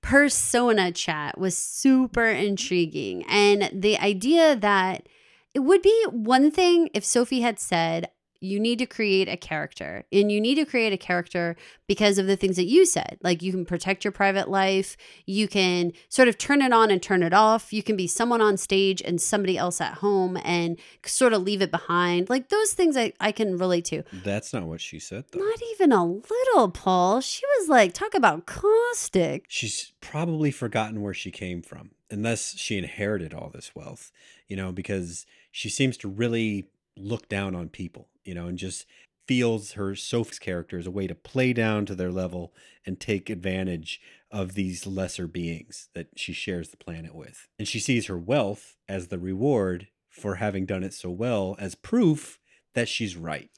persona 0.00 0.92
chat 0.92 1.38
was 1.38 1.56
super 1.56 2.26
intriguing, 2.26 3.24
and 3.28 3.70
the 3.72 3.98
idea 3.98 4.56
that 4.56 5.08
it 5.54 5.60
would 5.60 5.82
be 5.82 6.06
one 6.10 6.50
thing 6.50 6.90
if 6.94 7.04
Sophie 7.04 7.40
had 7.40 7.60
said. 7.60 8.10
You 8.44 8.60
need 8.60 8.78
to 8.78 8.86
create 8.86 9.28
a 9.28 9.36
character, 9.36 10.04
and 10.12 10.30
you 10.30 10.40
need 10.40 10.56
to 10.56 10.64
create 10.64 10.92
a 10.92 10.98
character 10.98 11.56
because 11.86 12.18
of 12.18 12.26
the 12.26 12.36
things 12.36 12.56
that 12.56 12.66
you 12.66 12.84
said. 12.84 13.18
Like, 13.22 13.42
you 13.42 13.50
can 13.52 13.64
protect 13.64 14.04
your 14.04 14.12
private 14.12 14.48
life, 14.48 14.96
you 15.26 15.48
can 15.48 15.92
sort 16.08 16.28
of 16.28 16.38
turn 16.38 16.62
it 16.62 16.72
on 16.72 16.90
and 16.90 17.02
turn 17.02 17.22
it 17.22 17.32
off. 17.32 17.72
You 17.72 17.82
can 17.82 17.96
be 17.96 18.06
someone 18.06 18.40
on 18.40 18.56
stage 18.56 19.02
and 19.02 19.20
somebody 19.20 19.56
else 19.56 19.80
at 19.80 19.94
home 19.94 20.38
and 20.44 20.78
sort 21.04 21.32
of 21.32 21.42
leave 21.42 21.62
it 21.62 21.70
behind. 21.70 22.28
Like 22.28 22.48
those 22.50 22.72
things 22.72 22.96
I, 22.96 23.12
I 23.20 23.32
can 23.32 23.56
relate 23.56 23.86
to. 23.86 24.02
That's 24.12 24.52
not 24.52 24.64
what 24.64 24.80
she 24.80 24.98
said 24.98 25.24
though. 25.30 25.40
Not 25.40 25.60
even 25.72 25.92
a 25.92 26.04
little, 26.04 26.70
Paul. 26.70 27.20
She 27.20 27.42
was 27.58 27.68
like, 27.68 27.92
talk 27.92 28.14
about 28.14 28.46
caustic. 28.46 29.46
she's 29.48 29.92
probably 30.00 30.50
forgotten 30.50 31.00
where 31.00 31.14
she 31.14 31.30
came 31.30 31.62
from 31.62 31.90
unless 32.10 32.56
she 32.56 32.76
inherited 32.76 33.32
all 33.32 33.50
this 33.50 33.74
wealth 33.74 34.12
you 34.48 34.56
know 34.56 34.70
because 34.70 35.26
she 35.50 35.68
seems 35.68 35.96
to 35.96 36.08
really 36.08 36.68
look 36.96 37.28
down 37.28 37.54
on 37.54 37.68
people 37.68 38.08
you 38.24 38.34
know 38.34 38.46
and 38.46 38.58
just 38.58 38.86
feels 39.26 39.72
her 39.72 39.94
sophie's 39.94 40.38
character 40.38 40.78
as 40.78 40.86
a 40.86 40.90
way 40.90 41.06
to 41.06 41.14
play 41.14 41.52
down 41.52 41.86
to 41.86 41.94
their 41.94 42.12
level 42.12 42.52
and 42.84 43.00
take 43.00 43.30
advantage 43.30 44.00
of 44.30 44.54
these 44.54 44.86
lesser 44.86 45.26
beings 45.26 45.88
that 45.94 46.08
she 46.16 46.32
shares 46.32 46.68
the 46.68 46.76
planet 46.76 47.14
with 47.14 47.48
and 47.58 47.66
she 47.66 47.78
sees 47.78 48.06
her 48.06 48.18
wealth 48.18 48.76
as 48.88 49.08
the 49.08 49.18
reward 49.18 49.88
for 50.10 50.36
having 50.36 50.66
done 50.66 50.84
it 50.84 50.92
so 50.92 51.10
well 51.10 51.56
as 51.58 51.74
proof 51.74 52.38
that 52.74 52.88
she's 52.88 53.16
right 53.16 53.50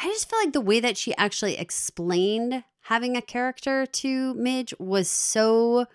I 0.00 0.04
just 0.04 0.30
feel 0.30 0.38
like 0.38 0.52
the 0.52 0.60
way 0.60 0.78
that 0.78 0.96
she 0.96 1.14
actually 1.16 1.58
explained 1.58 2.62
having 2.82 3.16
a 3.16 3.22
character 3.22 3.84
to 3.84 4.34
Midge 4.34 4.72
was 4.78 5.10
so 5.10 5.86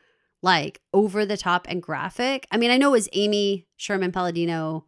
like 0.42 0.82
over 0.94 1.26
the 1.26 1.38
top 1.38 1.66
and 1.70 1.82
graphic. 1.82 2.46
I 2.52 2.58
mean, 2.58 2.70
I 2.70 2.78
know 2.78 2.90
it 2.90 2.92
was 2.92 3.10
Amy 3.14 3.66
Sherman 3.78 4.12
Palladino. 4.12 4.86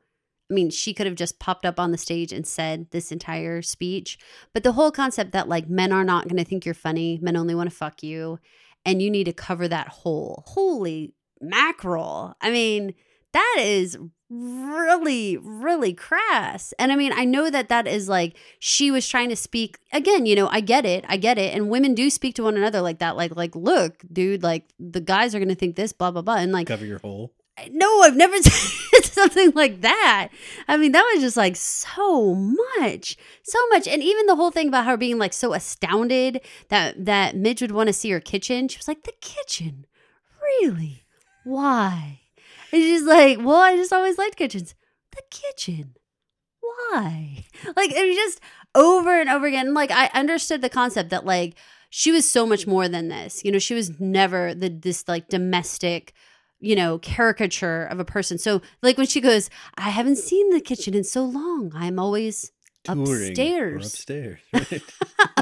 I 0.50 0.54
mean, 0.54 0.70
she 0.70 0.94
could 0.94 1.08
have 1.08 1.16
just 1.16 1.40
popped 1.40 1.66
up 1.66 1.80
on 1.80 1.92
the 1.92 1.98
stage 1.98 2.32
and 2.32 2.46
said 2.46 2.88
this 2.92 3.12
entire 3.12 3.62
speech, 3.62 4.18
but 4.54 4.64
the 4.64 4.74
whole 4.74 4.92
concept 4.92 5.32
that 5.32 5.50
like 5.50 5.70
men 5.70 5.92
are 5.92 6.04
not 6.04 6.28
going 6.28 6.38
to 6.38 6.46
think 6.46 6.66
you're 6.66 6.76
funny, 6.76 7.20
men 7.22 7.36
only 7.36 7.56
want 7.56 7.70
to 7.70 7.76
fuck 7.76 8.04
you, 8.04 8.40
and 8.86 9.02
you 9.02 9.10
need 9.10 9.24
to 9.24 9.34
cover 9.34 9.68
that 9.68 9.88
hole. 9.88 10.44
Holy 10.48 11.14
mackerel. 11.42 12.36
I 12.42 12.52
mean, 12.52 12.94
that 13.34 13.56
is 13.60 13.98
really 14.30 15.38
really 15.38 15.94
crass 15.94 16.74
and 16.80 16.92
i 16.92 16.96
mean 16.96 17.14
i 17.16 17.24
know 17.24 17.48
that 17.50 17.70
that 17.70 17.86
is 17.86 18.10
like 18.10 18.36
she 18.58 18.90
was 18.90 19.08
trying 19.08 19.30
to 19.30 19.36
speak 19.36 19.78
again 19.94 20.26
you 20.26 20.36
know 20.36 20.48
i 20.48 20.60
get 20.60 20.84
it 20.84 21.06
i 21.08 21.16
get 21.16 21.38
it 21.38 21.54
and 21.54 21.70
women 21.70 21.94
do 21.94 22.10
speak 22.10 22.34
to 22.34 22.44
one 22.44 22.58
another 22.58 22.82
like 22.82 22.98
that 22.98 23.16
like 23.16 23.36
like 23.36 23.56
look 23.56 24.04
dude 24.12 24.42
like 24.42 24.74
the 24.80 25.00
guys 25.00 25.36
are 25.36 25.40
gonna 25.40 25.54
think 25.54 25.76
this 25.76 25.94
blah 25.94 26.10
blah 26.10 26.24
blah 26.24 26.38
and 26.38 26.52
like 26.52 26.66
cover 26.66 26.86
your 26.86 26.98
hole 27.00 27.34
no 27.72 28.02
i've 28.02 28.16
never 28.16 28.38
said 28.42 29.06
something 29.06 29.52
like 29.56 29.82
that. 29.82 30.30
I 30.68 30.78
mean 30.78 30.92
that 30.92 31.10
was 31.14 31.24
just 31.24 31.38
like 31.38 31.56
so 31.56 32.36
much 32.36 33.18
so 33.44 33.60
much. 33.70 33.88
And 33.88 34.04
even 34.04 34.26
the 34.26 34.36
whole 34.36 34.52
thing 34.52 34.68
about 34.68 34.86
her 34.86 34.98
being 34.98 35.18
like 35.18 35.34
so 35.34 35.54
astounded 35.54 36.42
that 36.70 37.06
that 37.06 37.36
midge 37.36 37.62
would 37.62 37.72
want 37.72 37.88
to 37.88 37.94
see 37.94 38.12
her 38.12 38.20
kitchen 38.20 38.68
she 38.68 38.78
was 38.78 38.88
like 38.88 39.04
the 39.04 39.14
kitchen? 39.22 39.86
Really? 40.42 41.06
Why? 41.44 42.20
And 42.72 42.82
she's 42.82 43.04
like 43.04 43.38
well 43.40 43.62
i 43.62 43.76
just 43.76 43.94
always 43.94 44.18
liked 44.18 44.36
kitchens. 44.36 44.76
The 45.12 45.24
kitchen? 45.30 45.96
Why? 46.62 47.46
Like 47.76 47.92
it 47.92 48.08
was 48.08 48.16
just 48.16 48.42
over 48.76 49.20
and 49.20 49.30
over 49.30 49.46
again. 49.46 49.74
Like 49.74 49.92
i 49.92 50.10
understood 50.14 50.62
the 50.62 50.70
concept 50.70 51.10
that 51.10 51.26
like 51.26 51.56
she 51.90 52.12
was 52.12 52.30
so 52.30 52.46
much 52.46 52.68
more 52.68 52.90
than 52.90 53.08
this. 53.08 53.46
You 53.46 53.52
know 53.52 53.60
she 53.60 53.74
was 53.74 54.00
never 54.00 54.54
the 54.54 54.70
this 54.70 55.08
like 55.08 55.30
domestic 55.30 56.14
you 56.66 56.76
know 56.76 56.98
caricature 57.00 57.86
of 57.86 58.00
a 58.00 58.06
person 58.06 58.38
so 58.38 58.62
like 58.82 58.98
when 58.98 59.08
she 59.08 59.22
goes 59.22 59.50
i 59.78 59.90
haven't 59.90 60.18
seen 60.18 60.50
the 60.50 60.62
kitchen 60.62 60.94
in 60.94 61.04
so 61.04 61.24
long 61.24 61.72
i'm 61.76 62.00
always 62.00 62.52
Touring 62.84 63.30
upstairs 63.30 63.86
upstairs 63.86 64.40
right 64.54 64.82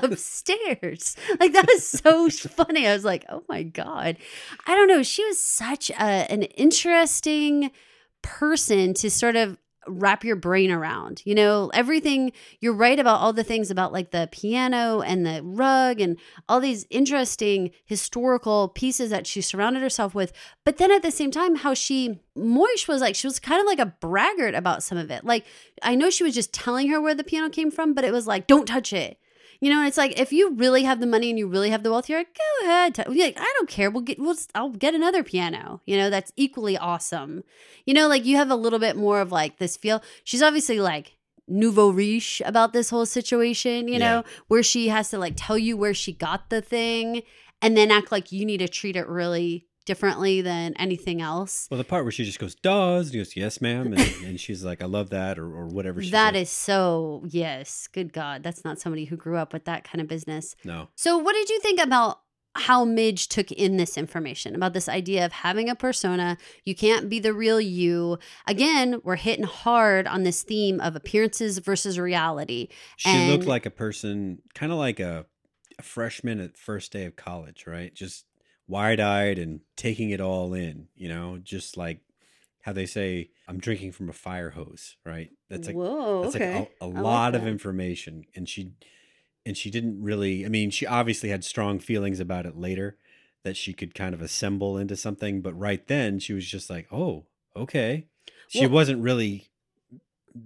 upstairs. 0.03 1.15
Like 1.39 1.53
that 1.53 1.67
was 1.67 1.87
so 1.87 2.29
funny. 2.49 2.87
I 2.87 2.93
was 2.93 3.05
like, 3.05 3.25
oh 3.29 3.43
my 3.49 3.63
god. 3.63 4.17
I 4.67 4.75
don't 4.75 4.87
know. 4.87 5.03
She 5.03 5.25
was 5.25 5.39
such 5.39 5.89
a, 5.91 6.31
an 6.31 6.43
interesting 6.43 7.71
person 8.21 8.93
to 8.95 9.09
sort 9.09 9.35
of 9.35 9.57
wrap 9.87 10.23
your 10.23 10.35
brain 10.35 10.71
around. 10.71 11.21
You 11.25 11.35
know, 11.35 11.69
everything 11.73 12.31
you're 12.59 12.73
right 12.73 12.99
about 12.99 13.19
all 13.19 13.33
the 13.33 13.43
things 13.43 13.71
about 13.71 13.93
like 13.93 14.11
the 14.11 14.29
piano 14.31 15.01
and 15.01 15.25
the 15.25 15.41
rug 15.43 15.99
and 15.99 16.17
all 16.47 16.59
these 16.59 16.85
interesting 16.89 17.71
historical 17.85 18.69
pieces 18.69 19.09
that 19.09 19.27
she 19.27 19.41
surrounded 19.41 19.81
herself 19.81 20.15
with. 20.15 20.33
But 20.65 20.77
then 20.77 20.91
at 20.91 21.01
the 21.01 21.11
same 21.11 21.31
time, 21.31 21.55
how 21.55 21.73
she 21.73 22.19
Moish 22.37 22.87
was 22.87 23.01
like, 23.01 23.15
she 23.15 23.27
was 23.27 23.39
kind 23.39 23.61
of 23.61 23.67
like 23.67 23.79
a 23.79 23.93
braggart 24.01 24.55
about 24.55 24.83
some 24.83 24.97
of 24.97 25.11
it. 25.11 25.23
Like, 25.23 25.45
I 25.81 25.95
know 25.95 26.09
she 26.09 26.23
was 26.23 26.33
just 26.33 26.53
telling 26.53 26.89
her 26.89 26.99
where 26.99 27.15
the 27.15 27.23
piano 27.23 27.49
came 27.49 27.69
from, 27.69 27.93
but 27.93 28.03
it 28.03 28.11
was 28.11 28.27
like, 28.27 28.47
don't 28.47 28.65
touch 28.65 28.91
it. 28.93 29.19
You 29.63 29.69
know, 29.69 29.85
it's 29.85 29.97
like 29.97 30.19
if 30.19 30.33
you 30.33 30.55
really 30.55 30.83
have 30.83 30.99
the 30.99 31.07
money 31.07 31.29
and 31.29 31.39
you 31.39 31.47
really 31.47 31.69
have 31.69 31.83
the 31.83 31.89
wealth, 31.89 32.09
you're 32.09 32.19
like, 32.19 32.37
go 32.37 32.65
ahead. 32.67 32.97
like, 33.07 33.39
I 33.39 33.53
don't 33.55 33.69
care. 33.69 33.89
We'll 33.89 34.01
get, 34.01 34.19
we'll, 34.19 34.35
I'll 34.53 34.71
get 34.71 34.93
another 34.93 35.23
piano. 35.23 35.79
You 35.85 35.95
know, 35.95 36.09
that's 36.09 36.33
equally 36.35 36.77
awesome. 36.77 37.45
You 37.85 37.93
know, 37.93 38.09
like 38.09 38.25
you 38.25 38.35
have 38.35 38.51
a 38.51 38.57
little 38.57 38.77
bit 38.77 38.97
more 38.97 39.21
of 39.21 39.31
like 39.31 39.59
this 39.59 39.77
feel. 39.77 40.03
She's 40.25 40.41
obviously 40.41 40.81
like 40.81 41.15
nouveau 41.47 41.91
riche 41.91 42.41
about 42.45 42.73
this 42.73 42.89
whole 42.89 43.05
situation. 43.05 43.87
You 43.87 43.99
know, 43.99 44.25
where 44.49 44.63
she 44.63 44.89
has 44.89 45.09
to 45.11 45.17
like 45.17 45.35
tell 45.37 45.57
you 45.57 45.77
where 45.77 45.93
she 45.93 46.11
got 46.11 46.49
the 46.49 46.59
thing, 46.59 47.21
and 47.61 47.77
then 47.77 47.89
act 47.89 48.11
like 48.11 48.33
you 48.33 48.45
need 48.45 48.57
to 48.57 48.67
treat 48.67 48.97
it 48.97 49.07
really 49.07 49.65
differently 49.85 50.41
than 50.41 50.73
anything 50.75 51.21
else. 51.21 51.67
Well, 51.69 51.77
the 51.77 51.83
part 51.83 52.03
where 52.05 52.11
she 52.11 52.23
just 52.25 52.39
goes, 52.39 52.55
"Does?" 52.55 53.07
and 53.09 53.17
goes, 53.17 53.35
"Yes, 53.35 53.61
ma'am," 53.61 53.93
and, 53.93 53.99
and 54.25 54.39
she's 54.39 54.63
like, 54.63 54.81
"I 54.81 54.85
love 54.85 55.09
that," 55.11 55.37
or, 55.39 55.45
or 55.45 55.67
whatever. 55.67 56.01
She 56.01 56.11
That 56.11 56.35
is 56.35 56.49
so 56.49 57.23
yes. 57.27 57.87
Good 57.91 58.13
God, 58.13 58.43
that's 58.43 58.63
not 58.63 58.79
somebody 58.79 59.05
who 59.05 59.15
grew 59.17 59.37
up 59.37 59.53
with 59.53 59.65
that 59.65 59.83
kind 59.83 60.01
of 60.01 60.07
business. 60.07 60.55
no. 60.63 60.89
So, 60.95 61.17
what 61.17 61.33
did 61.33 61.49
you 61.49 61.59
think 61.59 61.79
about 61.81 62.19
how 62.55 62.85
Midge 62.85 63.27
took 63.29 63.51
in 63.51 63.77
this 63.77 63.97
information 63.97 64.53
about 64.55 64.73
this 64.73 64.87
idea 64.87 65.25
of 65.25 65.31
having 65.31 65.69
a 65.69 65.75
persona. 65.75 66.37
You 66.65 66.75
can't 66.75 67.09
be 67.09 67.19
the 67.19 67.33
real 67.33 67.59
you. 67.59 68.19
Again, 68.45 69.01
we're 69.03 69.15
hitting 69.15 69.45
hard 69.45 70.05
on 70.05 70.21
this 70.23 70.43
theme 70.43 70.79
of 70.79 70.95
appearances 70.95 71.57
versus 71.57 71.97
reality. 71.97 72.67
She 72.97 73.09
And- 73.09 73.31
looked 73.31 73.45
like 73.45 73.65
a 73.65 73.71
person, 73.71 74.43
kind 74.53 74.71
of 74.71 74.77
like 74.77 74.99
a, 74.99 75.25
a 75.79 75.81
freshman 75.81 76.39
at 76.39 76.55
first 76.55 76.91
day 76.91 77.05
of 77.05 77.15
college, 77.15 77.65
right? 77.65 77.91
Just 77.93 78.25
wide 78.67 78.99
eyed 78.99 79.37
and 79.37 79.61
taking 79.75 80.09
it 80.09 80.21
all 80.21 80.53
in, 80.53 80.87
you 80.95 81.09
know, 81.09 81.37
just 81.43 81.77
like 81.77 81.99
how 82.61 82.71
they 82.73 82.85
say, 82.85 83.29
I'm 83.47 83.59
drinking 83.59 83.91
from 83.91 84.09
a 84.09 84.13
fire 84.13 84.51
hose, 84.51 84.95
right? 85.05 85.31
That's 85.49 85.67
like, 85.67 85.75
Whoa, 85.75 86.23
that's 86.23 86.35
okay. 86.35 86.59
like 86.59 86.71
a, 86.81 86.85
a 86.85 86.87
I 86.87 86.91
like 86.91 87.03
lot 87.03 87.35
of 87.35 87.45
information. 87.45 88.25
And 88.35 88.47
she, 88.47 88.71
and 89.45 89.57
she 89.57 89.69
didn't 89.69 90.01
really, 90.01 90.45
I 90.45 90.49
mean, 90.49 90.69
she 90.69 90.85
obviously 90.85 91.29
had 91.29 91.43
strong 91.43 91.79
feelings 91.79 92.19
about 92.21 92.45
it 92.45 92.55
later 92.57 92.97
that 93.43 93.57
she 93.57 93.73
could 93.73 93.93
kind 93.93 94.13
of 94.13 94.21
assemble 94.21 94.77
into 94.77 94.95
something. 94.95 95.41
But 95.41 95.59
right 95.59 95.85
then 95.87 96.19
she 96.19 96.31
was 96.33 96.45
just 96.47 96.69
like, 96.69 96.87
oh, 96.91 97.25
okay. 97.55 98.05
She 98.47 98.61
Well- 98.61 98.69
wasn't 98.69 99.01
really, 99.01 99.49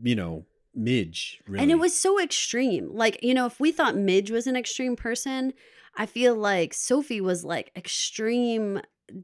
you 0.01 0.15
know, 0.15 0.45
Midge, 0.73 1.41
really. 1.47 1.63
And 1.63 1.71
it 1.71 1.79
was 1.79 1.97
so 1.97 2.21
extreme. 2.21 2.89
Like, 2.93 3.19
you 3.23 3.33
know, 3.33 3.47
if 3.47 3.59
we 3.59 3.71
thought 3.71 3.95
Midge 3.95 4.29
was 4.29 4.45
an 4.45 4.55
extreme 4.55 4.95
person, 4.95 5.53
I 5.97 6.05
feel 6.05 6.35
like 6.35 6.73
Sophie 6.73 7.19
was 7.21 7.43
like 7.43 7.71
extreme, 7.75 8.81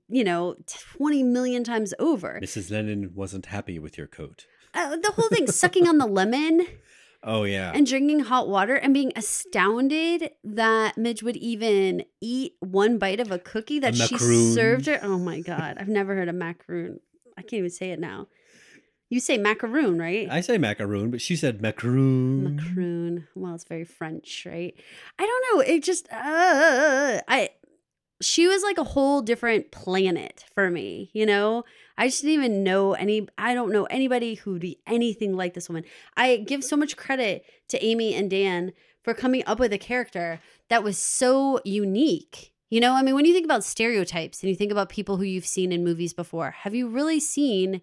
you 0.09 0.23
know, 0.23 0.55
20 0.97 1.23
million 1.23 1.63
times 1.63 1.93
over. 1.99 2.39
Mrs. 2.43 2.71
Lennon 2.71 3.11
wasn't 3.13 3.45
happy 3.47 3.77
with 3.79 3.97
your 3.97 4.07
coat. 4.07 4.45
Uh, 4.73 4.95
the 4.97 5.11
whole 5.11 5.29
thing, 5.29 5.45
sucking 5.47 5.87
on 5.87 5.99
the 5.99 6.05
lemon 6.19 6.65
Oh 7.23 7.43
yeah. 7.43 7.71
and 7.75 7.85
drinking 7.87 8.21
hot 8.21 8.49
water 8.49 8.75
and 8.75 8.93
being 8.93 9.13
astounded 9.15 10.31
that 10.43 10.97
Midge 10.97 11.21
would 11.23 11.37
even 11.37 12.03
eat 12.21 12.53
one 12.59 12.97
bite 12.97 13.19
of 13.19 13.31
a 13.31 13.39
cookie 13.39 13.79
that 13.79 13.95
she 13.95 14.17
served 14.17 14.87
her. 14.87 14.99
Oh 15.03 15.17
my 15.19 15.39
God. 15.51 15.77
I've 15.79 15.87
never 15.87 16.15
heard 16.15 16.27
of 16.27 16.35
macaroon. 16.35 16.99
I 17.37 17.41
can't 17.41 17.53
even 17.53 17.69
say 17.69 17.91
it 17.91 17.99
now. 17.99 18.27
You 19.13 19.19
say 19.19 19.37
macaroon, 19.37 19.99
right? 19.99 20.27
I 20.27 20.41
say 20.41 20.57
macaroon, 20.57 21.11
but 21.11 21.21
she 21.21 21.35
said 21.35 21.61
macaroon. 21.61 22.55
Macaroon. 22.55 23.27
Well, 23.35 23.53
it's 23.53 23.63
very 23.63 23.83
French, 23.83 24.47
right? 24.49 24.73
I 25.19 25.23
don't 25.23 25.45
know. 25.55 25.59
It 25.71 25.83
just 25.83 26.11
uh, 26.11 27.21
I 27.27 27.49
she 28.23 28.47
was 28.47 28.63
like 28.63 28.79
a 28.79 28.83
whole 28.83 29.21
different 29.21 29.69
planet 29.69 30.45
for 30.55 30.71
me, 30.71 31.11
you 31.13 31.27
know? 31.27 31.63
I 31.95 32.07
just 32.07 32.23
didn't 32.23 32.33
even 32.33 32.63
know 32.63 32.93
any 32.93 33.27
I 33.37 33.53
don't 33.53 33.71
know 33.71 33.83
anybody 33.83 34.33
who'd 34.33 34.61
be 34.61 34.79
anything 34.87 35.37
like 35.37 35.53
this 35.53 35.69
woman. 35.69 35.83
I 36.17 36.37
give 36.37 36.63
so 36.63 36.75
much 36.75 36.97
credit 36.97 37.45
to 37.67 37.85
Amy 37.85 38.15
and 38.15 38.31
Dan 38.31 38.73
for 39.03 39.13
coming 39.13 39.43
up 39.45 39.59
with 39.59 39.73
a 39.73 39.77
character 39.77 40.39
that 40.69 40.83
was 40.83 40.97
so 40.97 41.59
unique. 41.63 42.51
You 42.71 42.79
know, 42.79 42.93
I 42.93 43.03
mean, 43.03 43.13
when 43.13 43.25
you 43.25 43.33
think 43.33 43.45
about 43.45 43.63
stereotypes 43.63 44.41
and 44.41 44.49
you 44.49 44.55
think 44.55 44.71
about 44.71 44.89
people 44.89 45.17
who 45.17 45.23
you've 45.23 45.45
seen 45.45 45.71
in 45.71 45.83
movies 45.83 46.15
before, 46.15 46.49
have 46.49 46.73
you 46.73 46.87
really 46.87 47.19
seen 47.19 47.81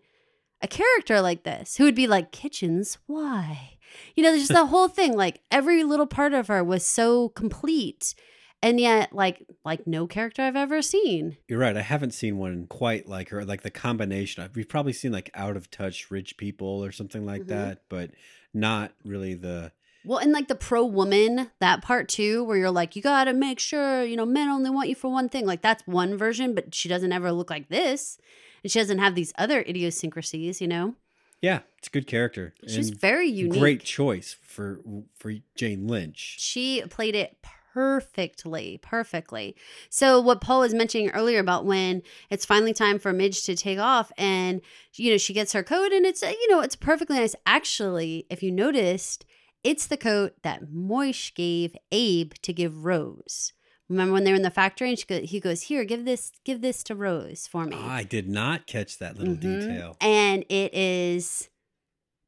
a 0.63 0.69
character 0.69 1.21
like 1.21 1.43
this 1.45 1.77
who 1.77 1.85
would 1.85 1.95
be 1.95 2.07
like, 2.07 2.33
Kitchens, 2.33 2.99
why? 3.07 3.79
You 4.15 4.23
know, 4.23 4.31
there's 4.31 4.43
just 4.43 4.53
that 4.53 4.67
whole 4.69 4.89
thing. 4.89 5.17
Like 5.17 5.41
every 5.51 5.83
little 5.85 6.07
part 6.07 6.33
of 6.33 6.49
her 6.49 6.63
was 6.63 6.85
so 6.85 7.31
complete. 7.31 8.15
And 8.63 8.79
yet, 8.79 9.15
like, 9.15 9.47
like 9.65 9.87
no 9.87 10.07
character 10.07 10.43
I've 10.43 10.55
ever 10.55 10.83
seen. 10.83 11.39
You're 11.49 11.59
right. 11.59 11.77
I 11.77 11.81
haven't 11.81 12.13
seen 12.13 12.37
one 12.37 12.67
quite 12.67 13.09
like 13.09 13.31
her. 13.31 13.43
Like 13.45 13.63
the 13.63 13.71
combination. 13.71 14.49
We've 14.55 14.69
probably 14.69 14.93
seen 14.93 15.13
like 15.13 15.31
out 15.33 15.57
of 15.57 15.71
touch 15.71 16.11
rich 16.11 16.37
people 16.37 16.85
or 16.85 16.93
something 16.93 17.25
like 17.25 17.43
Mhm. 17.45 17.49
that, 17.49 17.83
but 17.89 18.11
not 18.53 18.93
really 19.05 19.33
the. 19.35 19.73
Well, 20.05 20.19
and 20.19 20.33
like 20.33 20.49
the 20.49 20.55
pro 20.55 20.85
woman, 20.85 21.51
that 21.61 21.83
part 21.83 22.09
too, 22.09 22.45
where 22.45 22.57
you're 22.59 22.71
like, 22.71 22.97
you 22.97 23.03
got 23.03 23.25
to 23.25 23.33
make 23.33 23.59
sure, 23.61 24.03
you 24.05 24.17
know, 24.17 24.27
men 24.27 24.49
only 24.49 24.71
want 24.71 24.89
you 24.91 24.95
for 24.95 25.11
one 25.11 25.29
thing. 25.31 25.47
Like 25.47 25.63
that's 25.63 25.87
one 25.87 26.17
version, 26.19 26.55
but 26.55 26.75
she 26.75 26.89
doesn't 26.89 27.13
ever 27.13 27.33
look 27.33 27.49
like 27.51 27.71
this. 27.71 28.19
And 28.63 28.71
she 28.71 28.79
doesn't 28.79 28.99
have 28.99 29.15
these 29.15 29.33
other 29.39 29.61
idiosyncrasies, 29.61 30.61
you 30.61 30.69
know? 30.69 30.95
Yeah, 31.41 31.61
it's 31.79 31.89
a 31.89 31.91
good 31.91 32.07
character. 32.07 32.55
She's 32.67 32.91
very 32.91 33.29
unique. 33.29 33.59
Great 33.59 33.83
choice 33.83 34.37
for 34.43 34.81
for 35.17 35.33
Jane 35.55 35.87
Lynch. 35.87 36.37
She 36.39 36.83
played 36.91 37.15
it 37.15 37.39
perfectly, 37.73 38.79
perfectly. 38.83 39.57
So 39.89 40.21
what 40.21 40.41
Paul 40.41 40.61
was 40.61 40.75
mentioning 40.75 41.11
earlier 41.11 41.39
about 41.39 41.65
when 41.65 42.03
it's 42.29 42.45
finally 42.45 42.75
time 42.75 42.99
for 42.99 43.13
Midge 43.13 43.45
to 43.45 43.57
take 43.57 43.79
off 43.79 44.13
and 44.19 44.61
you 44.95 45.13
know 45.13 45.19
she 45.19 45.33
gets 45.33 45.53
her 45.53 45.63
coat 45.63 45.93
and 45.93 46.05
it's 46.05 46.23
you 46.23 46.51
know 46.51 46.61
it's 46.61 46.77
perfectly 46.77 47.19
nice. 47.19 47.35
Actually, 47.47 48.27
if 48.29 48.43
you 48.43 48.51
noticed, 48.51 49.25
it's 49.65 49.87
the 49.87 49.97
coat 49.97 50.35
that 50.43 50.65
Moishe 50.65 51.35
gave 51.35 51.75
Abe 51.91 52.35
to 52.43 52.53
give 52.53 52.85
Rose. 52.85 53.53
Remember 53.91 54.13
when 54.15 54.25
they 54.25 54.31
were 54.31 54.37
in 54.37 54.43
the 54.43 54.51
factory 54.51 54.89
and 54.89 54.99
she 54.99 55.05
go, 55.05 55.21
he 55.21 55.41
goes, 55.41 55.63
"Here, 55.63 55.85
give 55.85 56.05
this 56.05 56.31
give 56.45 56.61
this 56.63 56.83
to 56.85 56.95
Rose 56.95 57.47
for 57.49 57.65
me." 57.67 57.77
Ah, 57.79 57.95
I 57.97 58.05
did 58.05 58.29
not 58.29 58.67
catch 58.67 58.99
that 58.99 59.19
little 59.19 59.35
Mhm. 59.35 59.41
detail. 59.61 59.97
And 60.01 60.45
it 60.49 60.73
is 60.73 61.49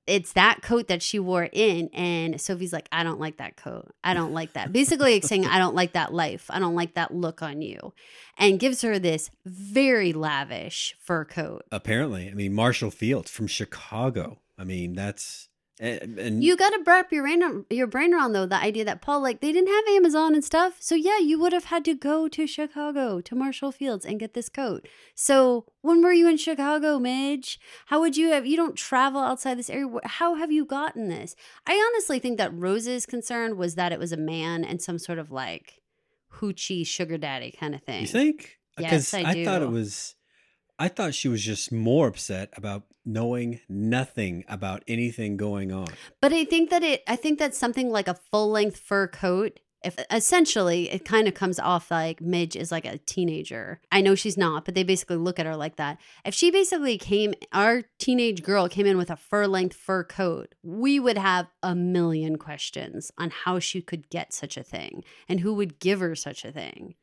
it's 0.09 0.33
that 0.33 0.63
coat 0.63 0.89
that 0.89 1.01
she 1.01 1.21
wore 1.21 1.49
in 1.53 1.89
and 1.95 2.41
Sophie's 2.41 2.73
like, 2.73 2.89
I 2.91 3.05
don't 3.05 3.21
like 3.21 3.37
that 3.37 3.55
coat. 3.57 3.95
I 4.03 4.15
don't 4.15 4.33
like 4.33 4.55
that. 4.55 4.73
Basically 4.73 5.21
saying 5.21 5.47
I 5.47 5.59
don't 5.59 5.77
like 5.77 5.93
that 5.93 6.13
life. 6.13 6.47
I 6.51 6.59
don't 6.59 6.75
like 6.75 6.95
that 6.95 7.15
look 7.15 7.41
on 7.41 7.63
you. 7.63 7.95
And 8.37 8.59
gives 8.59 8.83
her 8.83 8.99
this 8.99 9.31
very 9.47 10.13
lavish 10.13 10.97
fur 10.99 11.25
coat. 11.25 11.63
Apparently, 11.71 12.29
I 12.29 12.35
mean 12.35 12.53
Marshall 12.53 12.91
Fields 12.91 13.31
from 13.31 13.47
Chicago. 13.47 14.41
I 14.59 14.65
mean 14.65 14.95
that's 14.95 15.49
and, 15.83 16.17
and 16.17 16.45
You 16.45 16.57
got 16.57 16.71
to 16.71 16.81
wrap 16.87 17.13
your 17.13 17.25
brain 17.25 17.65
your 17.69 17.89
brain 17.89 18.15
around 18.15 18.33
though 18.33 18.47
the 18.47 18.57
idea 18.57 18.85
that 18.85 19.03
Paul 19.03 19.21
like 19.21 19.41
they 19.41 19.51
didn't 19.51 19.69
have 19.69 19.97
Amazon 19.97 20.35
and 20.35 20.45
stuff. 20.45 20.77
So 20.79 20.95
yeah, 20.95 21.19
you 21.19 21.41
would 21.41 21.53
have 21.53 21.65
had 21.65 21.85
to 21.87 21.95
go 21.95 22.29
to 22.29 22.47
Chicago 22.47 23.21
to 23.21 23.35
Marshall 23.35 23.73
Fields 23.73 24.07
and 24.07 24.21
get 24.21 24.35
this 24.35 24.49
coat. 24.49 24.87
So 25.17 25.67
when 25.81 26.01
were 26.01 26.13
you 26.13 26.29
in 26.29 26.37
Chicago, 26.37 27.01
Midge? 27.01 27.59
How 27.87 27.99
would 27.99 28.17
you 28.17 28.31
have? 28.31 28.47
You 28.47 28.57
don't 28.57 28.77
travel 28.77 29.21
outside 29.21 29.59
this 29.59 29.69
area. 29.69 29.89
How 30.05 30.37
have 30.37 30.53
you 30.53 30.65
gotten 30.65 31.09
this? 31.09 31.35
I 31.67 31.75
honestly 31.75 32.21
think 32.21 32.39
that 32.39 32.55
Rose's 32.55 33.05
concern 33.05 33.57
was 33.57 33.75
that 33.75 33.91
it 33.91 33.99
was 33.99 34.13
a 34.13 34.17
man 34.17 34.65
and 34.65 34.81
some 34.81 34.99
sort 34.99 35.19
of 35.19 35.33
like 35.33 35.81
hoochie 36.35 36.87
sugar 36.87 37.19
daddy 37.19 37.51
kind 37.59 37.75
of 37.75 37.83
thing. 37.83 38.03
You 38.03 38.07
think? 38.07 38.59
Yes, 38.79 39.13
I 39.13 39.23
I 39.23 39.45
thought 39.45 39.63
it 39.63 39.71
was. 39.71 40.15
I 40.83 40.89
thought 40.89 41.15
she 41.15 41.29
was 41.29 41.45
just 41.45 41.71
more 41.71 42.09
upset 42.09 42.53
about 42.57 42.83
knowing 43.05 43.61
nothing 43.69 44.45
about 44.49 44.83
anything 44.89 45.37
going 45.37 45.71
on. 45.71 45.87
But 46.21 46.33
I 46.33 46.45
think 46.45 46.71
that 46.71 46.83
it 46.83 47.05
I 47.07 47.15
think 47.15 47.39
that 47.39 47.55
something 47.55 47.89
like 47.89 48.09
a 48.09 48.15
full 48.15 48.51
length 48.51 48.81
fur 48.81 49.07
coat 49.07 49.61
if 49.85 49.97
essentially 50.11 50.91
it 50.91 51.05
kind 51.05 51.29
of 51.29 51.35
comes 51.35 51.61
off 51.61 51.93
like 51.93 52.21
Midge 52.21 52.57
is 52.57 52.73
like 52.73 52.85
a 52.85 52.99
teenager. 52.99 53.81
I 53.93 54.01
know 54.01 54.17
she's 54.17 54.37
not, 54.37 54.65
but 54.65 54.75
they 54.75 54.83
basically 54.83 55.19
look 55.19 55.39
at 55.39 55.47
her 55.47 55.55
like 55.55 55.77
that. 55.77 55.99
If 56.25 56.35
she 56.35 56.51
basically 56.51 56.99
came 56.99 57.35
our 57.53 57.85
teenage 58.01 58.43
girl 58.43 58.69
came 58.69 58.87
in 58.87 58.97
with 58.97 59.11
a 59.11 59.17
fur 59.17 59.47
length 59.47 59.77
fur 59.77 60.03
coat, 60.03 60.53
we 60.65 60.99
would 60.99 61.17
have 61.17 61.47
a 61.63 61.77
million 61.77 62.39
questions 62.39 63.13
on 63.17 63.31
how 63.31 63.61
she 63.61 63.83
could 63.83 64.11
get 64.11 64.33
such 64.33 64.57
a 64.57 64.65
thing 64.65 65.05
and 65.29 65.39
who 65.39 65.55
would 65.55 65.79
give 65.79 66.01
her 66.01 66.17
such 66.17 66.45
a 66.45 66.51
thing. 66.51 66.97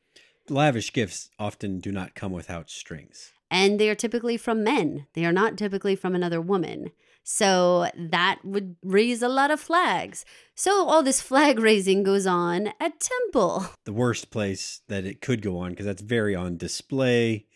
Lavish 0.50 0.92
gifts 0.92 1.30
often 1.40 1.80
do 1.80 1.94
not 1.94 2.14
come 2.14 2.34
without 2.34 2.70
strings. 2.70 3.32
And 3.52 3.80
they 3.80 3.90
are 3.90 3.96
typically 3.96 4.38
from 4.38 4.64
men. 4.64 5.08
They 5.14 5.26
are 5.26 5.32
not 5.32 5.58
typically 5.58 5.96
from 5.96 6.16
another 6.16 6.42
woman. 6.42 6.92
So 7.24 7.90
that 7.96 8.40
would 8.44 8.76
raise 8.84 9.22
a 9.22 9.30
lot 9.30 9.52
of 9.52 9.60
flags. 9.60 10.26
So 10.56 10.88
all 10.88 11.04
this 11.04 11.22
flag 11.22 11.60
raising 11.70 12.04
goes 12.04 12.26
on 12.26 12.70
at 12.80 13.00
Temple. 13.00 13.68
The 13.86 13.94
worst 13.94 14.30
place 14.30 14.82
that 14.88 15.06
it 15.06 15.20
could 15.22 15.42
go 15.42 15.58
on 15.58 15.72
because 15.72 15.86
that's 15.86 16.02
very 16.02 16.36
on 16.36 16.58
display. 16.58 17.48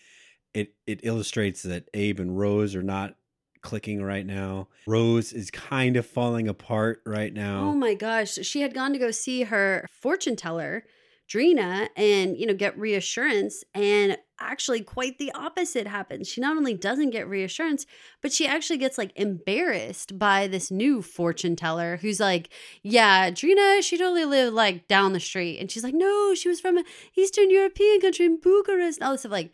It 0.54 0.76
it 0.88 1.00
illustrates 1.04 1.62
that 1.64 1.90
Abe 1.94 2.20
and 2.20 2.38
Rose 2.38 2.76
are 2.76 2.84
not 2.84 3.16
clicking 3.62 4.04
right 4.04 4.26
now. 4.26 4.68
Rose 4.88 5.32
is 5.32 5.50
kind 5.50 5.96
of 5.96 6.06
falling 6.06 6.48
apart 6.48 7.02
right 7.06 7.34
now. 7.34 7.66
Oh 7.70 7.74
my 7.74 7.94
gosh. 7.94 8.34
She 8.44 8.62
had 8.62 8.74
gone 8.74 8.94
to 8.94 9.00
go 9.00 9.12
see 9.12 9.44
her 9.44 9.88
fortune 9.92 10.36
teller, 10.36 10.86
Drina, 11.28 11.90
and, 11.96 12.38
you 12.38 12.46
know, 12.46 12.54
get 12.54 12.78
reassurance. 12.78 13.64
And 13.74 14.18
actually, 14.40 14.82
quite 14.82 15.18
the 15.18 15.32
opposite 15.34 15.88
happens. 15.88 16.28
She 16.28 16.42
not 16.42 16.58
only 16.58 16.74
doesn't 16.74 17.12
get 17.12 17.28
reassurance, 17.28 17.86
but 18.22 18.32
she 18.32 18.46
actually 18.46 18.78
gets 18.78 18.98
like 18.98 19.12
embarrassed 19.16 20.20
by 20.20 20.48
this 20.48 20.70
new 20.70 21.02
fortune 21.02 21.56
teller 21.56 21.98
who's 21.98 22.20
like, 22.20 22.50
Yeah, 22.84 23.30
Drina, 23.32 23.82
she 23.82 23.98
totally 23.98 24.26
lived 24.26 24.54
like 24.54 24.88
down 24.88 25.14
the 25.14 25.20
street. 25.20 25.60
And 25.60 25.72
she's 25.72 25.84
like, 25.84 25.96
No, 25.96 26.36
she 26.36 26.50
was 26.50 26.60
from 26.60 26.78
an 26.78 26.86
Eastern 27.16 27.50
European 27.50 28.02
country 28.02 28.26
in 28.26 28.40
Bucharest. 28.40 29.00
And 29.00 29.06
all 29.06 29.14
this 29.14 29.22
stuff. 29.22 29.32
Like, 29.32 29.54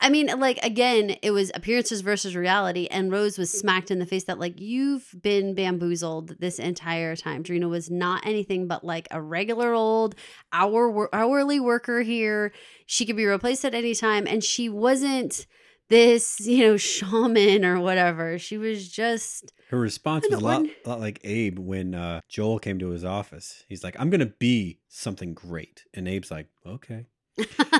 I 0.00 0.10
mean, 0.10 0.26
like 0.38 0.58
again, 0.62 1.16
it 1.22 1.30
was 1.30 1.50
appearances 1.54 2.02
versus 2.02 2.36
reality, 2.36 2.86
and 2.90 3.10
Rose 3.10 3.38
was 3.38 3.50
smacked 3.50 3.90
in 3.90 3.98
the 3.98 4.06
face 4.06 4.24
that 4.24 4.38
like 4.38 4.60
you've 4.60 5.14
been 5.20 5.54
bamboozled 5.54 6.36
this 6.38 6.58
entire 6.58 7.16
time. 7.16 7.42
Drina 7.42 7.68
was 7.68 7.90
not 7.90 8.26
anything 8.26 8.66
but 8.66 8.84
like 8.84 9.08
a 9.10 9.20
regular 9.22 9.72
old 9.72 10.14
hour 10.52 11.08
hourly 11.14 11.60
worker 11.60 12.02
here. 12.02 12.52
She 12.84 13.06
could 13.06 13.16
be 13.16 13.24
replaced 13.24 13.64
at 13.64 13.74
any 13.74 13.94
time, 13.94 14.26
and 14.26 14.44
she 14.44 14.68
wasn't 14.68 15.46
this 15.88 16.40
you 16.40 16.66
know 16.66 16.76
shaman 16.76 17.64
or 17.64 17.80
whatever. 17.80 18.38
She 18.38 18.58
was 18.58 18.88
just 18.90 19.52
Her 19.70 19.80
response 19.80 20.26
I 20.26 20.34
was 20.34 20.42
a 20.42 20.44
lot, 20.44 20.66
a 20.84 20.88
lot 20.88 21.00
like 21.00 21.20
Abe 21.24 21.58
when 21.58 21.94
uh, 21.94 22.20
Joel 22.28 22.58
came 22.58 22.78
to 22.80 22.90
his 22.90 23.04
office. 23.04 23.64
He's 23.68 23.82
like, 23.82 23.96
"I'm 23.98 24.10
gonna 24.10 24.26
be 24.26 24.80
something 24.88 25.32
great," 25.32 25.84
and 25.94 26.06
Abe's 26.06 26.30
like, 26.30 26.48
"Okay." 26.66 27.06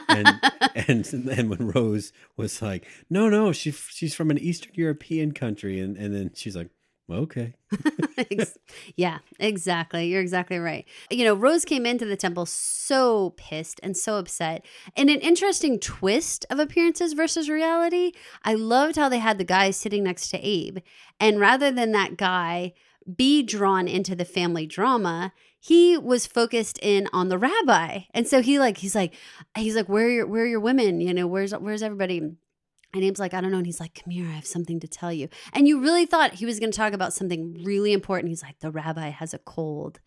And 0.08 0.40
and 0.74 1.28
and 1.28 1.50
when 1.50 1.68
Rose 1.68 2.12
was 2.36 2.60
like, 2.60 2.86
"No, 3.08 3.28
no, 3.28 3.52
she 3.52 3.70
she's 3.70 4.14
from 4.14 4.30
an 4.30 4.38
Eastern 4.38 4.72
European 4.74 5.32
country," 5.32 5.80
and 5.80 5.96
and 5.96 6.14
then 6.14 6.30
she's 6.34 6.56
like, 6.56 6.70
"Okay." 7.10 7.54
yeah, 8.96 9.18
exactly. 9.38 10.08
You're 10.08 10.20
exactly 10.20 10.58
right. 10.58 10.86
You 11.10 11.24
know, 11.24 11.34
Rose 11.34 11.64
came 11.64 11.86
into 11.86 12.04
the 12.04 12.16
temple 12.16 12.46
so 12.46 13.30
pissed 13.36 13.80
and 13.82 13.96
so 13.96 14.16
upset. 14.16 14.64
And 14.96 15.10
an 15.10 15.20
interesting 15.20 15.78
twist 15.78 16.46
of 16.50 16.58
appearances 16.58 17.12
versus 17.12 17.48
reality, 17.48 18.12
I 18.44 18.54
loved 18.54 18.96
how 18.96 19.08
they 19.08 19.18
had 19.18 19.38
the 19.38 19.44
guy 19.44 19.70
sitting 19.70 20.04
next 20.04 20.28
to 20.30 20.38
Abe. 20.38 20.78
And 21.18 21.40
rather 21.40 21.72
than 21.72 21.92
that 21.92 22.16
guy 22.16 22.74
be 23.14 23.42
drawn 23.42 23.86
into 23.86 24.16
the 24.16 24.24
family 24.24 24.66
drama, 24.66 25.32
he 25.66 25.98
was 25.98 26.28
focused 26.28 26.78
in 26.80 27.08
on 27.12 27.28
the 27.28 27.38
rabbi. 27.38 28.02
And 28.14 28.28
so 28.28 28.40
he 28.40 28.60
like 28.60 28.78
he's 28.78 28.94
like 28.94 29.14
he's 29.56 29.74
like 29.74 29.88
where 29.88 30.06
are 30.06 30.10
your 30.10 30.26
where 30.26 30.44
are 30.44 30.46
your 30.46 30.60
women? 30.60 31.00
You 31.00 31.12
know, 31.12 31.26
where's 31.26 31.52
where's 31.52 31.82
everybody? 31.82 32.18
And 32.18 33.04
Abe's 33.04 33.18
like, 33.18 33.34
I 33.34 33.40
don't 33.40 33.50
know. 33.50 33.56
And 33.56 33.66
he's 33.66 33.80
like, 33.80 34.00
come 34.00 34.12
here, 34.12 34.28
I 34.28 34.34
have 34.34 34.46
something 34.46 34.78
to 34.78 34.86
tell 34.86 35.12
you. 35.12 35.28
And 35.52 35.66
you 35.66 35.80
really 35.80 36.06
thought 36.06 36.34
he 36.34 36.46
was 36.46 36.60
going 36.60 36.70
to 36.70 36.76
talk 36.76 36.92
about 36.92 37.12
something 37.12 37.62
really 37.64 37.92
important. 37.92 38.28
He's 38.28 38.44
like, 38.44 38.60
the 38.60 38.70
rabbi 38.70 39.08
has 39.08 39.34
a 39.34 39.38
cold. 39.38 39.98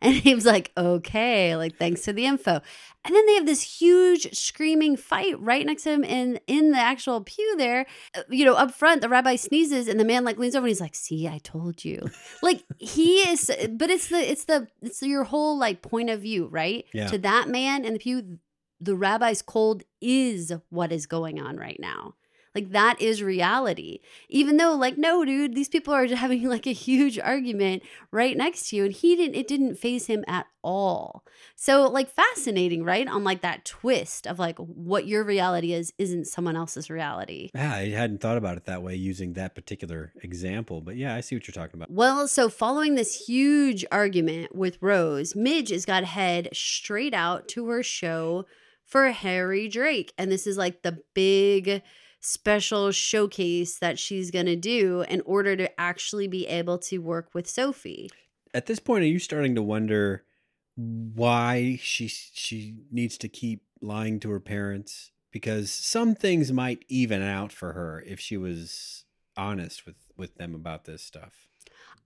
And 0.00 0.14
he 0.14 0.34
was 0.34 0.46
like, 0.46 0.70
okay, 0.76 1.56
like, 1.56 1.76
thanks 1.76 2.04
for 2.04 2.12
the 2.12 2.24
info. 2.26 2.60
And 3.04 3.14
then 3.14 3.26
they 3.26 3.34
have 3.34 3.46
this 3.46 3.80
huge 3.80 4.32
screaming 4.32 4.96
fight 4.96 5.40
right 5.40 5.66
next 5.66 5.82
to 5.84 5.90
him 5.90 6.04
in, 6.04 6.38
in 6.46 6.70
the 6.70 6.78
actual 6.78 7.22
pew 7.22 7.56
there. 7.56 7.86
Uh, 8.16 8.22
you 8.28 8.44
know, 8.44 8.54
up 8.54 8.72
front, 8.72 9.00
the 9.00 9.08
rabbi 9.08 9.36
sneezes 9.36 9.88
and 9.88 9.98
the 9.98 10.04
man 10.04 10.24
like 10.24 10.38
leans 10.38 10.54
over 10.54 10.66
and 10.66 10.68
he's 10.68 10.80
like, 10.80 10.94
see, 10.94 11.26
I 11.26 11.38
told 11.38 11.84
you. 11.84 12.08
like 12.42 12.62
he 12.78 13.20
is, 13.28 13.50
but 13.70 13.90
it's 13.90 14.08
the, 14.08 14.18
it's 14.18 14.44
the, 14.44 14.68
it's 14.82 15.02
your 15.02 15.24
whole 15.24 15.58
like 15.58 15.82
point 15.82 16.10
of 16.10 16.20
view, 16.20 16.46
right? 16.46 16.84
Yeah. 16.92 17.08
To 17.08 17.18
that 17.18 17.48
man 17.48 17.84
in 17.84 17.94
the 17.94 17.98
pew, 17.98 18.38
the 18.80 18.94
rabbi's 18.94 19.42
cold 19.42 19.82
is 20.00 20.52
what 20.68 20.92
is 20.92 21.06
going 21.06 21.40
on 21.40 21.56
right 21.56 21.78
now. 21.80 22.14
Like 22.58 22.72
that 22.72 23.00
is 23.00 23.22
reality. 23.22 24.00
Even 24.28 24.56
though, 24.56 24.74
like, 24.74 24.98
no, 24.98 25.24
dude, 25.24 25.54
these 25.54 25.68
people 25.68 25.94
are 25.94 26.06
having 26.14 26.48
like 26.48 26.66
a 26.66 26.72
huge 26.72 27.16
argument 27.16 27.84
right 28.10 28.36
next 28.36 28.70
to 28.70 28.76
you, 28.76 28.84
and 28.86 28.92
he 28.92 29.14
didn't. 29.14 29.36
It 29.36 29.46
didn't 29.46 29.76
phase 29.76 30.06
him 30.06 30.24
at 30.26 30.46
all. 30.64 31.24
So, 31.54 31.88
like, 31.88 32.10
fascinating, 32.10 32.82
right? 32.82 33.06
On 33.06 33.22
like 33.22 33.42
that 33.42 33.64
twist 33.64 34.26
of 34.26 34.40
like 34.40 34.58
what 34.58 35.06
your 35.06 35.22
reality 35.22 35.72
is 35.72 35.92
isn't 35.98 36.26
someone 36.26 36.56
else's 36.56 36.90
reality. 36.90 37.50
Yeah, 37.54 37.72
I 37.72 37.90
hadn't 37.90 38.20
thought 38.20 38.36
about 38.36 38.56
it 38.56 38.64
that 38.64 38.82
way 38.82 38.96
using 38.96 39.34
that 39.34 39.54
particular 39.54 40.12
example, 40.24 40.80
but 40.80 40.96
yeah, 40.96 41.14
I 41.14 41.20
see 41.20 41.36
what 41.36 41.46
you're 41.46 41.52
talking 41.52 41.78
about. 41.78 41.92
Well, 41.92 42.26
so 42.26 42.48
following 42.48 42.96
this 42.96 43.28
huge 43.28 43.84
argument 43.92 44.52
with 44.52 44.78
Rose, 44.80 45.36
Midge 45.36 45.70
has 45.70 45.86
got 45.86 46.00
to 46.00 46.06
head 46.06 46.48
straight 46.52 47.14
out 47.14 47.46
to 47.48 47.68
her 47.68 47.84
show 47.84 48.46
for 48.82 49.12
Harry 49.12 49.68
Drake, 49.68 50.12
and 50.18 50.32
this 50.32 50.44
is 50.44 50.56
like 50.56 50.82
the 50.82 50.98
big 51.14 51.82
special 52.20 52.90
showcase 52.90 53.78
that 53.78 53.98
she's 53.98 54.30
going 54.30 54.46
to 54.46 54.56
do 54.56 55.02
in 55.08 55.20
order 55.22 55.56
to 55.56 55.80
actually 55.80 56.28
be 56.28 56.46
able 56.46 56.78
to 56.78 56.98
work 56.98 57.30
with 57.34 57.48
Sophie. 57.48 58.10
At 58.54 58.66
this 58.66 58.78
point, 58.78 59.04
are 59.04 59.08
you 59.08 59.18
starting 59.18 59.54
to 59.54 59.62
wonder 59.62 60.24
why 60.76 61.78
she 61.82 62.08
she 62.08 62.76
needs 62.90 63.18
to 63.18 63.28
keep 63.28 63.62
lying 63.80 64.20
to 64.20 64.30
her 64.30 64.40
parents? 64.40 65.12
Because 65.30 65.70
some 65.70 66.14
things 66.14 66.52
might 66.52 66.84
even 66.88 67.22
out 67.22 67.52
for 67.52 67.74
her 67.74 68.02
if 68.06 68.18
she 68.18 68.36
was 68.36 69.04
honest 69.36 69.86
with 69.86 69.96
with 70.16 70.34
them 70.36 70.54
about 70.54 70.84
this 70.84 71.02
stuff. 71.02 71.48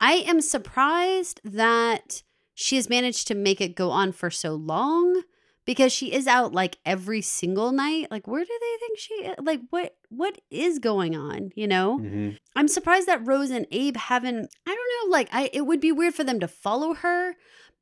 I 0.00 0.14
am 0.14 0.40
surprised 0.40 1.40
that 1.44 2.22
she 2.54 2.76
has 2.76 2.90
managed 2.90 3.28
to 3.28 3.34
make 3.34 3.60
it 3.60 3.76
go 3.76 3.90
on 3.90 4.12
for 4.12 4.30
so 4.30 4.54
long 4.54 5.22
because 5.64 5.92
she 5.92 6.12
is 6.12 6.26
out 6.26 6.52
like 6.52 6.78
every 6.84 7.20
single 7.22 7.72
night 7.72 8.08
like 8.10 8.26
where 8.26 8.44
do 8.44 8.58
they 8.60 8.76
think 8.86 8.98
she 8.98 9.30
like 9.42 9.60
what 9.70 9.94
what 10.08 10.40
is 10.50 10.78
going 10.78 11.14
on 11.16 11.50
you 11.54 11.66
know 11.66 11.98
Mm-hmm. 11.98 12.30
i'm 12.56 12.68
surprised 12.68 13.06
that 13.08 13.26
rose 13.26 13.50
and 13.50 13.66
abe 13.70 13.96
haven't 13.96 14.50
i 14.66 14.70
don't 14.74 15.08
know 15.10 15.12
like 15.12 15.28
i 15.32 15.50
it 15.52 15.62
would 15.66 15.80
be 15.80 15.92
weird 15.92 16.14
for 16.14 16.24
them 16.24 16.40
to 16.40 16.48
follow 16.48 16.94
her 16.94 17.34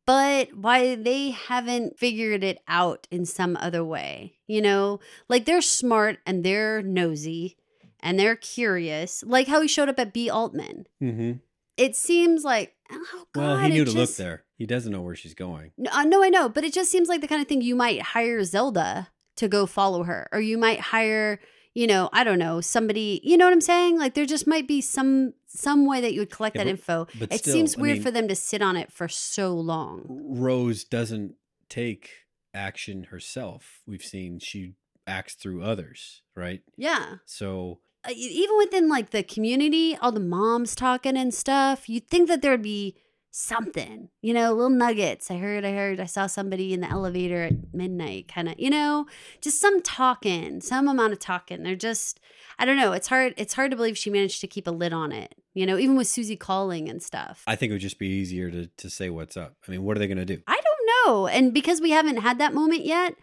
but 0.07 0.53
why 0.55 0.95
they 0.95 1.31
haven't 1.31 1.99
figured 1.99 2.43
it 2.43 2.59
out 2.67 3.07
in 3.11 3.25
some 3.25 3.57
other 3.61 3.85
way 3.85 4.35
you 4.47 4.61
know 4.61 4.99
like 5.29 5.45
they're 5.45 5.63
smart 5.63 6.19
and 6.27 6.45
they're 6.45 6.83
nosy 6.83 7.57
and 8.01 8.19
they're 8.19 8.37
curious 8.37 9.23
like 9.27 9.47
how 9.49 9.61
he 9.61 9.69
showed 9.69 9.89
up 9.89 9.99
at 9.99 10.13
b 10.13 10.29
altman 10.31 10.87
Mm-hmm. 11.03 11.33
it 11.77 11.97
seems 11.97 12.45
like 12.45 12.75
oh 12.93 13.25
god 13.33 13.41
Well, 13.43 13.59
he 13.59 13.69
knew 13.71 13.85
to 13.85 13.91
look 13.93 14.15
there. 14.17 14.45
He 14.61 14.67
doesn't 14.67 14.93
know 14.93 15.01
where 15.01 15.15
she's 15.17 15.33
going. 15.33 15.73
no, 15.79 15.91
uh, 15.91 16.05
no, 16.05 16.23
I 16.23 16.29
know, 16.29 16.47
but 16.51 16.65
it 16.65 16.75
just 16.75 16.91
seems 16.91 17.09
like 17.09 17.23
the 17.23 17.27
kind 17.29 17.41
of 17.41 17.49
thing 17.49 17.63
you 17.63 17.75
might 17.75 18.03
hire 18.03 18.45
Zelda 18.45 19.09
to 19.37 19.49
go 19.49 19.65
follow 19.65 20.03
her, 20.03 20.29
or 20.33 20.41
you 20.43 20.59
might 20.59 20.81
hire, 20.81 21.41
you 21.73 21.87
know, 21.87 22.11
I 22.13 22.25
don't 22.25 22.39
know, 22.39 22.61
somebody. 22.61 23.23
You 23.25 23.39
know 23.39 23.47
what 23.47 23.55
I'm 23.55 23.63
saying? 23.63 23.99
Like 23.99 24.13
there 24.13 24.27
just 24.27 24.47
might 24.47 24.69
be 24.69 24.83
some 24.83 25.33
some 25.47 25.87
way 25.87 26.03
that 26.03 26.13
you 26.13 26.21
would 26.21 26.29
collect 26.31 26.57
Yeah, 26.57 26.65
that 26.65 26.67
but- 26.67 26.71
info. 26.73 27.07
but 27.19 27.33
it 27.33 27.39
still, 27.39 27.55
seems 27.55 27.79
I 27.79 27.81
weird 27.81 27.95
mean- 27.97 28.03
for 28.03 28.11
them 28.11 28.29
to 28.29 28.37
sit 28.37 28.61
on 28.61 28.77
it 28.77 28.93
for 28.93 29.09
so 29.09 29.55
long. 29.55 30.05
Rose 30.09 30.85
doesn't 30.85 31.37
take 31.71 32.11
action 32.53 33.05
herself. 33.05 33.81
We've 33.87 34.03
seen 34.05 34.41
she 34.41 34.75
acts 35.07 35.35
through 35.37 35.63
others, 35.63 36.21
right? 36.37 36.61
Yeah, 36.77 37.15
So 37.25 37.81
Uh, 38.05 38.13
even 38.15 38.57
within 38.59 38.89
like 38.91 39.09
the 39.11 39.23
community, 39.23 39.97
all 39.97 40.13
the 40.13 40.21
moms 40.21 40.75
talking 40.75 41.17
and 41.17 41.33
stuff, 41.33 41.89
you'd 41.89 42.09
think 42.09 42.29
that 42.29 42.43
there 42.43 42.51
would 42.53 42.63
be 42.63 42.97
something, 43.31 44.09
you 44.23 44.35
know, 44.35 44.53
little 44.53 44.71
nuggets. 44.71 45.31
I 45.31 45.39
heard, 45.39 45.65
I 45.65 45.73
heard, 45.73 46.01
I 46.01 46.07
saw 46.07 46.27
somebody 46.27 46.73
in 46.73 46.81
the 46.81 46.91
elevator 46.91 47.45
at 47.45 47.73
midnight, 47.73 48.29
kind 48.29 48.49
of, 48.49 48.57
you 48.59 48.71
know, 48.71 49.07
just 49.41 49.61
some 49.61 49.81
talking, 49.83 50.61
some 50.61 50.89
amount 50.89 51.13
of 51.13 51.21
talking. 51.21 51.63
They're 51.63 51.77
just, 51.77 52.21
I 52.59 52.65
don't 52.65 52.77
know. 52.77 52.93
It's 52.93 53.09
hard. 53.09 53.35
It's 53.37 53.55
hard 53.55 53.71
to 53.71 53.77
believe 53.77 53.97
she 53.97 54.11
managed 54.11 54.41
to 54.41 54.47
keep 54.47 54.67
a 54.67 54.73
lid 54.73 54.93
on 54.93 55.13
it, 55.13 55.35
you 55.55 55.65
know, 55.65 55.79
even 55.79 55.97
with 55.97 56.09
Susie 56.09 56.37
calling 56.37 56.89
and 56.89 57.03
stuff. 57.03 57.45
I 57.47 57.57
think 57.57 57.71
it 57.71 57.75
would 57.75 57.81
just 57.81 57.99
be 57.99 58.09
easier 58.09 58.51
to 58.51 58.67
to 58.67 58.91
say 58.91 59.11
what's 59.11 59.37
up. 59.37 59.55
I 59.67 59.71
mean, 59.71 59.85
what 59.85 59.97
are 59.97 60.01
they 60.01 60.09
going 60.09 60.19
to 60.19 60.25
do? 60.25 60.43
I 60.47 60.61
don't 60.61 61.07
know. 61.07 61.27
And 61.27 61.55
because 61.55 61.81
we 61.81 61.91
haven't 61.91 62.19
had 62.19 62.39
that 62.39 62.53
moment 62.53 62.85
yet, 62.85 63.15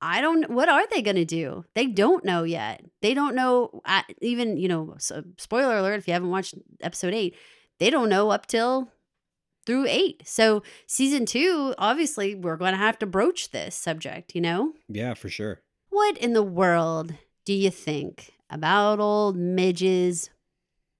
I 0.00 0.20
don't. 0.20 0.50
What 0.50 0.68
are 0.68 0.86
they 0.88 1.02
going 1.02 1.16
to 1.16 1.24
do? 1.24 1.64
They 1.74 1.86
don't 1.86 2.24
know 2.24 2.44
yet. 2.44 2.84
They 3.00 3.14
don't 3.14 3.34
know. 3.34 3.80
I, 3.84 4.04
Even 4.20 4.56
you 4.56 4.68
know, 4.68 4.94
so, 4.98 5.16
uh, 5.16 5.22
spoiler 5.38 5.78
alert 5.78 5.98
if 5.98 6.06
you 6.06 6.12
haven't 6.12 6.30
watched 6.30 6.54
episode 6.80 7.14
eight, 7.14 7.34
they 7.78 7.90
don't 7.90 8.08
know 8.08 8.30
up 8.30 8.46
till 8.46 8.92
through 9.68 9.84
eight. 9.86 10.22
So 10.26 10.62
season 10.86 11.26
two, 11.26 11.74
obviously, 11.78 12.34
we're 12.34 12.56
going 12.56 12.72
to 12.72 12.78
have 12.78 12.98
to 13.00 13.06
broach 13.06 13.50
this 13.50 13.74
subject. 13.76 14.34
You 14.34 14.40
know, 14.40 14.72
Yeah, 14.88 15.12
for 15.14 15.28
sure. 15.28 15.60
what 15.90 16.16
in 16.18 16.32
the 16.32 16.42
world 16.42 17.12
do 17.44 17.52
you 17.52 17.70
think 17.70 18.32
about 18.50 18.98
old 18.98 19.36
Midge's 19.36 20.30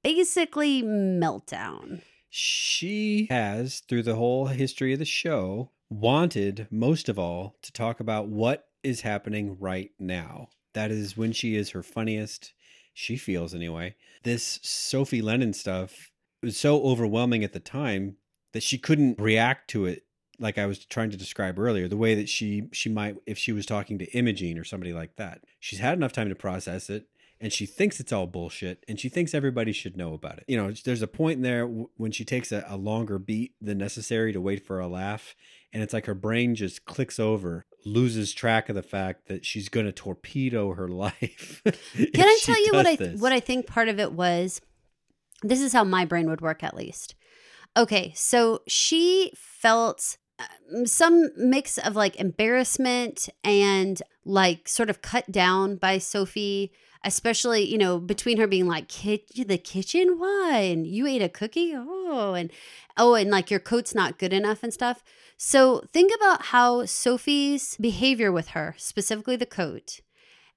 basically 0.05 0.83
meltdown? 0.83 2.03
She 2.31 3.27
has, 3.31 3.81
through 3.81 4.03
the 4.03 4.17
whole 4.17 4.47
history 4.47 4.93
of 4.93 4.99
the 4.99 5.05
show, 5.05 5.71
wanted 5.91 6.67
most 6.71 7.09
of 7.09 7.19
all 7.19 7.57
to 7.63 7.73
talk 7.73 8.01
about 8.01 8.29
what 8.29 8.67
is 8.83 9.01
happening 9.01 9.57
right 9.59 9.91
now. 9.99 10.49
That 10.75 10.91
is 10.91 11.17
when 11.17 11.33
she 11.33 11.57
is 11.57 11.71
her 11.71 11.83
funniest, 11.83 12.53
she 12.93 13.17
feels 13.17 13.55
anyway. 13.55 13.95
This 14.25 14.61
Sophie 14.63 15.23
Lennon 15.23 15.55
stuff 15.55 16.11
was 16.43 16.57
so 16.59 16.83
overwhelming 16.83 17.43
at 17.43 17.55
the 17.55 17.61
time 17.61 18.17
that 18.53 18.63
she 18.63 18.79
couldn't 18.79 19.21
react 19.21 19.69
to 19.71 19.87
it 19.87 20.05
like 20.39 20.59
I 20.59 20.67
was 20.67 20.85
trying 20.85 21.11
to 21.11 21.17
describe 21.17 21.59
earlier, 21.59 21.89
the 21.89 21.97
way 21.97 22.15
that 22.15 22.29
she 22.29 22.69
she 22.73 22.89
might 22.89 23.17
if 23.27 23.39
she 23.39 23.53
was 23.53 23.67
talking 23.67 23.99
to 23.99 24.07
Imogene 24.13 24.59
or 24.59 24.65
somebody 24.65 24.93
like 24.93 25.17
that. 25.17 25.43
She's 25.59 25.81
had 25.81 25.99
enough 25.99 26.13
time 26.13 26.29
to 26.29 26.35
process 26.35 26.89
it 26.89 27.09
and 27.41 27.53
she 27.53 27.67
thinks 27.67 28.01
it's 28.01 28.13
all 28.13 28.27
bullshit 28.27 28.85
and 28.89 28.99
she 28.99 29.09
thinks 29.09 29.35
everybody 29.35 29.73
should 29.73 29.97
know 29.97 30.15
about 30.15 30.39
it. 30.39 30.45
You 30.49 30.57
know, 30.57 30.73
there's 30.85 31.03
a 31.03 31.09
point 31.09 31.37
in 31.37 31.43
there 31.43 31.63
w- 31.63 31.91
when 31.97 32.13
she 32.13 32.25
takes 32.25 32.53
a, 32.53 32.65
a 32.69 32.77
longer 32.77 33.19
beat 33.19 33.55
than 33.61 33.79
necessary 33.79 34.33
to 34.33 34.41
wait 34.41 34.65
for 34.65 34.81
a 34.81 34.89
laugh 34.89 35.35
and 35.73 35.83
it's 35.83 35.93
like 35.93 36.07
her 36.07 36.15
brain 36.15 36.55
just 36.55 36.85
clicks 36.85 37.19
over, 37.19 37.67
loses 37.85 38.33
track 38.33 38.69
of 38.69 38.75
the 38.75 38.83
fact 38.83 39.29
that 39.29 39.45
she's 39.45 39.69
going 39.69 39.87
to 39.87 39.93
torpedo 39.93 40.73
her 40.73 40.89
life. 40.89 41.63
Can 41.65 42.11
I 42.17 42.39
tell 42.43 42.65
you 42.65 42.73
what 42.73 42.87
I 42.87 42.95
what 43.19 43.33
I 43.33 43.41
think 43.41 43.67
part 43.67 43.89
of 43.89 43.99
it 43.99 44.13
was? 44.13 44.61
This 45.43 45.61
is 45.61 45.73
how 45.73 45.85
my 45.85 46.05
brain 46.05 46.29
would 46.29 46.41
work, 46.41 46.65
at 46.65 46.75
least. 46.75 47.15
Okay, 47.77 48.13
so 48.17 48.63
she 48.67 49.33
felt 49.37 50.17
um, 50.39 50.87
some 50.87 51.31
mix 51.37 51.79
of 51.79 51.97
like 51.97 52.17
embarrassment 52.17 53.29
and 53.45 54.03
like 54.25 54.69
sort 54.69 54.91
of 54.91 55.03
cut 55.03 55.31
down 55.31 55.77
by 55.77 55.99
Sophie, 55.99 56.73
especially 57.05 57.63
you 57.65 57.79
know 57.79 57.99
between 57.99 58.39
her 58.39 58.47
being 58.47 58.67
like 58.67 58.89
Kid, 58.89 59.21
the 59.47 59.59
kitchen, 59.59 60.19
why, 60.19 60.59
and 60.71 60.87
you 60.87 61.07
ate 61.07 61.23
a 61.23 61.29
cookie, 61.29 61.73
oh, 61.77 62.35
and 62.35 62.51
oh, 62.97 63.15
and 63.15 63.31
like 63.31 63.51
your 63.51 63.61
coat's 63.61 63.95
not 63.95 64.19
good 64.19 64.33
enough 64.33 64.63
and 64.63 64.73
stuff. 64.73 65.03
So 65.37 65.83
think 65.93 66.13
about 66.15 66.47
how 66.47 66.85
Sophie's 66.85 67.77
behavior 67.77 68.33
with 68.33 68.49
her, 68.49 68.75
specifically 68.77 69.37
the 69.37 69.47
coat, 69.47 70.01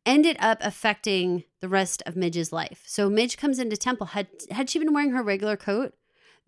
ended 0.06 0.38
up 0.40 0.58
affecting 0.62 1.44
the 1.60 1.70
rest 1.70 2.02
of 2.06 2.16
Midge's 2.16 2.52
life. 2.52 2.84
So 2.88 3.10
Midge 3.10 3.38
comes 3.38 3.60
into 3.60 3.78
temple. 3.78 4.08
Had 4.08 4.28
had 4.50 4.70
she 4.70 4.80
been 4.80 4.94
wearing 4.94 5.12
her 5.12 5.24
regular 5.24 5.56
coat, 5.56 5.94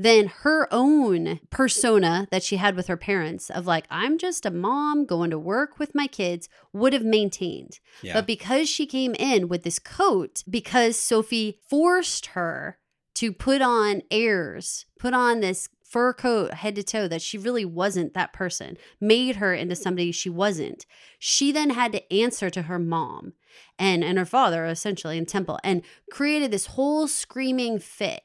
then 0.03 0.27
her 0.41 0.67
own 0.71 1.39
persona 1.49 2.27
that 2.31 2.43
she 2.43 2.57
had 2.57 2.75
with 2.75 2.87
her 2.87 2.97
parents 2.97 3.49
of 3.49 3.65
like, 3.65 3.85
I'm 3.89 4.17
just 4.17 4.45
a 4.45 4.51
mom 4.51 5.05
going 5.05 5.29
to 5.31 5.39
work 5.39 5.79
with 5.79 5.95
my 5.95 6.07
kids 6.07 6.49
would 6.73 6.93
have 6.93 7.03
maintained. 7.03 7.79
Yeah. 8.01 8.13
But 8.13 8.27
because 8.27 8.67
she 8.67 8.85
came 8.85 9.15
in 9.15 9.47
with 9.47 9.63
this 9.63 9.79
coat, 9.79 10.43
because 10.49 10.97
Sophie 10.97 11.59
forced 11.69 12.27
her 12.27 12.77
to 13.15 13.31
put 13.31 13.61
on 13.61 14.01
airs, 14.11 14.85
put 14.99 15.13
on 15.13 15.39
this 15.39 15.69
fur 15.83 16.11
coat 16.11 16.55
head 16.55 16.75
to 16.75 16.83
toe 16.83 17.07
that 17.07 17.21
she 17.21 17.37
really 17.37 17.63
wasn't 17.63 18.15
that 18.15 18.33
person, 18.33 18.75
made 18.99 19.35
her 19.35 19.53
into 19.53 19.75
somebody 19.75 20.11
she 20.11 20.29
wasn't. 20.29 20.87
She 21.19 21.51
then 21.51 21.69
had 21.69 21.91
to 21.91 22.13
answer 22.13 22.49
to 22.49 22.63
her 22.63 22.79
mom 22.79 23.33
and 23.77 24.03
and 24.03 24.17
her 24.17 24.25
father 24.25 24.65
essentially 24.65 25.17
in 25.17 25.27
Temple 25.27 25.59
and 25.63 25.83
created 26.11 26.49
this 26.49 26.65
whole 26.67 27.07
screaming 27.07 27.77
fit. 27.77 28.23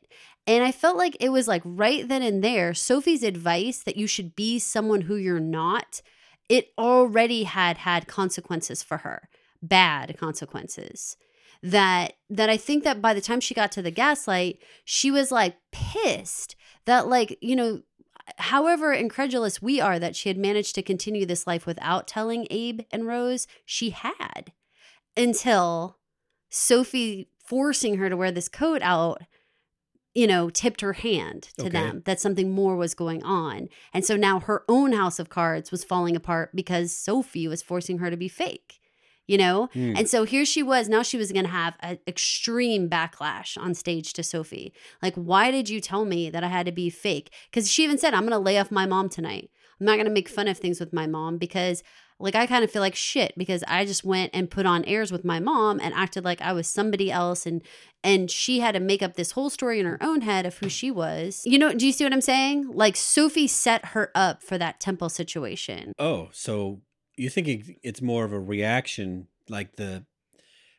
And 0.48 0.64
I 0.64 0.72
felt 0.72 0.96
like 0.96 1.14
it 1.20 1.28
was 1.28 1.46
like 1.46 1.60
right 1.62 2.08
then 2.08 2.22
and 2.22 2.42
there, 2.42 2.72
Sophie's 2.72 3.22
advice 3.22 3.82
that 3.82 3.98
you 3.98 4.06
should 4.06 4.34
be 4.34 4.58
someone 4.58 5.02
who 5.02 5.14
you're 5.14 5.38
not, 5.38 6.00
it 6.48 6.72
already 6.78 7.44
had 7.44 7.76
had 7.76 8.08
consequences 8.08 8.82
for 8.82 8.98
her, 8.98 9.28
bad 9.62 10.16
consequences. 10.16 11.18
That 11.62 12.14
that 12.30 12.48
I 12.48 12.56
think 12.56 12.84
that 12.84 13.02
by 13.02 13.12
the 13.12 13.20
time 13.20 13.40
she 13.40 13.52
got 13.52 13.72
to 13.72 13.82
the 13.82 13.90
gaslight, 13.90 14.58
she 14.84 15.10
was 15.10 15.30
like 15.30 15.56
pissed 15.70 16.56
that 16.86 17.08
like, 17.08 17.36
you 17.42 17.54
know, 17.54 17.82
however 18.38 18.94
incredulous 18.94 19.60
we 19.60 19.80
are 19.80 19.98
that 19.98 20.16
she 20.16 20.30
had 20.30 20.38
managed 20.38 20.74
to 20.76 20.82
continue 20.82 21.26
this 21.26 21.46
life 21.46 21.66
without 21.66 22.06
telling 22.08 22.46
Abe 22.48 22.82
and 22.90 23.06
Rose, 23.06 23.46
she 23.66 23.90
had. 23.90 24.52
Until 25.14 25.98
Sophie 26.48 27.28
forcing 27.44 27.98
her 27.98 28.08
to 28.08 28.16
wear 28.16 28.30
this 28.30 28.48
coat 28.48 28.80
out 28.82 29.22
you 30.18 30.26
know, 30.26 30.50
tipped 30.50 30.80
her 30.80 30.94
hand 30.94 31.42
to 31.58 31.66
Okay. 31.66 31.70
them 31.78 32.02
that 32.06 32.18
something 32.20 32.50
more 32.50 32.76
was 32.76 32.92
going 33.04 33.22
on. 33.22 33.68
And 33.94 34.04
so 34.04 34.16
now 34.16 34.40
her 34.40 34.64
own 34.68 34.92
house 34.92 35.18
of 35.20 35.28
cards 35.28 35.70
was 35.70 35.84
falling 35.84 36.16
apart 36.16 36.56
because 36.56 36.96
Sophie 37.06 37.46
was 37.46 37.62
forcing 37.62 37.98
her 37.98 38.10
to 38.10 38.16
be 38.16 38.26
fake, 38.26 38.80
you 39.28 39.38
know? 39.38 39.68
Hmm. 39.74 39.94
And 39.96 40.08
so 40.08 40.24
here 40.24 40.44
she 40.44 40.62
was. 40.62 40.88
Now 40.88 41.02
she 41.04 41.16
was 41.16 41.30
going 41.30 41.44
to 41.44 41.50
have 41.62 41.74
an 41.80 41.98
extreme 42.08 42.88
backlash 42.90 43.56
on 43.56 43.74
stage 43.74 44.12
to 44.14 44.24
Sophie. 44.24 44.72
Like, 45.00 45.14
why 45.14 45.52
did 45.52 45.68
you 45.68 45.80
tell 45.80 46.04
me 46.04 46.30
that 46.30 46.42
I 46.42 46.48
had 46.48 46.66
to 46.66 46.72
be 46.72 46.90
fake? 46.90 47.32
Because 47.48 47.70
she 47.70 47.84
even 47.84 47.98
said, 47.98 48.12
I'm 48.12 48.22
going 48.26 48.32
to 48.32 48.38
lay 48.38 48.58
off 48.58 48.72
my 48.72 48.86
mom 48.86 49.08
tonight. 49.08 49.50
I'm 49.78 49.86
not 49.86 49.94
going 49.94 50.06
to 50.06 50.18
make 50.18 50.28
fun 50.28 50.48
of 50.48 50.58
things 50.58 50.80
with 50.80 50.92
my 50.92 51.06
mom 51.06 51.38
because, 51.38 51.84
like, 52.20 52.34
I 52.34 52.46
kind 52.46 52.64
of 52.64 52.70
feel 52.70 52.82
like 52.82 52.94
shit 52.96 53.32
because 53.36 53.62
I 53.68 53.84
just 53.84 54.04
went 54.04 54.30
and 54.34 54.50
put 54.50 54.66
on 54.66 54.84
airs 54.84 55.12
with 55.12 55.24
my 55.24 55.38
mom 55.40 55.78
and 55.80 55.94
acted 55.94 56.24
like 56.24 56.40
I 56.42 56.52
was 56.52 56.66
somebody 56.68 57.10
else. 57.12 57.46
And, 57.46 57.62
and 58.02 58.30
she 58.30 58.60
had 58.60 58.72
to 58.72 58.80
make 58.80 59.02
up 59.02 59.14
this 59.14 59.32
whole 59.32 59.50
story 59.50 59.78
in 59.80 59.86
her 59.86 59.98
own 60.02 60.22
head 60.22 60.44
of 60.46 60.58
who 60.58 60.68
she 60.68 60.90
was. 60.90 61.42
You 61.46 61.58
know, 61.58 61.72
do 61.72 61.86
you 61.86 61.92
see 61.92 62.04
what 62.04 62.12
I'm 62.12 62.20
saying? 62.20 62.70
Like, 62.72 62.96
Sophie 62.96 63.46
set 63.46 63.86
her 63.86 64.10
up 64.14 64.42
for 64.42 64.58
that 64.58 64.80
temple 64.80 65.08
situation. 65.08 65.92
Oh, 65.98 66.28
so 66.32 66.80
you 67.16 67.30
think 67.30 67.48
it- 67.48 67.76
it's 67.82 68.02
more 68.02 68.24
of 68.24 68.32
a 68.32 68.40
reaction, 68.40 69.28
like 69.48 69.76
the 69.76 70.04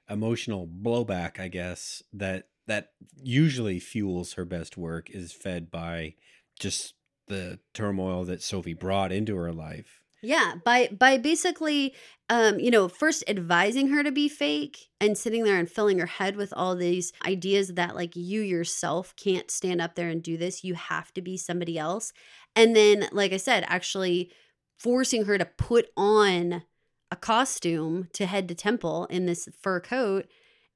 emotional 0.09 0.67
blowback, 0.67 1.39
I 1.39 1.47
guess, 1.47 2.03
that 2.13 2.47
that 2.67 2.91
usually 3.23 3.79
fuels 3.79 4.33
her 4.33 4.45
best 4.45 4.77
work 4.77 5.09
is 5.09 5.31
fed 5.31 5.71
by 5.71 6.13
just 6.59 6.93
the 7.27 7.59
turmoil 7.73 8.23
that 8.25 8.43
Sophie 8.43 8.73
brought 8.75 9.11
into 9.11 9.35
her 9.37 9.51
life. 9.51 9.98
Yeah, 10.21 10.55
by 10.63 10.89
by 10.97 11.17
basically 11.17 11.93
um, 12.29 12.59
you 12.59 12.69
know, 12.69 12.87
first 12.87 13.23
advising 13.27 13.87
her 13.87 14.03
to 14.03 14.11
be 14.11 14.29
fake 14.29 14.89
and 15.01 15.17
sitting 15.17 15.43
there 15.43 15.57
and 15.57 15.69
filling 15.69 15.97
her 15.97 16.05
head 16.05 16.35
with 16.35 16.53
all 16.55 16.75
these 16.75 17.11
ideas 17.25 17.69
that 17.69 17.95
like 17.95 18.15
you 18.15 18.41
yourself 18.41 19.15
can't 19.15 19.49
stand 19.49 19.81
up 19.81 19.95
there 19.95 20.09
and 20.09 20.21
do 20.21 20.37
this. 20.37 20.63
You 20.63 20.75
have 20.75 21.11
to 21.15 21.23
be 21.23 21.37
somebody 21.37 21.79
else. 21.79 22.13
And 22.55 22.75
then, 22.75 23.07
like 23.11 23.33
I 23.33 23.37
said, 23.37 23.65
actually 23.67 24.31
forcing 24.77 25.25
her 25.25 25.39
to 25.39 25.45
put 25.45 25.87
on 25.97 26.63
a 27.11 27.15
costume 27.15 28.07
to 28.13 28.27
head 28.27 28.47
to 28.49 28.55
temple 28.55 29.07
in 29.09 29.25
this 29.25 29.49
fur 29.59 29.79
coat, 29.79 30.27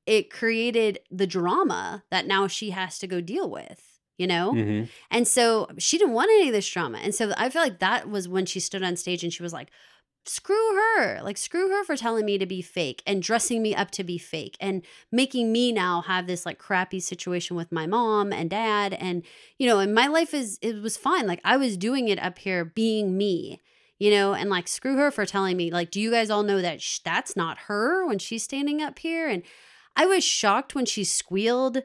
it 0.08 0.32
created 0.32 1.00
the 1.12 1.28
drama 1.28 2.04
that 2.10 2.26
now 2.26 2.48
she 2.48 2.72
has 2.72 2.98
to 3.00 3.08
go 3.08 3.22
deal 3.22 3.50
with, 3.50 3.93
you 4.18 4.28
know? 4.28 4.54
Mhm. 4.54 4.90
And 5.12 5.28
so 5.28 5.68
she 5.78 5.98
didn't 5.98 6.14
want 6.14 6.30
any 6.32 6.48
of 6.48 6.54
this 6.54 6.70
drama. 6.70 7.00
And 7.00 7.14
so 7.16 7.34
I 7.38 7.50
feel 7.50 7.62
like 7.62 7.80
that 7.80 8.10
was 8.10 8.28
when 8.28 8.46
she 8.46 8.60
stood 8.60 8.84
on 8.84 8.96
stage 8.96 9.24
and 9.24 9.34
she 9.34 9.44
was 9.44 9.54
like, 9.54 9.70
screw 10.26 10.76
her. 10.96 11.22
Like, 11.22 11.38
screw 11.38 11.70
her 11.70 11.84
for 11.84 11.98
telling 11.98 12.26
me 12.26 12.38
to 12.38 12.46
be 12.46 12.62
fake 12.62 13.04
and 13.06 13.22
dressing 13.22 13.62
me 13.62 13.76
up 13.76 13.92
to 13.92 14.06
be 14.06 14.18
fake 14.18 14.56
and 14.62 14.82
making 15.12 15.52
me 15.52 15.74
now 15.74 16.02
have 16.02 16.28
this 16.28 16.46
like 16.46 16.58
crappy 16.58 17.02
situation 17.02 17.58
with 17.58 17.74
my 17.74 17.86
mom 17.88 18.32
and 18.32 18.50
dad. 18.50 18.94
And, 18.94 19.24
you 19.58 19.68
know, 19.68 19.80
and 19.80 19.94
my 19.94 20.08
life 20.08 20.34
is, 20.34 20.60
it 20.62 20.82
was 20.82 20.96
fine. 20.96 21.28
Like, 21.28 21.42
I 21.44 21.58
was 21.58 21.76
doing 21.76 22.08
it 22.08 22.22
up 22.24 22.38
here 22.40 22.64
being 22.64 23.18
me. 23.18 23.62
You 24.00 24.12
know, 24.12 24.34
and 24.34 24.50
like 24.50 24.68
screw 24.68 24.98
her 24.98 25.12
for 25.12 25.26
telling 25.26 25.56
me, 25.56 25.72
like, 25.72 25.90
do 25.90 26.02
you 26.02 26.12
guys 26.12 26.30
all 26.30 26.44
know 26.44 26.62
that 26.62 26.82
sh- 26.82 27.00
that's 27.06 27.38
not 27.38 27.58
her 27.68 28.06
when 28.06 28.20
she's 28.20 28.44
standing 28.44 28.82
up 28.82 29.00
here? 29.00 29.30
And 29.30 29.44
I 29.96 30.06
was 30.08 30.26
shocked 30.26 30.76
when 30.76 30.86
she 30.86 31.06
squealed 31.06 31.84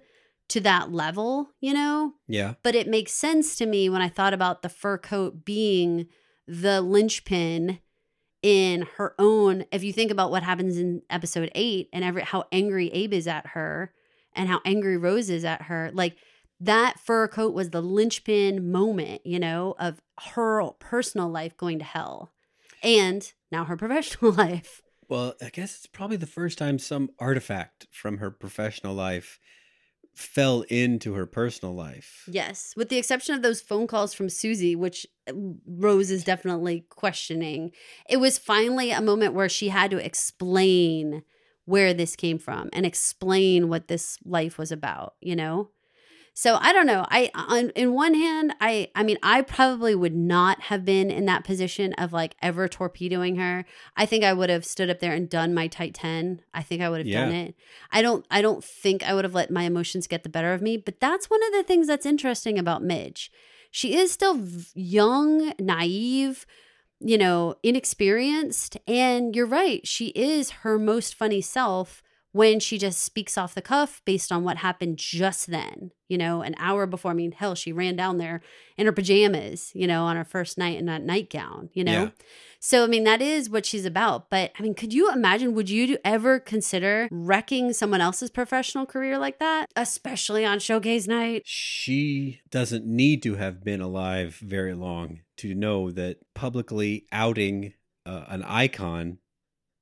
to 0.49 0.61
that 0.61 0.91
level, 0.93 1.51
you 1.61 1.75
know, 1.75 2.15
Yeah. 2.27 2.55
but 2.63 2.75
it 2.75 2.89
makes 2.89 3.13
sense 3.13 3.57
to 3.57 3.67
me 3.67 3.89
when 3.89 4.01
I 4.03 4.09
thought 4.09 4.33
about 4.35 4.63
the 4.63 4.69
fur 4.69 4.97
coat 4.99 5.45
being 5.45 6.07
the 6.47 6.81
linchpin 6.81 7.81
in 8.43 8.87
her 8.97 9.15
own. 9.19 9.65
If 9.73 9.83
you 9.85 9.93
think 9.93 10.11
about 10.11 10.31
what 10.31 10.43
happens 10.43 10.79
in 10.79 11.03
episode 11.11 11.51
eight 11.55 11.89
and 11.93 12.05
every 12.05 12.23
how 12.23 12.45
angry 12.53 12.89
Abe 12.93 13.13
is 13.13 13.27
at 13.27 13.49
her 13.49 13.93
and 14.33 14.49
how 14.49 14.61
angry 14.65 14.97
Rose 14.97 15.29
is 15.29 15.45
at 15.45 15.63
her, 15.63 15.91
like 15.93 16.17
that 16.61 16.99
fur 16.99 17.29
coat 17.29 17.53
was 17.53 17.71
the 17.71 17.83
linchpin 17.83 18.71
moment, 18.71 19.27
you 19.27 19.39
know, 19.39 19.75
of 19.79 20.01
her 20.35 20.63
personal 20.79 21.29
life 21.29 21.57
going 21.57 21.79
to 21.81 21.85
hell 21.85 22.33
and 22.83 23.33
now 23.53 23.65
her 23.65 23.77
professional 23.85 24.33
life. 24.33 24.81
Well, 25.09 25.35
I 25.43 25.49
guess 25.51 25.77
it's 25.77 25.87
probably 25.87 26.17
the 26.17 26.27
first 26.27 26.59
time 26.59 26.79
some 26.79 27.11
artifact 27.19 27.87
from 27.91 28.19
her 28.19 28.31
professional 28.31 28.95
life 28.95 29.39
fell 30.19 30.63
into 30.63 31.15
her 31.15 31.27
personal 31.27 31.75
life. 31.75 32.25
Yes, 32.31 32.75
with 32.77 32.89
the 32.89 32.99
exception 32.99 33.35
of 33.35 33.43
those 33.43 33.61
phone 33.61 33.87
calls 33.87 34.13
from 34.13 34.29
Susie, 34.29 34.75
which 34.75 35.07
uh, 35.29 35.33
Rose 35.67 36.11
is 36.11 36.25
definitely 36.25 36.85
questioning. 36.89 37.71
It 38.09 38.19
was 38.19 38.37
finally 38.39 38.91
a 38.91 39.01
moment 39.01 39.35
where 39.35 39.49
she 39.49 39.69
had 39.69 39.91
to 39.93 40.05
explain 40.05 41.23
where 41.67 41.95
this 41.95 42.17
came 42.17 42.39
from 42.39 42.69
and 42.73 42.85
explain 42.85 43.69
what 43.69 43.89
this 43.89 44.19
life 44.25 44.59
was 44.59 44.73
about, 44.73 45.15
you 45.21 45.37
know? 45.37 45.71
So 46.39 46.57
I 46.61 46.73
don't 46.73 46.87
know. 46.87 47.05
I 47.11 47.33
on 47.35 47.71
in 47.71 47.95
one 47.95 48.15
hand, 48.15 48.55
I 48.61 48.93
I 48.95 49.03
mean, 49.03 49.19
I 49.25 49.43
probably 49.43 49.97
would 49.97 50.15
not 50.15 50.61
have 50.61 50.85
been 50.85 51.11
in 51.11 51.27
that 51.27 51.43
position 51.43 51.95
of 51.95 52.13
like 52.13 52.37
ever 52.41 52.69
torpedoing 52.69 53.35
her. 53.35 53.65
I 53.97 54.07
think 54.07 54.23
I 54.23 54.33
would 54.33 54.49
have 54.49 54.65
stood 54.65 54.89
up 54.89 55.01
there 55.01 55.13
and 55.15 55.29
done 55.29 55.53
my 55.53 55.67
tight 55.67 55.95
10. 55.95 56.41
I 56.55 56.63
think 56.63 56.81
I 56.81 56.91
would 56.91 57.05
have 57.05 57.13
done 57.13 57.33
it. 57.33 57.57
I 57.91 58.03
don't 58.03 58.25
I 58.31 58.41
don't 58.41 58.63
think 58.63 59.03
I 59.03 59.15
would 59.15 59.25
have 59.25 59.35
let 59.35 59.51
my 59.51 59.65
emotions 59.65 60.07
get 60.07 60.23
the 60.23 60.29
better 60.29 60.53
of 60.53 60.63
me, 60.63 60.77
but 60.77 61.01
that's 61.01 61.29
one 61.29 61.45
of 61.45 61.53
the 61.55 61.65
things 61.65 61.89
that's 61.89 62.07
interesting 62.07 62.57
about 62.57 62.85
Midge. 62.85 63.33
She 63.73 63.97
is 63.97 64.13
still 64.13 64.41
young, 64.77 65.55
naive, 65.59 66.47
you 67.01 67.19
know, 67.19 67.57
inexperienced, 67.65 68.77
and 68.87 69.35
you're 69.35 69.45
right, 69.45 69.85
she 69.85 70.11
is 70.11 70.51
her 70.63 70.79
most 70.79 71.17
funny 71.17 71.41
self 71.41 72.01
when 72.33 72.61
she 72.61 72.79
just 72.79 73.03
speaks 73.03 73.39
off 73.39 73.55
the 73.55 73.63
cuff 73.63 74.03
based 74.05 74.31
on 74.31 74.45
what 74.45 74.59
happened 74.59 74.99
just 74.99 75.47
then, 75.47 75.91
you 76.09 76.19
know, 76.19 76.43
an 76.43 76.55
hour 76.59 76.87
before. 76.87 77.11
I 77.11 77.15
mean, 77.15 77.33
hell, 77.33 77.55
she 77.55 77.73
ran 77.73 77.97
down 77.97 78.19
there 78.19 78.43
in 78.77 78.87
her 78.87 78.93
pajamas, 78.93 79.73
you 79.75 79.87
know, 79.87 80.05
on 80.05 80.17
her 80.17 80.25
first 80.25 80.59
night 80.59 80.79
in 80.79 80.87
that 80.87 81.03
nightgown, 81.03 81.71
you 81.73 81.85
know? 81.85 82.03
Yeah. 82.05 82.11
So, 82.61 82.85
I 82.85 82.87
mean, 82.87 83.05
that 83.05 83.23
is 83.23 83.49
what 83.49 83.65
she's 83.65 83.85
about. 83.85 84.31
But 84.31 84.53
I 84.59 84.63
mean, 84.63 84.75
could 84.75 84.93
you 84.93 85.13
imagine? 85.13 85.55
Would 85.55 85.71
you 85.71 85.97
ever 86.05 86.41
consider 86.41 87.09
wrecking 87.11 87.73
someone 87.73 88.01
else's 88.01 88.31
professional 88.31 88.85
career 88.85 89.17
like 89.17 89.39
that, 89.39 89.71
especially 89.77 90.45
on 90.45 90.59
showcase 90.59 91.07
night? 91.07 91.43
She 91.45 92.41
doesn't 92.51 92.85
need 92.85 93.23
to 93.23 93.37
have 93.37 93.63
been 93.63 93.81
alive 93.81 94.35
very 94.37 94.75
long 94.75 95.21
to 95.39 95.55
know 95.55 95.91
that 95.93 96.19
publicly 96.35 97.07
outing 97.13 97.75
uh, 98.05 98.25
an 98.29 98.43
icon, 98.43 99.19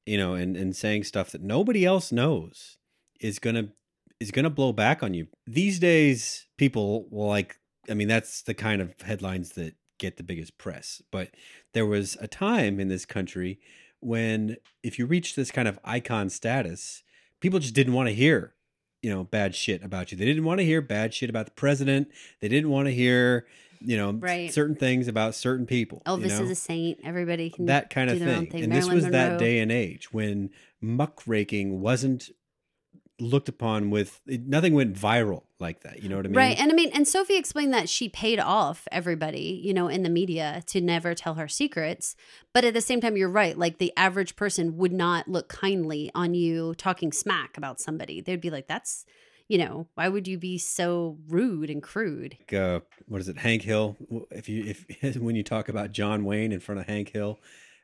you 0.07 0.17
know, 0.17 0.35
and, 0.35 0.57
and 0.57 0.75
saying 0.75 1.05
stuff 1.05 1.31
that 1.33 1.43
nobody 1.43 1.85
else 1.85 2.13
knows 2.13 2.79
is 3.21 3.39
gonna 3.39 3.69
is 4.21 4.31
gonna 4.31 4.51
blow 4.51 4.73
back 4.73 5.03
on 5.03 5.13
you. 5.13 5.27
These 5.47 5.79
days, 5.79 6.47
people 6.57 7.09
will 7.11 7.29
like. 7.29 7.59
I 7.91 7.95
mean, 7.95 8.09
that's 8.09 8.43
the 8.43 8.55
kind 8.55 8.81
of 8.81 9.01
headlines 9.03 9.51
that 9.51 9.75
get 9.99 10.17
the 10.17 10.23
biggest 10.23 10.59
press. 10.59 11.03
But 11.13 11.31
there 11.73 11.87
was 11.87 12.17
a 12.21 12.27
time 12.27 12.81
in 12.81 12.89
this 12.89 13.07
country 13.07 13.61
when, 14.01 14.57
if 14.83 14.99
you 14.99 15.07
reached 15.07 15.37
this 15.37 15.51
kind 15.51 15.69
of 15.69 15.79
icon 15.85 16.29
status, 16.29 17.03
people 17.41 17.61
just 17.61 17.75
didn't 17.75 17.93
want 17.93 18.09
to 18.09 18.15
hear 18.15 18.55
you 19.03 19.11
know 19.11 19.23
bad 19.23 19.55
shit 19.55 19.85
about 19.85 20.11
you 20.11 20.19
they 20.19 20.25
didn't 20.25 20.45
want 20.45 20.59
to 20.59 20.65
hear 20.65 20.81
bad 20.81 21.13
shit 21.13 21.31
about 21.31 21.45
the 21.45 21.53
president 21.53 22.09
they 22.41 22.49
didn't 22.49 22.71
want 22.71 22.87
to 22.87 22.93
hear 22.93 23.47
you 23.81 23.97
know 23.97 24.13
Right. 24.13 24.53
certain 24.53 24.77
things 24.77 25.09
about 25.09 25.35
certain 25.35 25.67
people 25.67 26.03
you 26.07 26.13
Elvis 26.13 26.39
know? 26.39 26.45
is 26.45 26.51
a 26.51 26.55
saint. 26.55 26.99
Everybody 27.05 27.51
can 27.51 27.67
that 27.67 27.91
kind 27.91 28.11
of 28.11 28.19
thing. 28.19 28.47
thing. 28.47 28.65
and 28.65 28.73
this 28.73 28.87
Marilyn 28.87 28.95
was 29.05 29.13
that 29.13 29.39
day 29.39 29.59
and 29.61 29.71
age 29.73 30.13
when 30.13 30.51
muckraking 30.83 31.81
wasn't 31.81 32.31
looked 33.19 33.49
upon 33.49 33.89
with 33.91 34.21
nothing 34.27 34.75
went 34.75 34.95
viral 34.95 35.45
like 35.59 35.81
that. 35.81 36.03
You 36.03 36.11
know 36.11 36.17
what 36.17 36.27
I 36.27 36.29
mean? 36.29 36.37
Right. 36.37 36.61
And 36.61 36.71
I 36.71 36.75
mean, 36.75 36.91
and 36.93 37.09
Sophie 37.09 37.37
explained 37.37 37.73
that 37.73 37.89
she 37.89 38.11
paid 38.11 38.39
off 38.39 38.87
everybody, 38.93 39.59
you 39.65 39.73
know, 39.73 39.89
in 39.89 40.03
the 40.03 40.11
media 40.11 40.63
to 40.67 40.83
never 40.83 41.15
tell 41.15 41.35
her 41.35 41.49
secrets. 41.49 42.15
But 42.53 42.65
at 42.67 42.75
the 42.75 42.83
same 42.83 43.01
time, 43.01 43.17
you're 43.17 43.31
right. 43.31 43.57
Like 43.57 43.79
the 43.79 43.91
average 43.97 44.37
person 44.37 44.77
would 44.77 44.93
not 44.93 45.29
look 45.29 45.49
kindly 45.49 46.11
on 46.15 46.35
you 46.35 46.75
talking 46.75 47.11
smack 47.11 47.57
about 47.57 47.81
somebody. 47.81 48.21
They'd 48.21 48.41
be 48.41 48.51
like, 48.51 48.67
that's, 48.67 49.07
you 49.49 49.59
know, 49.59 49.87
why 49.95 50.09
would 50.09 50.27
you 50.27 50.39
be 50.39 50.59
so 50.59 51.19
rude 51.29 51.71
and 51.71 51.83
crude? 51.83 52.37
Like, 52.41 52.53
uh, 52.53 52.81
what 53.07 53.21
is 53.21 53.29
it, 53.29 53.39
Hank 53.39 53.63
Hill? 53.63 53.97
If 54.31 54.49
you 54.49 54.75
if 55.03 55.17
when 55.21 55.37
you 55.37 55.43
talk 55.43 55.69
about 55.69 55.93
John 55.93 56.25
Wayne 56.25 56.53
in 56.53 56.61
front 56.61 56.81
of 56.81 56.87
Hank 56.87 57.11
Hill, 57.11 57.39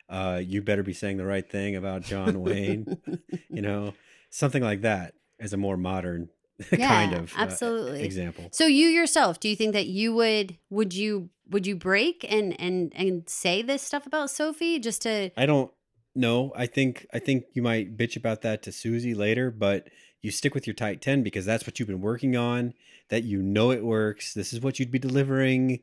uh, 0.09 0.41
you 0.43 0.61
better 0.61 0.83
be 0.83 0.93
saying 0.93 1.17
the 1.17 1.25
right 1.25 1.49
thing 1.49 1.75
about 1.75 2.03
John 2.03 2.41
Wayne. 2.41 2.97
you 3.49 3.61
know, 3.61 3.93
something 4.29 4.63
like 4.63 4.81
that 4.81 5.13
as 5.39 5.53
a 5.53 5.57
more 5.57 5.77
modern 5.77 6.29
Yeah, 6.71 6.87
kind 6.87 7.13
of 7.13 7.33
uh, 7.33 7.41
absolutely. 7.41 8.03
example. 8.03 8.49
So 8.51 8.67
you 8.67 8.87
yourself, 8.87 9.39
do 9.39 9.49
you 9.49 9.55
think 9.55 9.73
that 9.73 9.87
you 9.87 10.13
would 10.13 10.57
would 10.69 10.93
you 10.93 11.29
would 11.49 11.65
you 11.65 11.75
break 11.75 12.25
and 12.29 12.59
and 12.59 12.93
and 12.95 13.27
say 13.27 13.61
this 13.61 13.81
stuff 13.81 14.05
about 14.05 14.29
Sophie 14.29 14.79
just 14.79 15.01
to 15.03 15.31
I 15.35 15.45
don't 15.45 15.71
know. 16.15 16.51
I 16.55 16.67
think 16.67 17.07
I 17.13 17.19
think 17.19 17.45
you 17.53 17.61
might 17.61 17.97
bitch 17.97 18.15
about 18.15 18.41
that 18.43 18.63
to 18.63 18.71
Susie 18.71 19.15
later, 19.15 19.49
but 19.51 19.87
you 20.23 20.31
stick 20.31 20.55
with 20.55 20.65
your 20.65 20.73
tight 20.73 21.01
10 21.01 21.21
because 21.21 21.45
that's 21.45 21.67
what 21.67 21.77
you've 21.77 21.89
been 21.89 22.01
working 22.01 22.35
on, 22.35 22.73
that 23.09 23.23
you 23.23 23.41
know 23.41 23.69
it 23.71 23.83
works. 23.83 24.33
This 24.33 24.53
is 24.53 24.61
what 24.61 24.79
you'd 24.79 24.89
be 24.89 24.97
delivering 24.97 25.81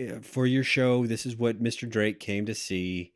uh, 0.00 0.20
for 0.22 0.46
your 0.46 0.64
show. 0.64 1.06
This 1.06 1.26
is 1.26 1.36
what 1.36 1.62
Mr. 1.62 1.88
Drake 1.88 2.18
came 2.18 2.46
to 2.46 2.54
see. 2.54 3.12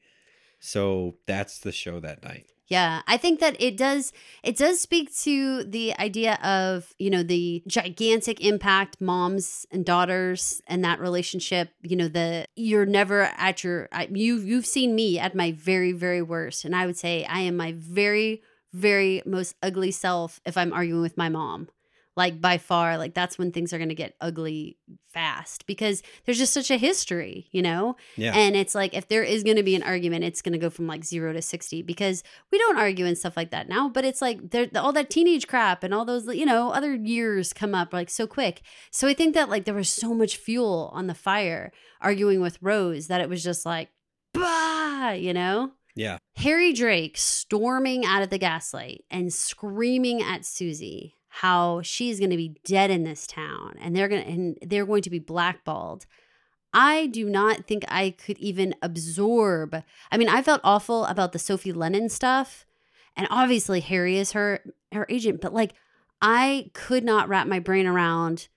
So 0.61 1.17
that's 1.27 1.59
the 1.59 1.73
show 1.73 2.01
that 2.01 2.23
night. 2.23 2.47
Yeah, 2.67 3.01
I 3.07 3.17
think 3.17 3.41
that 3.41 3.59
it 3.59 3.79
does 3.79 4.13
it 4.43 4.59
does 4.59 4.79
speak 4.79 5.17
to 5.21 5.65
the 5.65 5.99
idea 5.99 6.35
of, 6.45 6.93
you 6.99 7.09
know, 7.09 7.23
the 7.23 7.63
gigantic 7.67 8.45
impact 8.45 9.01
moms 9.01 9.67
and 9.71 9.87
daughters 9.87 10.61
and 10.67 10.85
that 10.85 11.01
relationship, 11.01 11.71
you 11.81 11.97
know, 11.97 12.09
the 12.09 12.47
you're 12.57 12.85
never 12.85 13.23
at 13.39 13.65
your 13.65 13.89
you 14.11 14.37
you've 14.37 14.67
seen 14.67 14.95
me 14.95 15.19
at 15.19 15.35
my 15.35 15.53
very 15.53 15.93
very 15.93 16.21
worst 16.21 16.67
and 16.67 16.77
I 16.77 16.85
would 16.85 16.99
say 16.99 17.25
I 17.25 17.41
am 17.41 17.57
my 17.57 17.73
very 17.75 18.43
very 18.73 19.23
most 19.25 19.55
ugly 19.63 19.91
self 19.91 20.41
if 20.45 20.57
I'm 20.57 20.73
arguing 20.73 21.03
with 21.03 21.17
my 21.17 21.29
mom. 21.29 21.69
Like 22.17 22.41
by 22.41 22.59
far, 22.59 22.99
like 22.99 23.15
that's 23.15 23.39
when 23.39 23.53
things 23.53 23.73
are 23.73 23.79
going 23.79 23.91
to 23.91 23.95
get 23.95 24.17
ugly 24.21 24.77
fast 25.07 25.67
because 25.67 26.03
there's 26.25 26.39
just 26.39 26.53
such 26.53 26.69
a 26.69 26.77
history, 26.77 27.47
you 27.53 27.63
know? 27.63 27.95
Yeah. 28.17 28.33
And 28.35 28.57
it's 28.57 28.75
like 28.75 28.93
if 28.93 29.07
there 29.07 29.23
is 29.23 29.45
going 29.45 29.57
to 29.57 29.63
be 29.63 29.77
an 29.77 29.85
argument, 29.85 30.25
it's 30.25 30.43
going 30.43 30.53
to 30.53 30.59
go 30.59 30.69
from 30.69 30.89
like 30.89 31.05
zero 31.05 31.33
to 31.33 31.41
60 31.41 31.83
because 31.83 32.25
we 32.51 32.59
don't 32.59 32.77
argue 32.77 33.07
and 33.07 33.17
stuff 33.17 33.37
like 33.37 33.53
that 33.53 33.69
now. 33.69 33.89
But 33.89 34.05
it's 34.05 34.21
like 34.21 34.51
there, 34.51 34.67
all 34.75 34.93
that 34.95 35.11
teenage 35.11 35.47
crap 35.47 35.85
and 35.85 35.95
all 35.95 36.05
those, 36.05 36.27
you 36.27 36.45
know, 36.45 36.73
other 36.73 36.93
years 36.93 37.53
come 37.53 37.73
up 37.73 37.93
like 37.93 38.11
so 38.11 38.27
quick. 38.27 38.63
So 38.91 39.07
I 39.07 39.15
think 39.15 39.35
that 39.35 39.49
like 39.49 39.65
there 39.65 39.73
was 39.73 39.89
so 39.89 40.13
much 40.13 40.39
fuel 40.39 40.91
on 40.93 41.07
the 41.07 41.15
fire 41.15 41.71
arguing 42.01 42.41
with 42.41 42.59
Rose 42.61 43.07
that 43.07 43.21
it 43.21 43.29
was 43.29 43.45
just 43.45 43.65
like, 43.65 43.91
bah, 44.35 45.11
you 45.11 45.33
know? 45.33 45.71
Yeah. 45.99 46.19
Harry 46.37 46.73
Drake 46.73 47.19
storming 47.19 48.05
out 48.05 48.23
of 48.23 48.31
the 48.31 48.39
gaslight 48.39 49.05
and 49.11 49.33
screaming 49.33 50.23
at 50.23 50.45
Susie 50.45 51.17
how 51.29 51.83
she's 51.83 52.19
going 52.19 52.31
to 52.31 52.37
be 52.37 52.57
dead 52.65 52.91
in 52.91 53.03
this 53.03 53.27
town 53.27 53.75
and 53.81 53.95
they're 53.95 54.09
going 54.09 54.23
to 54.23 54.29
and 54.29 54.59
they're 54.63 54.87
going 54.87 55.03
to 55.03 55.11
be 55.11 55.19
blackballed. 55.19 56.07
I 56.73 57.07
do 57.07 57.29
not 57.29 57.65
think 57.67 57.85
I 57.89 58.11
could 58.11 58.39
even 58.39 58.75
absorb. 58.81 59.83
I 60.13 60.17
mean, 60.17 60.29
I 60.29 60.43
felt 60.43 60.61
awful 60.63 61.05
about 61.07 61.33
the 61.33 61.39
Sophie 61.39 61.73
Lennon 61.73 62.09
stuff 62.09 62.65
and 63.17 63.27
obviously 63.31 63.81
Harry 63.81 64.19
is 64.19 64.33
her 64.33 64.61
her 64.93 65.07
agent, 65.09 65.41
but 65.41 65.53
like 65.53 65.75
I 66.23 66.71
could 66.75 67.05
not 67.05 67.29
wrap 67.29 67.49
my 67.49 67.59
brain 67.59 67.87
around 67.87 68.49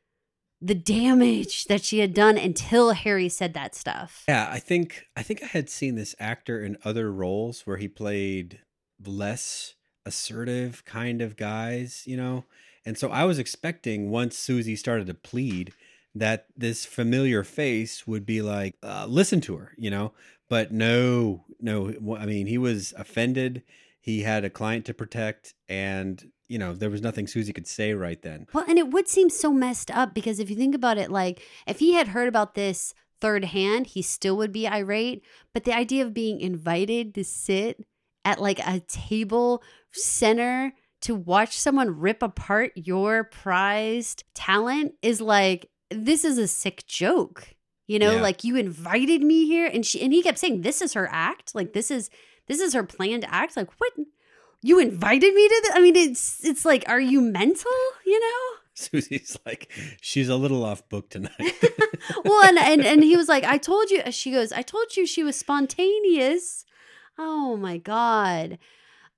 the 0.62 0.76
damage 0.76 1.66
that 1.66 1.84
she 1.84 2.00
had 2.00 2.14
done 2.14 2.38
until 2.38 2.92
Harry 2.92 3.30
said 3.30 3.54
that 3.54 3.74
stuff. 3.74 4.24
Yeah, 4.28 4.48
I 4.52 4.60
think 4.60 5.08
I 5.16 5.24
think 5.24 5.42
I 5.42 5.48
had 5.48 5.70
seen 5.70 5.96
this 5.96 6.16
actor 6.20 6.64
in 6.64 6.78
other 6.86 7.12
roles 7.12 7.62
where 7.62 7.78
he 7.78 7.88
played 7.88 8.60
less 9.04 9.76
assertive 10.06 10.86
kind 10.86 11.22
of 11.22 11.36
guys, 11.36 12.04
you 12.06 12.16
know. 12.16 12.46
And 12.86 12.98
so 12.98 13.10
I 13.10 13.26
was 13.26 13.40
expecting 13.40 14.10
once 14.10 14.38
Susie 14.38 14.76
started 14.76 15.08
to 15.08 15.14
plead 15.14 15.74
that 16.14 16.48
this 16.58 16.86
familiar 16.86 17.44
face 17.44 18.06
would 18.06 18.26
be 18.26 18.42
like, 18.42 18.76
uh, 18.84 19.06
listen 19.08 19.42
to 19.42 19.58
her, 19.58 19.74
you 19.78 19.90
know. 19.90 20.14
But 20.50 20.72
no, 20.72 21.46
no. 21.60 21.94
I 22.18 22.26
mean, 22.26 22.48
he 22.48 22.58
was 22.58 22.94
offended. 22.98 23.64
He 24.02 24.24
had 24.24 24.44
a 24.44 24.50
client 24.50 24.86
to 24.86 24.94
protect, 24.94 25.54
and 25.70 26.32
you 26.52 26.58
know 26.60 26.74
there 26.74 26.90
was 26.90 27.02
nothing 27.02 27.28
Susie 27.28 27.54
could 27.54 27.68
say 27.68 27.94
right 27.94 28.22
then. 28.22 28.48
Well, 28.54 28.66
and 28.68 28.78
it 28.78 28.90
would 28.90 29.08
seem 29.08 29.30
so 29.30 29.52
messed 29.54 29.90
up 29.92 30.14
because 30.14 30.40
if 30.40 30.50
you 30.50 30.56
think 30.56 30.76
about 30.76 30.98
it, 30.98 31.10
like 31.10 31.42
if 31.66 31.80
he 31.80 31.94
had 31.94 32.10
heard 32.10 32.28
about 32.28 32.56
this 32.56 32.94
third 33.22 33.46
hand, 33.46 33.88
he 33.88 34.02
still 34.02 34.36
would 34.38 34.52
be 34.52 34.68
irate. 34.68 35.24
But 35.54 35.64
the 35.64 35.74
idea 35.74 36.04
of 36.06 36.14
being 36.14 36.42
invited 36.42 37.14
to 37.16 37.24
sit 37.24 37.86
at 38.26 38.42
like 38.42 38.60
a 38.60 38.80
table 38.82 39.64
center 39.92 40.74
to 41.02 41.16
watch 41.16 41.58
someone 41.58 42.00
rip 42.00 42.22
apart 42.22 42.72
your 42.76 43.24
prized 43.24 44.24
talent 44.36 44.94
is 45.02 45.20
like, 45.22 45.70
this 45.90 46.24
is 46.24 46.38
a 46.38 46.48
sick 46.48 46.86
joke. 46.86 47.56
You 47.88 48.00
know, 48.00 48.16
Yeah. 48.16 48.22
like 48.22 48.44
you 48.44 48.56
invited 48.56 49.22
me 49.22 49.46
here 49.48 49.66
and 49.72 49.86
she 49.86 50.02
and 50.02 50.14
he 50.14 50.22
kept 50.24 50.38
saying 50.38 50.62
this 50.62 50.82
is 50.82 50.94
her 50.94 51.10
act. 51.12 51.54
Like 51.56 51.74
this 51.74 51.92
is 51.92 52.10
this 52.48 52.60
is 52.60 52.74
her 52.74 52.84
planned 52.84 53.26
act. 53.28 53.58
Like 53.58 53.70
what 53.80 53.92
you 54.62 54.80
invited 54.80 55.34
me 55.34 55.48
to 55.48 55.62
this? 55.64 55.72
I 55.76 55.82
mean, 55.82 55.96
it's 55.96 56.44
it's 56.44 56.66
like, 56.66 56.84
are 56.88 57.00
you 57.00 57.22
mental? 57.22 57.72
You 58.06 58.20
know? 58.20 58.58
Susie's 58.74 59.38
like, 59.46 59.72
she's 60.02 60.30
a 60.30 60.36
little 60.36 60.64
off 60.64 60.88
book 60.90 61.10
tonight. 61.10 61.32
well, 62.26 62.44
and, 62.48 62.58
and 62.58 62.86
and 62.86 63.04
he 63.04 63.18
was 63.18 63.28
like, 63.28 63.44
I 63.44 63.58
told 63.58 63.90
you. 63.90 64.02
She 64.12 64.32
goes, 64.32 64.52
I 64.52 64.62
told 64.62 64.96
you 64.96 65.06
she 65.06 65.24
was 65.24 65.36
spontaneous. 65.36 66.66
Oh 67.18 67.58
my 67.58 67.78
god. 67.78 68.58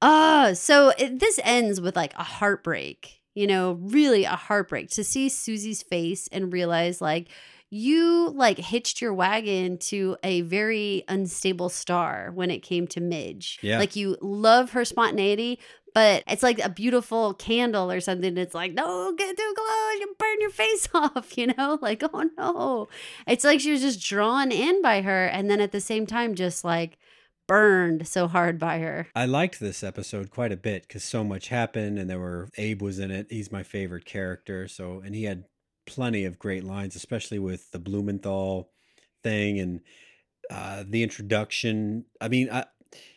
Uh, 0.02 0.54
so 0.54 0.90
it, 0.98 1.20
this 1.20 1.40
ends 1.44 1.80
with 1.80 1.96
like 1.96 2.14
a 2.16 2.24
heartbreak. 2.24 3.22
You 3.36 3.48
know, 3.48 3.80
really 3.82 4.26
a 4.26 4.36
heartbreak 4.36 4.90
to 4.92 5.04
see 5.04 5.28
Susie's 5.28 5.82
face 5.82 6.28
and 6.32 6.54
realize 6.54 7.02
like 7.02 7.30
you 7.74 8.30
like 8.36 8.60
hitched 8.60 9.02
your 9.02 9.16
wagon 9.16 9.80
to 9.80 10.16
a 10.22 10.42
very 10.42 11.04
unstable 11.08 11.70
star 11.70 12.30
when 12.36 12.52
it 12.52 12.60
came 12.60 12.86
to 12.86 13.02
Midge. 13.02 13.58
Yeah. 13.64 13.80
Like 13.80 13.96
you 13.96 14.16
love 14.22 14.74
her 14.74 14.86
spontaneity, 14.86 15.60
but 15.96 16.24
it's 16.28 16.44
like 16.44 16.64
a 16.64 16.70
beautiful 16.70 17.34
candle 17.34 17.92
or 17.92 18.00
something. 18.00 18.38
It's 18.38 18.54
like, 18.54 18.74
no, 18.74 19.12
get 19.14 19.36
too 19.36 19.54
close, 19.56 20.00
you 20.00 20.16
burn 20.20 20.40
your 20.40 20.52
face 20.52 20.88
off, 20.94 21.36
you 21.36 21.48
know? 21.48 21.80
Like, 21.82 22.04
oh 22.14 22.30
no. 22.38 22.90
It's 23.26 23.44
like 23.44 23.60
she 23.60 23.72
was 23.72 23.82
just 23.82 24.08
drawn 24.08 24.52
in 24.52 24.84
by 24.84 25.02
her 25.02 25.26
and 25.26 25.50
then 25.50 25.60
at 25.60 25.72
the 25.72 25.82
same 25.82 26.06
time 26.06 26.36
just 26.36 26.64
like 26.64 27.00
burned 27.48 28.08
so 28.08 28.28
hard 28.28 28.60
by 28.60 28.80
her. 28.80 29.08
I 29.16 29.26
liked 29.26 29.60
this 29.60 29.84
episode 29.84 30.30
quite 30.30 30.52
a 30.52 30.58
bit 30.58 30.84
because 30.88 31.04
so 31.04 31.24
much 31.24 31.50
happened, 31.50 32.00
and 32.00 32.10
there 32.10 32.20
were 32.20 32.50
Abe 32.58 32.82
was 32.82 33.00
in 33.00 33.12
it. 33.12 33.28
He's 33.30 33.52
my 33.52 33.64
favorite 33.64 34.06
character. 34.06 34.68
So, 34.68 35.02
and 35.04 35.14
he 35.14 35.24
had 35.24 35.44
plenty 35.86 36.26
of 36.26 36.40
great 36.40 36.64
lines, 36.64 36.96
especially 36.96 37.40
with 37.40 37.72
the 37.72 37.80
Blumenthal 37.80 38.70
thing 39.24 39.60
and 39.60 39.82
uh, 40.50 40.84
the 40.88 41.04
introduction. 41.04 42.06
I 42.20 42.28
mean, 42.28 42.50
I, 42.52 42.66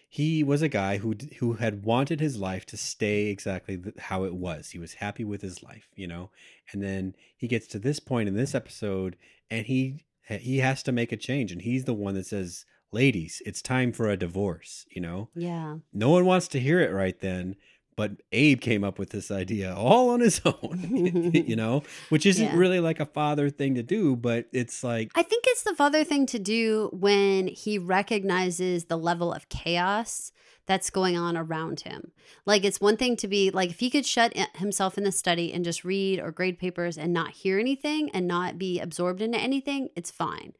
he 0.08 0.42
was 0.42 0.62
a 0.62 0.68
guy 0.68 0.98
who 0.98 1.14
who 1.38 1.54
had 1.54 1.84
wanted 1.84 2.20
his 2.20 2.38
life 2.38 2.64
to 2.66 2.76
stay 2.76 3.26
exactly 3.26 3.82
how 3.98 4.24
it 4.24 4.34
was. 4.34 4.70
He 4.70 4.78
was 4.78 4.94
happy 4.94 5.24
with 5.24 5.42
his 5.42 5.62
life, 5.62 5.88
you 5.94 6.06
know. 6.06 6.30
And 6.72 6.82
then 6.82 7.14
he 7.36 7.48
gets 7.48 7.66
to 7.68 7.78
this 7.78 8.00
point 8.00 8.28
in 8.28 8.36
this 8.36 8.54
episode, 8.54 9.16
and 9.50 9.66
he 9.66 10.04
he 10.22 10.58
has 10.58 10.82
to 10.84 10.92
make 10.92 11.12
a 11.12 11.16
change, 11.16 11.52
and 11.52 11.62
he's 11.62 11.84
the 11.84 11.94
one 11.94 12.14
that 12.14 12.26
says. 12.26 12.64
Ladies, 12.92 13.42
it's 13.44 13.60
time 13.60 13.92
for 13.92 14.08
a 14.08 14.16
divorce, 14.16 14.86
you 14.88 15.02
know? 15.02 15.28
Yeah. 15.34 15.78
No 15.92 16.10
one 16.10 16.24
wants 16.24 16.46
to 16.48 16.60
hear 16.60 16.80
it 16.80 16.92
right 16.92 17.18
then, 17.20 17.56
but 17.96 18.12
Abe 18.32 18.60
came 18.60 18.84
up 18.84 18.98
with 18.98 19.10
this 19.10 19.30
idea 19.30 19.74
all 19.74 20.10
on 20.10 20.20
his 20.20 20.40
own, 20.44 21.30
you 21.32 21.56
know, 21.62 21.82
which 22.10 22.26
isn't 22.26 22.44
Yeah. 22.44 22.56
really 22.56 22.78
like 22.80 23.00
a 23.00 23.06
father 23.06 23.50
thing 23.50 23.74
to 23.74 23.82
do, 23.82 24.14
but 24.16 24.46
it's 24.52 24.84
like, 24.84 25.10
I 25.14 25.22
think 25.22 25.44
it's 25.48 25.62
the 25.62 25.74
father 25.74 26.04
thing 26.04 26.26
to 26.26 26.38
do 26.38 26.90
when 26.92 27.48
he 27.48 27.78
recognizes 27.78 28.84
the 28.84 28.98
level 28.98 29.32
of 29.32 29.48
chaos 29.48 30.30
that's 30.66 30.90
going 30.90 31.16
on 31.16 31.36
around 31.36 31.80
him. 31.80 32.10
Like, 32.44 32.64
it's 32.64 32.80
one 32.80 32.96
thing 32.96 33.16
to 33.16 33.28
be 33.28 33.50
like, 33.50 33.70
if 33.70 33.80
he 33.80 33.90
could 33.90 34.06
shut 34.06 34.36
himself 34.56 34.98
in 34.98 35.04
the 35.04 35.12
study 35.12 35.52
and 35.52 35.64
just 35.64 35.84
read 35.84 36.18
or 36.18 36.30
grade 36.30 36.58
papers 36.58 36.98
and 36.98 37.12
not 37.12 37.30
hear 37.30 37.58
anything 37.58 38.10
and 38.10 38.26
not 38.26 38.58
be 38.58 38.80
absorbed 38.80 39.22
into 39.22 39.38
anything, 39.38 39.90
it's 39.94 40.10
fine. 40.10 40.52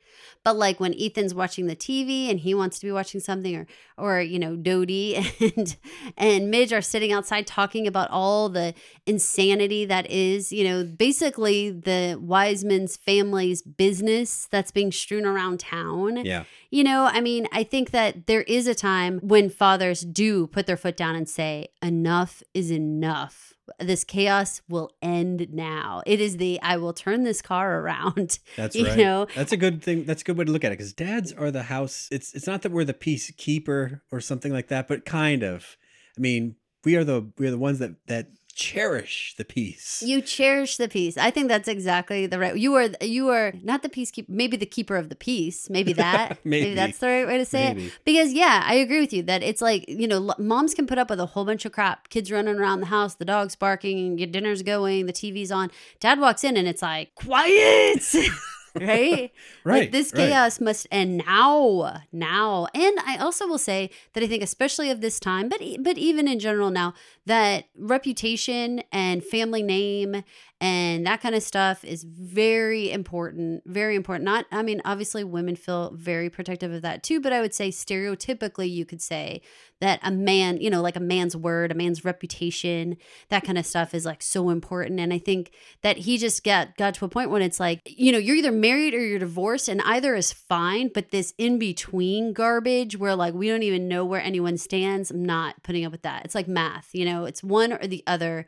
But 0.44 0.57
like 0.57 0.78
when 0.78 0.94
Ethan's 0.98 1.34
watching 1.34 1.66
the 1.66 1.76
TV 1.76 2.30
and 2.30 2.40
he 2.40 2.54
wants 2.54 2.78
to 2.78 2.86
be 2.86 2.92
watching 2.92 3.20
something, 3.20 3.57
or, 3.57 3.66
or 3.96 4.20
you 4.20 4.38
know, 4.38 4.57
Dodie 4.57 5.16
and 5.57 5.76
and 6.16 6.50
Midge 6.50 6.72
are 6.72 6.80
sitting 6.80 7.12
outside 7.12 7.46
talking 7.46 7.86
about 7.86 8.11
all 8.11 8.48
the 8.48 8.74
insanity 9.07 9.84
that 9.86 10.11
is, 10.11 10.52
you 10.52 10.64
know, 10.64 10.84
basically 10.84 11.70
the 11.70 12.18
Weissman's 12.20 12.96
family's 12.96 13.62
business 13.62 14.46
that's 14.50 14.70
being 14.70 14.92
strewn 14.92 15.26
around 15.26 15.61
town 15.61 16.24
yeah, 16.24 16.44
You 16.77 16.85
know, 16.85 17.05
I 17.11 17.22
mean, 17.22 17.49
I 17.53 17.64
think 17.64 17.93
that 17.93 18.27
there 18.27 18.43
is 18.43 18.66
a 18.66 18.74
time 18.74 19.18
when 19.22 19.49
fathers 19.49 20.03
do 20.03 20.47
put 20.47 20.66
their 20.66 20.77
foot 20.77 20.95
down 20.95 21.16
and 21.16 21.27
say, 21.27 21.68
enough 21.81 22.43
is 22.53 22.70
enough. 22.70 23.55
This 23.81 24.05
chaos 24.05 24.61
will 24.68 24.91
end 25.01 25.55
now. 25.55 26.03
It 26.05 26.20
is 26.20 26.37
the 26.37 26.61
I 26.61 26.77
will 26.77 26.93
turn 26.93 27.22
this 27.22 27.41
car 27.41 27.81
around. 27.81 28.41
That's 28.57 28.77
you 28.77 28.89
right. 28.89 28.99
know? 28.99 29.27
That's 29.35 29.53
a 29.53 29.57
good 29.57 29.83
thing. 29.83 30.05
That's 30.05 30.20
a 30.20 30.24
good 30.27 30.37
way 30.37 30.45
to 30.45 30.53
look 30.53 30.64
at 30.64 30.68
it 30.70 30.77
because 30.77 30.93
dads 30.93 31.33
are 31.33 31.51
the 31.51 31.62
house. 31.62 32.09
It's 32.12 32.35
it's 32.35 32.47
not 32.47 32.61
that 32.61 32.72
we're 32.72 32.85
the 32.85 32.93
peacekeeper 32.93 34.03
or 34.12 34.20
something 34.20 34.53
like 34.53 34.68
that, 34.68 34.87
but 34.87 35.07
kind 35.07 35.43
of. 35.43 35.79
I 36.18 36.20
mean, 36.20 36.57
we 36.85 36.95
are 36.97 37.05
the 37.05 37.31
we 37.39 37.47
are 37.47 37.51
the 37.51 37.57
ones 37.57 37.79
that 37.79 37.95
that 38.07 38.29
cherish 38.57 39.34
the 39.36 39.44
peace. 39.44 40.02
You 40.04 40.20
cherish 40.22 40.78
the 40.78 40.88
peace. 40.88 41.16
I 41.16 41.30
think 41.30 41.48
that's 41.48 41.68
exactly 41.68 42.26
the 42.26 42.38
right. 42.38 42.57
You 42.57 42.74
are 42.74 42.88
you 43.02 43.28
are 43.28 43.52
not 43.62 43.82
the 43.82 43.88
peacekeeper, 43.88 44.28
maybe 44.28 44.57
the 44.57 44.66
keeper 44.66 44.96
of 44.96 45.11
the 45.11 45.14
peace. 45.14 45.68
Maybe 45.70 45.92
that. 46.04 46.38
Maybe. 46.44 46.74
that's 46.74 46.98
the 46.98 47.07
right 47.07 47.26
way 47.26 47.38
to 47.38 47.44
say 47.44 47.74
Maybe. 47.74 47.86
it. 47.88 47.98
Because 48.04 48.32
yeah, 48.32 48.62
I 48.66 48.74
agree 48.74 49.00
with 49.00 49.12
you 49.12 49.22
that 49.24 49.42
it's 49.42 49.61
like 49.62 49.84
you 49.88 50.09
know 50.09 50.16
l- 50.30 50.36
moms 50.38 50.74
can 50.74 50.86
put 50.86 50.98
up 50.98 51.11
with 51.11 51.20
a 51.20 51.26
whole 51.26 51.44
bunch 51.44 51.64
of 51.64 51.72
crap. 51.72 52.09
Kids 52.09 52.32
running 52.32 52.57
around 52.57 52.80
the 52.80 52.86
house, 52.86 53.14
the 53.14 53.24
dog's 53.26 53.54
barking, 53.54 54.18
your 54.18 54.26
dinner's 54.28 54.62
going, 54.62 55.07
the 55.07 55.12
TV's 55.12 55.52
on. 55.52 55.70
Dad 56.00 56.18
walks 56.18 56.42
in 56.42 56.57
and 56.57 56.66
it's 56.66 56.82
like 56.82 57.14
quiet. 57.14 58.02
right? 58.81 59.33
Right, 59.64 59.81
Like 59.81 59.93
this 59.93 60.12
right. 60.12 60.29
chaos 60.29 60.61
must 60.61 60.87
end 60.93 61.18
now, 61.27 62.03
now. 62.12 62.68
And 62.72 62.99
I 63.05 63.16
also 63.18 63.47
will 63.47 63.59
say 63.59 63.91
that 64.12 64.22
I 64.22 64.27
think, 64.29 64.43
especially 64.43 64.91
of 64.91 65.01
this 65.01 65.18
time, 65.18 65.49
but 65.49 65.61
but 65.81 65.99
even 65.99 66.29
in 66.29 66.39
general 66.39 66.70
now, 66.70 66.95
that 67.27 67.64
reputation 67.77 68.83
and 68.93 69.24
family 69.24 69.62
name 69.62 70.22
and 70.59 71.07
that 71.07 71.20
kind 71.20 71.34
of 71.34 71.42
stuff 71.42 71.84
is 71.84 72.02
very 72.04 72.90
important. 72.90 73.62
Very 73.66 73.94
important. 73.94 74.24
Not, 74.24 74.46
I 74.50 74.62
mean, 74.62 74.80
obviously, 74.86 75.22
women 75.22 75.54
feel 75.54 75.92
very 75.94 76.30
protective 76.30 76.72
of 76.72 76.80
that 76.80 77.02
too. 77.02 77.20
But 77.20 77.34
I 77.34 77.42
would 77.42 77.52
say, 77.52 77.68
stereotypically, 77.68 78.70
you 78.70 78.86
could 78.86 79.02
say 79.02 79.42
that 79.82 80.00
a 80.02 80.11
man, 80.11 80.57
you 80.57 80.70
know, 80.70 80.80
like 80.80 80.96
a 80.96 81.00
man's 81.00 81.36
word, 81.36 81.72
a 81.72 81.74
man's 81.74 82.07
reputation, 82.07 82.96
that 83.28 83.44
kind 83.44 83.59
of 83.59 83.66
stuff 83.66 83.92
is 83.92 84.07
like 84.07 84.22
so 84.22 84.48
important. 84.48 84.98
And 84.98 85.12
I 85.12 85.18
think 85.18 85.50
that 85.82 85.98
he 85.98 86.16
just 86.16 86.42
got 86.42 86.74
got 86.78 86.94
to 86.94 87.04
a 87.04 87.09
point 87.11 87.28
when 87.28 87.42
it's 87.42 87.61
like, 87.61 87.82
you 87.84 88.11
know, 88.11 88.18
you're 88.18 88.36
either 88.36 88.50
married 88.50 88.94
or 88.94 89.04
you're 89.04 89.18
divorced, 89.18 89.68
and 89.68 89.82
either 89.82 90.14
is 90.14 90.32
fine, 90.32 90.88
but 90.88 91.11
this 91.11 91.34
in 91.36 91.59
between 91.59 92.32
garbage 92.32 92.96
where 92.96 93.14
like 93.14 93.34
we 93.34 93.48
don't 93.48 93.62
even 93.62 93.88
know 93.88 94.07
where 94.07 94.22
anyone 94.22 94.57
stands, 94.57 95.11
I'm 95.11 95.22
not 95.22 95.62
putting 95.62 95.84
up 95.84 95.92
with 95.92 96.02
that. 96.02 96.24
It's 96.24 96.34
like 96.34 96.48
math, 96.48 96.94
you 96.94 97.04
know, 97.04 97.26
it's 97.26 97.42
one 97.42 97.74
or 97.74 97.86
the 97.86 98.02
other. 98.07 98.46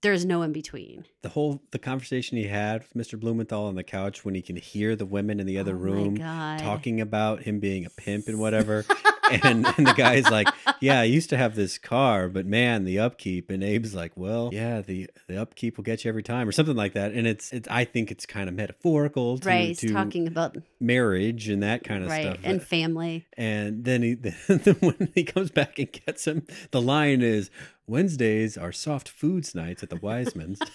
There's 0.00 0.24
no 0.24 0.42
in 0.42 0.52
between. 0.52 1.06
the 1.22 1.30
whole 1.30 1.60
the 1.72 1.78
conversation 1.78 2.38
he 2.38 2.44
had 2.44 2.82
with 2.82 2.94
Mr. 2.94 3.18
Blumenthal 3.18 3.66
on 3.66 3.74
the 3.74 3.82
couch 3.82 4.24
when 4.24 4.34
he 4.34 4.42
can 4.42 4.56
hear 4.56 4.94
the 4.94 5.06
women 5.06 5.40
in 5.40 5.46
the 5.46 5.58
other 5.58 5.74
Oh 5.74 5.78
room 5.78 6.16
talking 6.16 7.00
about 7.00 7.42
him 7.42 7.58
being 7.58 7.84
a 7.84 7.90
pimp 7.90 8.28
and 8.28 8.38
whatever. 8.38 8.84
and 9.30 9.66
and 9.66 9.86
the 9.86 9.94
guy's 9.96 10.30
like, 10.30 10.48
"Yeah, 10.80 11.00
I 11.00 11.04
used 11.04 11.30
to 11.30 11.36
have 11.36 11.54
this 11.54 11.78
car, 11.78 12.28
but 12.28 12.46
man, 12.46 12.84
the 12.84 12.98
upkeep." 12.98 13.50
And 13.50 13.62
Abe's 13.62 13.94
like, 13.94 14.12
"Well, 14.16 14.50
yeah, 14.52 14.80
the 14.80 15.08
the 15.26 15.40
upkeep 15.40 15.76
will 15.76 15.84
get 15.84 16.04
you 16.04 16.08
every 16.08 16.22
time, 16.22 16.48
or 16.48 16.52
something 16.52 16.76
like 16.76 16.94
that." 16.94 17.12
And 17.12 17.26
it's 17.26 17.52
it's 17.52 17.68
I 17.70 17.84
think 17.84 18.10
it's 18.10 18.26
kind 18.26 18.48
of 18.48 18.54
metaphorical 18.54 19.38
to, 19.38 19.48
right. 19.48 19.68
He's 19.68 19.80
to 19.80 19.92
talking 19.92 20.26
about 20.26 20.56
marriage 20.80 21.48
and 21.48 21.62
that 21.62 21.84
kind 21.84 22.04
of 22.04 22.10
right 22.10 22.24
stuff. 22.24 22.38
and 22.44 22.62
family. 22.62 23.26
And 23.36 23.84
then 23.84 24.02
he 24.02 24.14
then 24.48 24.76
when 24.80 25.10
he 25.14 25.24
comes 25.24 25.50
back 25.50 25.78
and 25.78 25.90
gets 25.92 26.26
him, 26.26 26.46
the 26.70 26.80
line 26.80 27.22
is 27.22 27.50
Wednesdays 27.86 28.56
are 28.58 28.72
soft 28.72 29.08
foods 29.08 29.54
nights 29.54 29.82
at 29.82 29.90
the 29.90 29.96
Weissman's. 29.96 30.58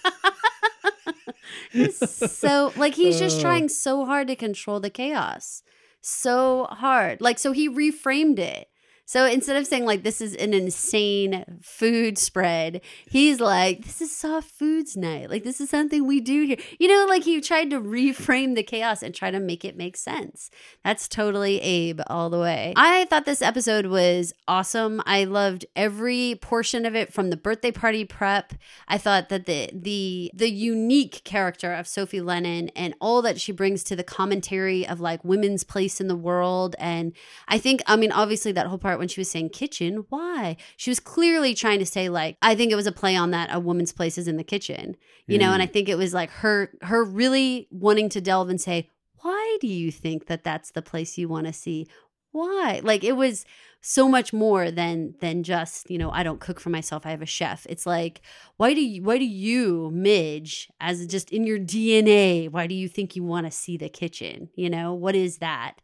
so 1.90 2.72
like 2.76 2.94
he's 2.94 3.18
just 3.18 3.38
Oh. 3.38 3.42
trying 3.42 3.68
so 3.68 4.04
hard 4.04 4.28
to 4.28 4.36
control 4.36 4.80
the 4.80 4.90
chaos 4.90 5.62
so 6.04 6.66
hard. 6.70 7.20
Like 7.20 7.38
so 7.38 7.52
he 7.52 7.68
reframed 7.68 8.38
it 8.38 8.68
so 9.04 9.26
instead 9.26 9.56
of 9.56 9.66
saying 9.66 9.84
like 9.84 10.02
this 10.02 10.20
is 10.20 10.34
an 10.36 10.54
insane 10.54 11.44
food 11.62 12.18
spread 12.18 12.80
he's 13.08 13.40
like 13.40 13.84
this 13.84 14.00
is 14.00 14.14
soft 14.14 14.50
foods 14.50 14.96
night. 14.96 15.30
Like 15.30 15.44
this 15.44 15.60
is 15.60 15.70
something 15.70 16.06
we 16.06 16.20
do 16.20 16.44
here. 16.44 16.56
You 16.78 16.88
know 16.88 17.06
like 17.08 17.24
he 17.24 17.40
tried 17.40 17.70
to 17.70 17.80
reframe 17.80 18.54
the 18.54 18.62
chaos 18.62 19.02
and 19.02 19.14
try 19.14 19.30
to 19.30 19.40
make 19.40 19.64
it 19.64 19.76
make 19.76 19.96
sense. 19.96 20.50
That's 20.84 21.08
totally 21.08 21.60
abe 21.60 22.00
all 22.06 22.30
the 22.30 22.38
way. 22.38 22.72
I 22.76 23.04
thought 23.06 23.24
this 23.24 23.42
episode 23.42 23.86
was 23.86 24.32
awesome. 24.48 25.02
I 25.06 25.24
loved 25.24 25.66
every 25.76 26.38
portion 26.40 26.86
of 26.86 26.94
it 26.94 27.12
from 27.12 27.30
the 27.30 27.36
birthday 27.36 27.70
party 27.70 28.04
prep. 28.04 28.54
I 28.88 28.98
thought 28.98 29.28
that 29.28 29.46
the 29.46 29.70
the 29.72 30.30
the 30.34 30.50
unique 30.50 31.22
character 31.24 31.72
of 31.72 31.86
Sophie 31.86 32.20
Lennon 32.20 32.70
and 32.70 32.94
all 33.00 33.22
that 33.22 33.40
she 33.40 33.52
brings 33.52 33.84
to 33.84 33.96
the 33.96 34.04
commentary 34.04 34.86
of 34.86 35.00
like 35.00 35.24
women's 35.24 35.64
place 35.64 36.00
in 36.00 36.08
the 36.08 36.16
world. 36.16 36.76
And 36.78 37.12
I 37.48 37.58
think 37.58 37.82
I 37.86 37.96
mean 37.96 38.12
obviously 38.12 38.52
that 38.52 38.66
whole 38.66 38.78
part 38.78 38.93
when 38.98 39.08
she 39.08 39.20
was 39.20 39.30
saying 39.30 39.50
kitchen 39.50 40.04
why? 40.08 40.56
She 40.76 40.90
was 40.90 41.00
clearly 41.00 41.54
trying 41.54 41.78
to 41.78 41.86
say 41.86 42.08
like 42.08 42.36
I 42.42 42.54
think 42.54 42.72
it 42.72 42.76
was 42.76 42.86
a 42.86 42.92
play 42.92 43.16
on 43.16 43.30
that 43.30 43.50
a 43.52 43.60
woman's 43.60 43.92
place 43.92 44.18
is 44.18 44.28
in 44.28 44.36
the 44.36 44.44
kitchen 44.44 44.96
you 45.26 45.38
know 45.38 45.52
and 45.52 45.62
I 45.62 45.66
mm. 45.66 45.72
think 45.72 45.88
it 45.88 45.96
was 45.96 46.12
like 46.12 46.30
her 46.30 46.70
her 46.82 47.04
really 47.04 47.68
wanting 47.70 48.08
to 48.10 48.20
delve 48.20 48.48
and 48.48 48.60
say 48.60 48.90
why 49.22 49.56
do 49.60 49.66
you 49.66 49.90
think 49.90 50.26
that 50.26 50.44
that's 50.44 50.72
the 50.72 50.82
place 50.82 51.16
you 51.16 51.28
want 51.28 51.46
to 51.46 51.52
see 51.52 51.86
why? 52.34 52.80
Like 52.82 53.04
it 53.04 53.16
was 53.16 53.44
so 53.80 54.08
much 54.08 54.32
more 54.32 54.70
than 54.70 55.14
than 55.20 55.42
just 55.42 55.90
you 55.90 55.98
know 55.98 56.10
i 56.10 56.22
don't 56.22 56.40
cook 56.40 56.58
for 56.58 56.70
myself 56.70 57.04
i 57.04 57.10
have 57.10 57.20
a 57.20 57.26
chef. 57.26 57.66
It's 57.68 57.84
like 57.84 58.22
why 58.56 58.72
do 58.72 58.80
you 58.80 59.02
why 59.02 59.18
do 59.18 59.26
you 59.26 59.90
midge 59.92 60.70
as 60.80 61.06
just 61.06 61.30
in 61.30 61.44
your 61.44 61.58
dna 61.58 62.50
why 62.50 62.66
do 62.66 62.74
you 62.74 62.88
think 62.88 63.14
you 63.14 63.22
want 63.22 63.46
to 63.46 63.52
see 63.52 63.76
the 63.76 63.88
kitchen? 63.88 64.48
You 64.56 64.70
know 64.70 64.94
what 64.94 65.14
is 65.14 65.38
that? 65.38 65.80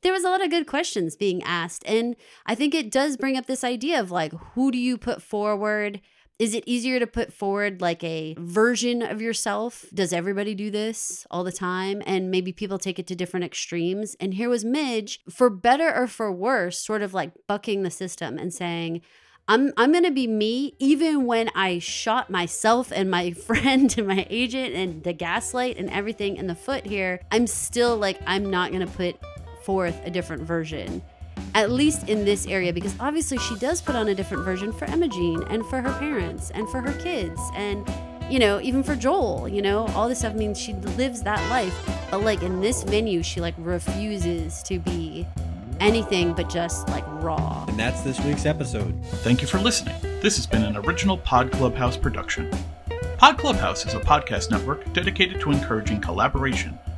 There 0.00 0.12
was 0.12 0.24
a 0.24 0.30
lot 0.30 0.42
of 0.42 0.50
good 0.50 0.66
questions 0.66 1.14
being 1.14 1.42
asked 1.42 1.84
and 1.86 2.16
i 2.46 2.54
think 2.54 2.74
it 2.74 2.90
does 2.90 3.16
bring 3.16 3.36
up 3.36 3.46
this 3.46 3.62
idea 3.62 4.00
of 4.00 4.10
like 4.10 4.32
who 4.54 4.72
do 4.72 4.78
you 4.78 4.98
put 4.98 5.22
forward 5.22 6.00
is 6.38 6.54
it 6.54 6.64
easier 6.66 6.98
to 6.98 7.06
put 7.06 7.32
forward 7.32 7.80
like 7.80 8.02
a 8.02 8.34
version 8.38 9.02
of 9.02 9.22
yourself? 9.22 9.84
Does 9.94 10.12
everybody 10.12 10.54
do 10.54 10.70
this 10.70 11.26
all 11.30 11.44
the 11.44 11.52
time? 11.52 12.02
And 12.06 12.30
maybe 12.30 12.52
people 12.52 12.78
take 12.78 12.98
it 12.98 13.06
to 13.08 13.14
different 13.14 13.44
extremes. 13.44 14.16
And 14.18 14.34
here 14.34 14.48
was 14.48 14.64
Midge, 14.64 15.20
for 15.30 15.50
better 15.50 15.94
or 15.94 16.06
for 16.06 16.32
worse, 16.32 16.78
sort 16.78 17.02
of 17.02 17.14
like 17.14 17.32
bucking 17.46 17.82
the 17.82 17.90
system 17.90 18.38
and 18.38 18.52
saying, 18.52 19.02
I'm 19.48 19.72
I'm 19.76 19.92
gonna 19.92 20.10
be 20.10 20.26
me 20.26 20.74
even 20.78 21.26
when 21.26 21.50
I 21.54 21.78
shot 21.78 22.30
myself 22.30 22.92
and 22.92 23.10
my 23.10 23.30
friend 23.46 23.92
and 23.98 24.06
my 24.06 24.26
agent 24.30 24.74
and 24.74 25.02
the 25.02 25.12
gaslight 25.12 25.78
and 25.78 25.90
everything 25.90 26.36
in 26.36 26.46
the 26.46 26.54
foot 26.54 26.86
here. 26.86 27.20
I'm 27.30 27.46
still 27.46 27.96
like 27.96 28.20
I'm 28.26 28.50
not 28.50 28.72
gonna 28.72 28.86
put 28.86 29.16
forth 29.62 30.00
a 30.04 30.10
different 30.10 30.42
version 30.42 31.02
at 31.54 31.70
least 31.70 32.08
in 32.08 32.24
this 32.24 32.46
area, 32.46 32.72
because 32.72 32.94
obviously 33.00 33.38
she 33.38 33.56
does 33.56 33.80
put 33.80 33.94
on 33.94 34.08
a 34.08 34.14
different 34.14 34.44
version 34.44 34.72
for 34.72 34.86
Imogene 34.86 35.42
and 35.48 35.64
for 35.66 35.80
her 35.80 35.92
parents 35.98 36.50
and 36.50 36.68
for 36.68 36.80
her 36.80 36.92
kids 36.94 37.40
and 37.54 37.88
you 38.30 38.38
know, 38.38 38.60
even 38.62 38.82
for 38.82 38.96
Joel, 38.96 39.46
you 39.46 39.60
know, 39.60 39.86
all 39.88 40.08
this 40.08 40.20
stuff 40.20 40.34
means 40.34 40.58
she 40.58 40.72
lives 40.72 41.22
that 41.22 41.38
life. 41.50 41.76
But 42.10 42.22
like 42.22 42.42
in 42.42 42.62
this 42.62 42.82
venue, 42.82 43.22
she 43.22 43.40
like 43.42 43.54
refuses 43.58 44.62
to 44.62 44.78
be 44.78 45.26
anything 45.80 46.32
but 46.32 46.48
just 46.48 46.88
like 46.88 47.04
raw. 47.22 47.64
and 47.68 47.78
that's 47.78 48.00
this 48.02 48.18
week's 48.24 48.46
episode. 48.46 48.94
Thank 49.16 49.42
you 49.42 49.48
for 49.48 49.58
listening. 49.58 49.96
This 50.20 50.36
has 50.36 50.46
been 50.46 50.62
an 50.62 50.76
original 50.78 51.18
Pod 51.18 51.50
Clubhouse 51.52 51.96
production. 51.96 52.50
Pod 53.18 53.36
Clubhouse 53.36 53.84
is 53.84 53.94
a 53.94 54.00
podcast 54.00 54.50
network 54.50 54.90
dedicated 54.92 55.40
to 55.40 55.50
encouraging 55.50 56.00
collaboration 56.00 56.78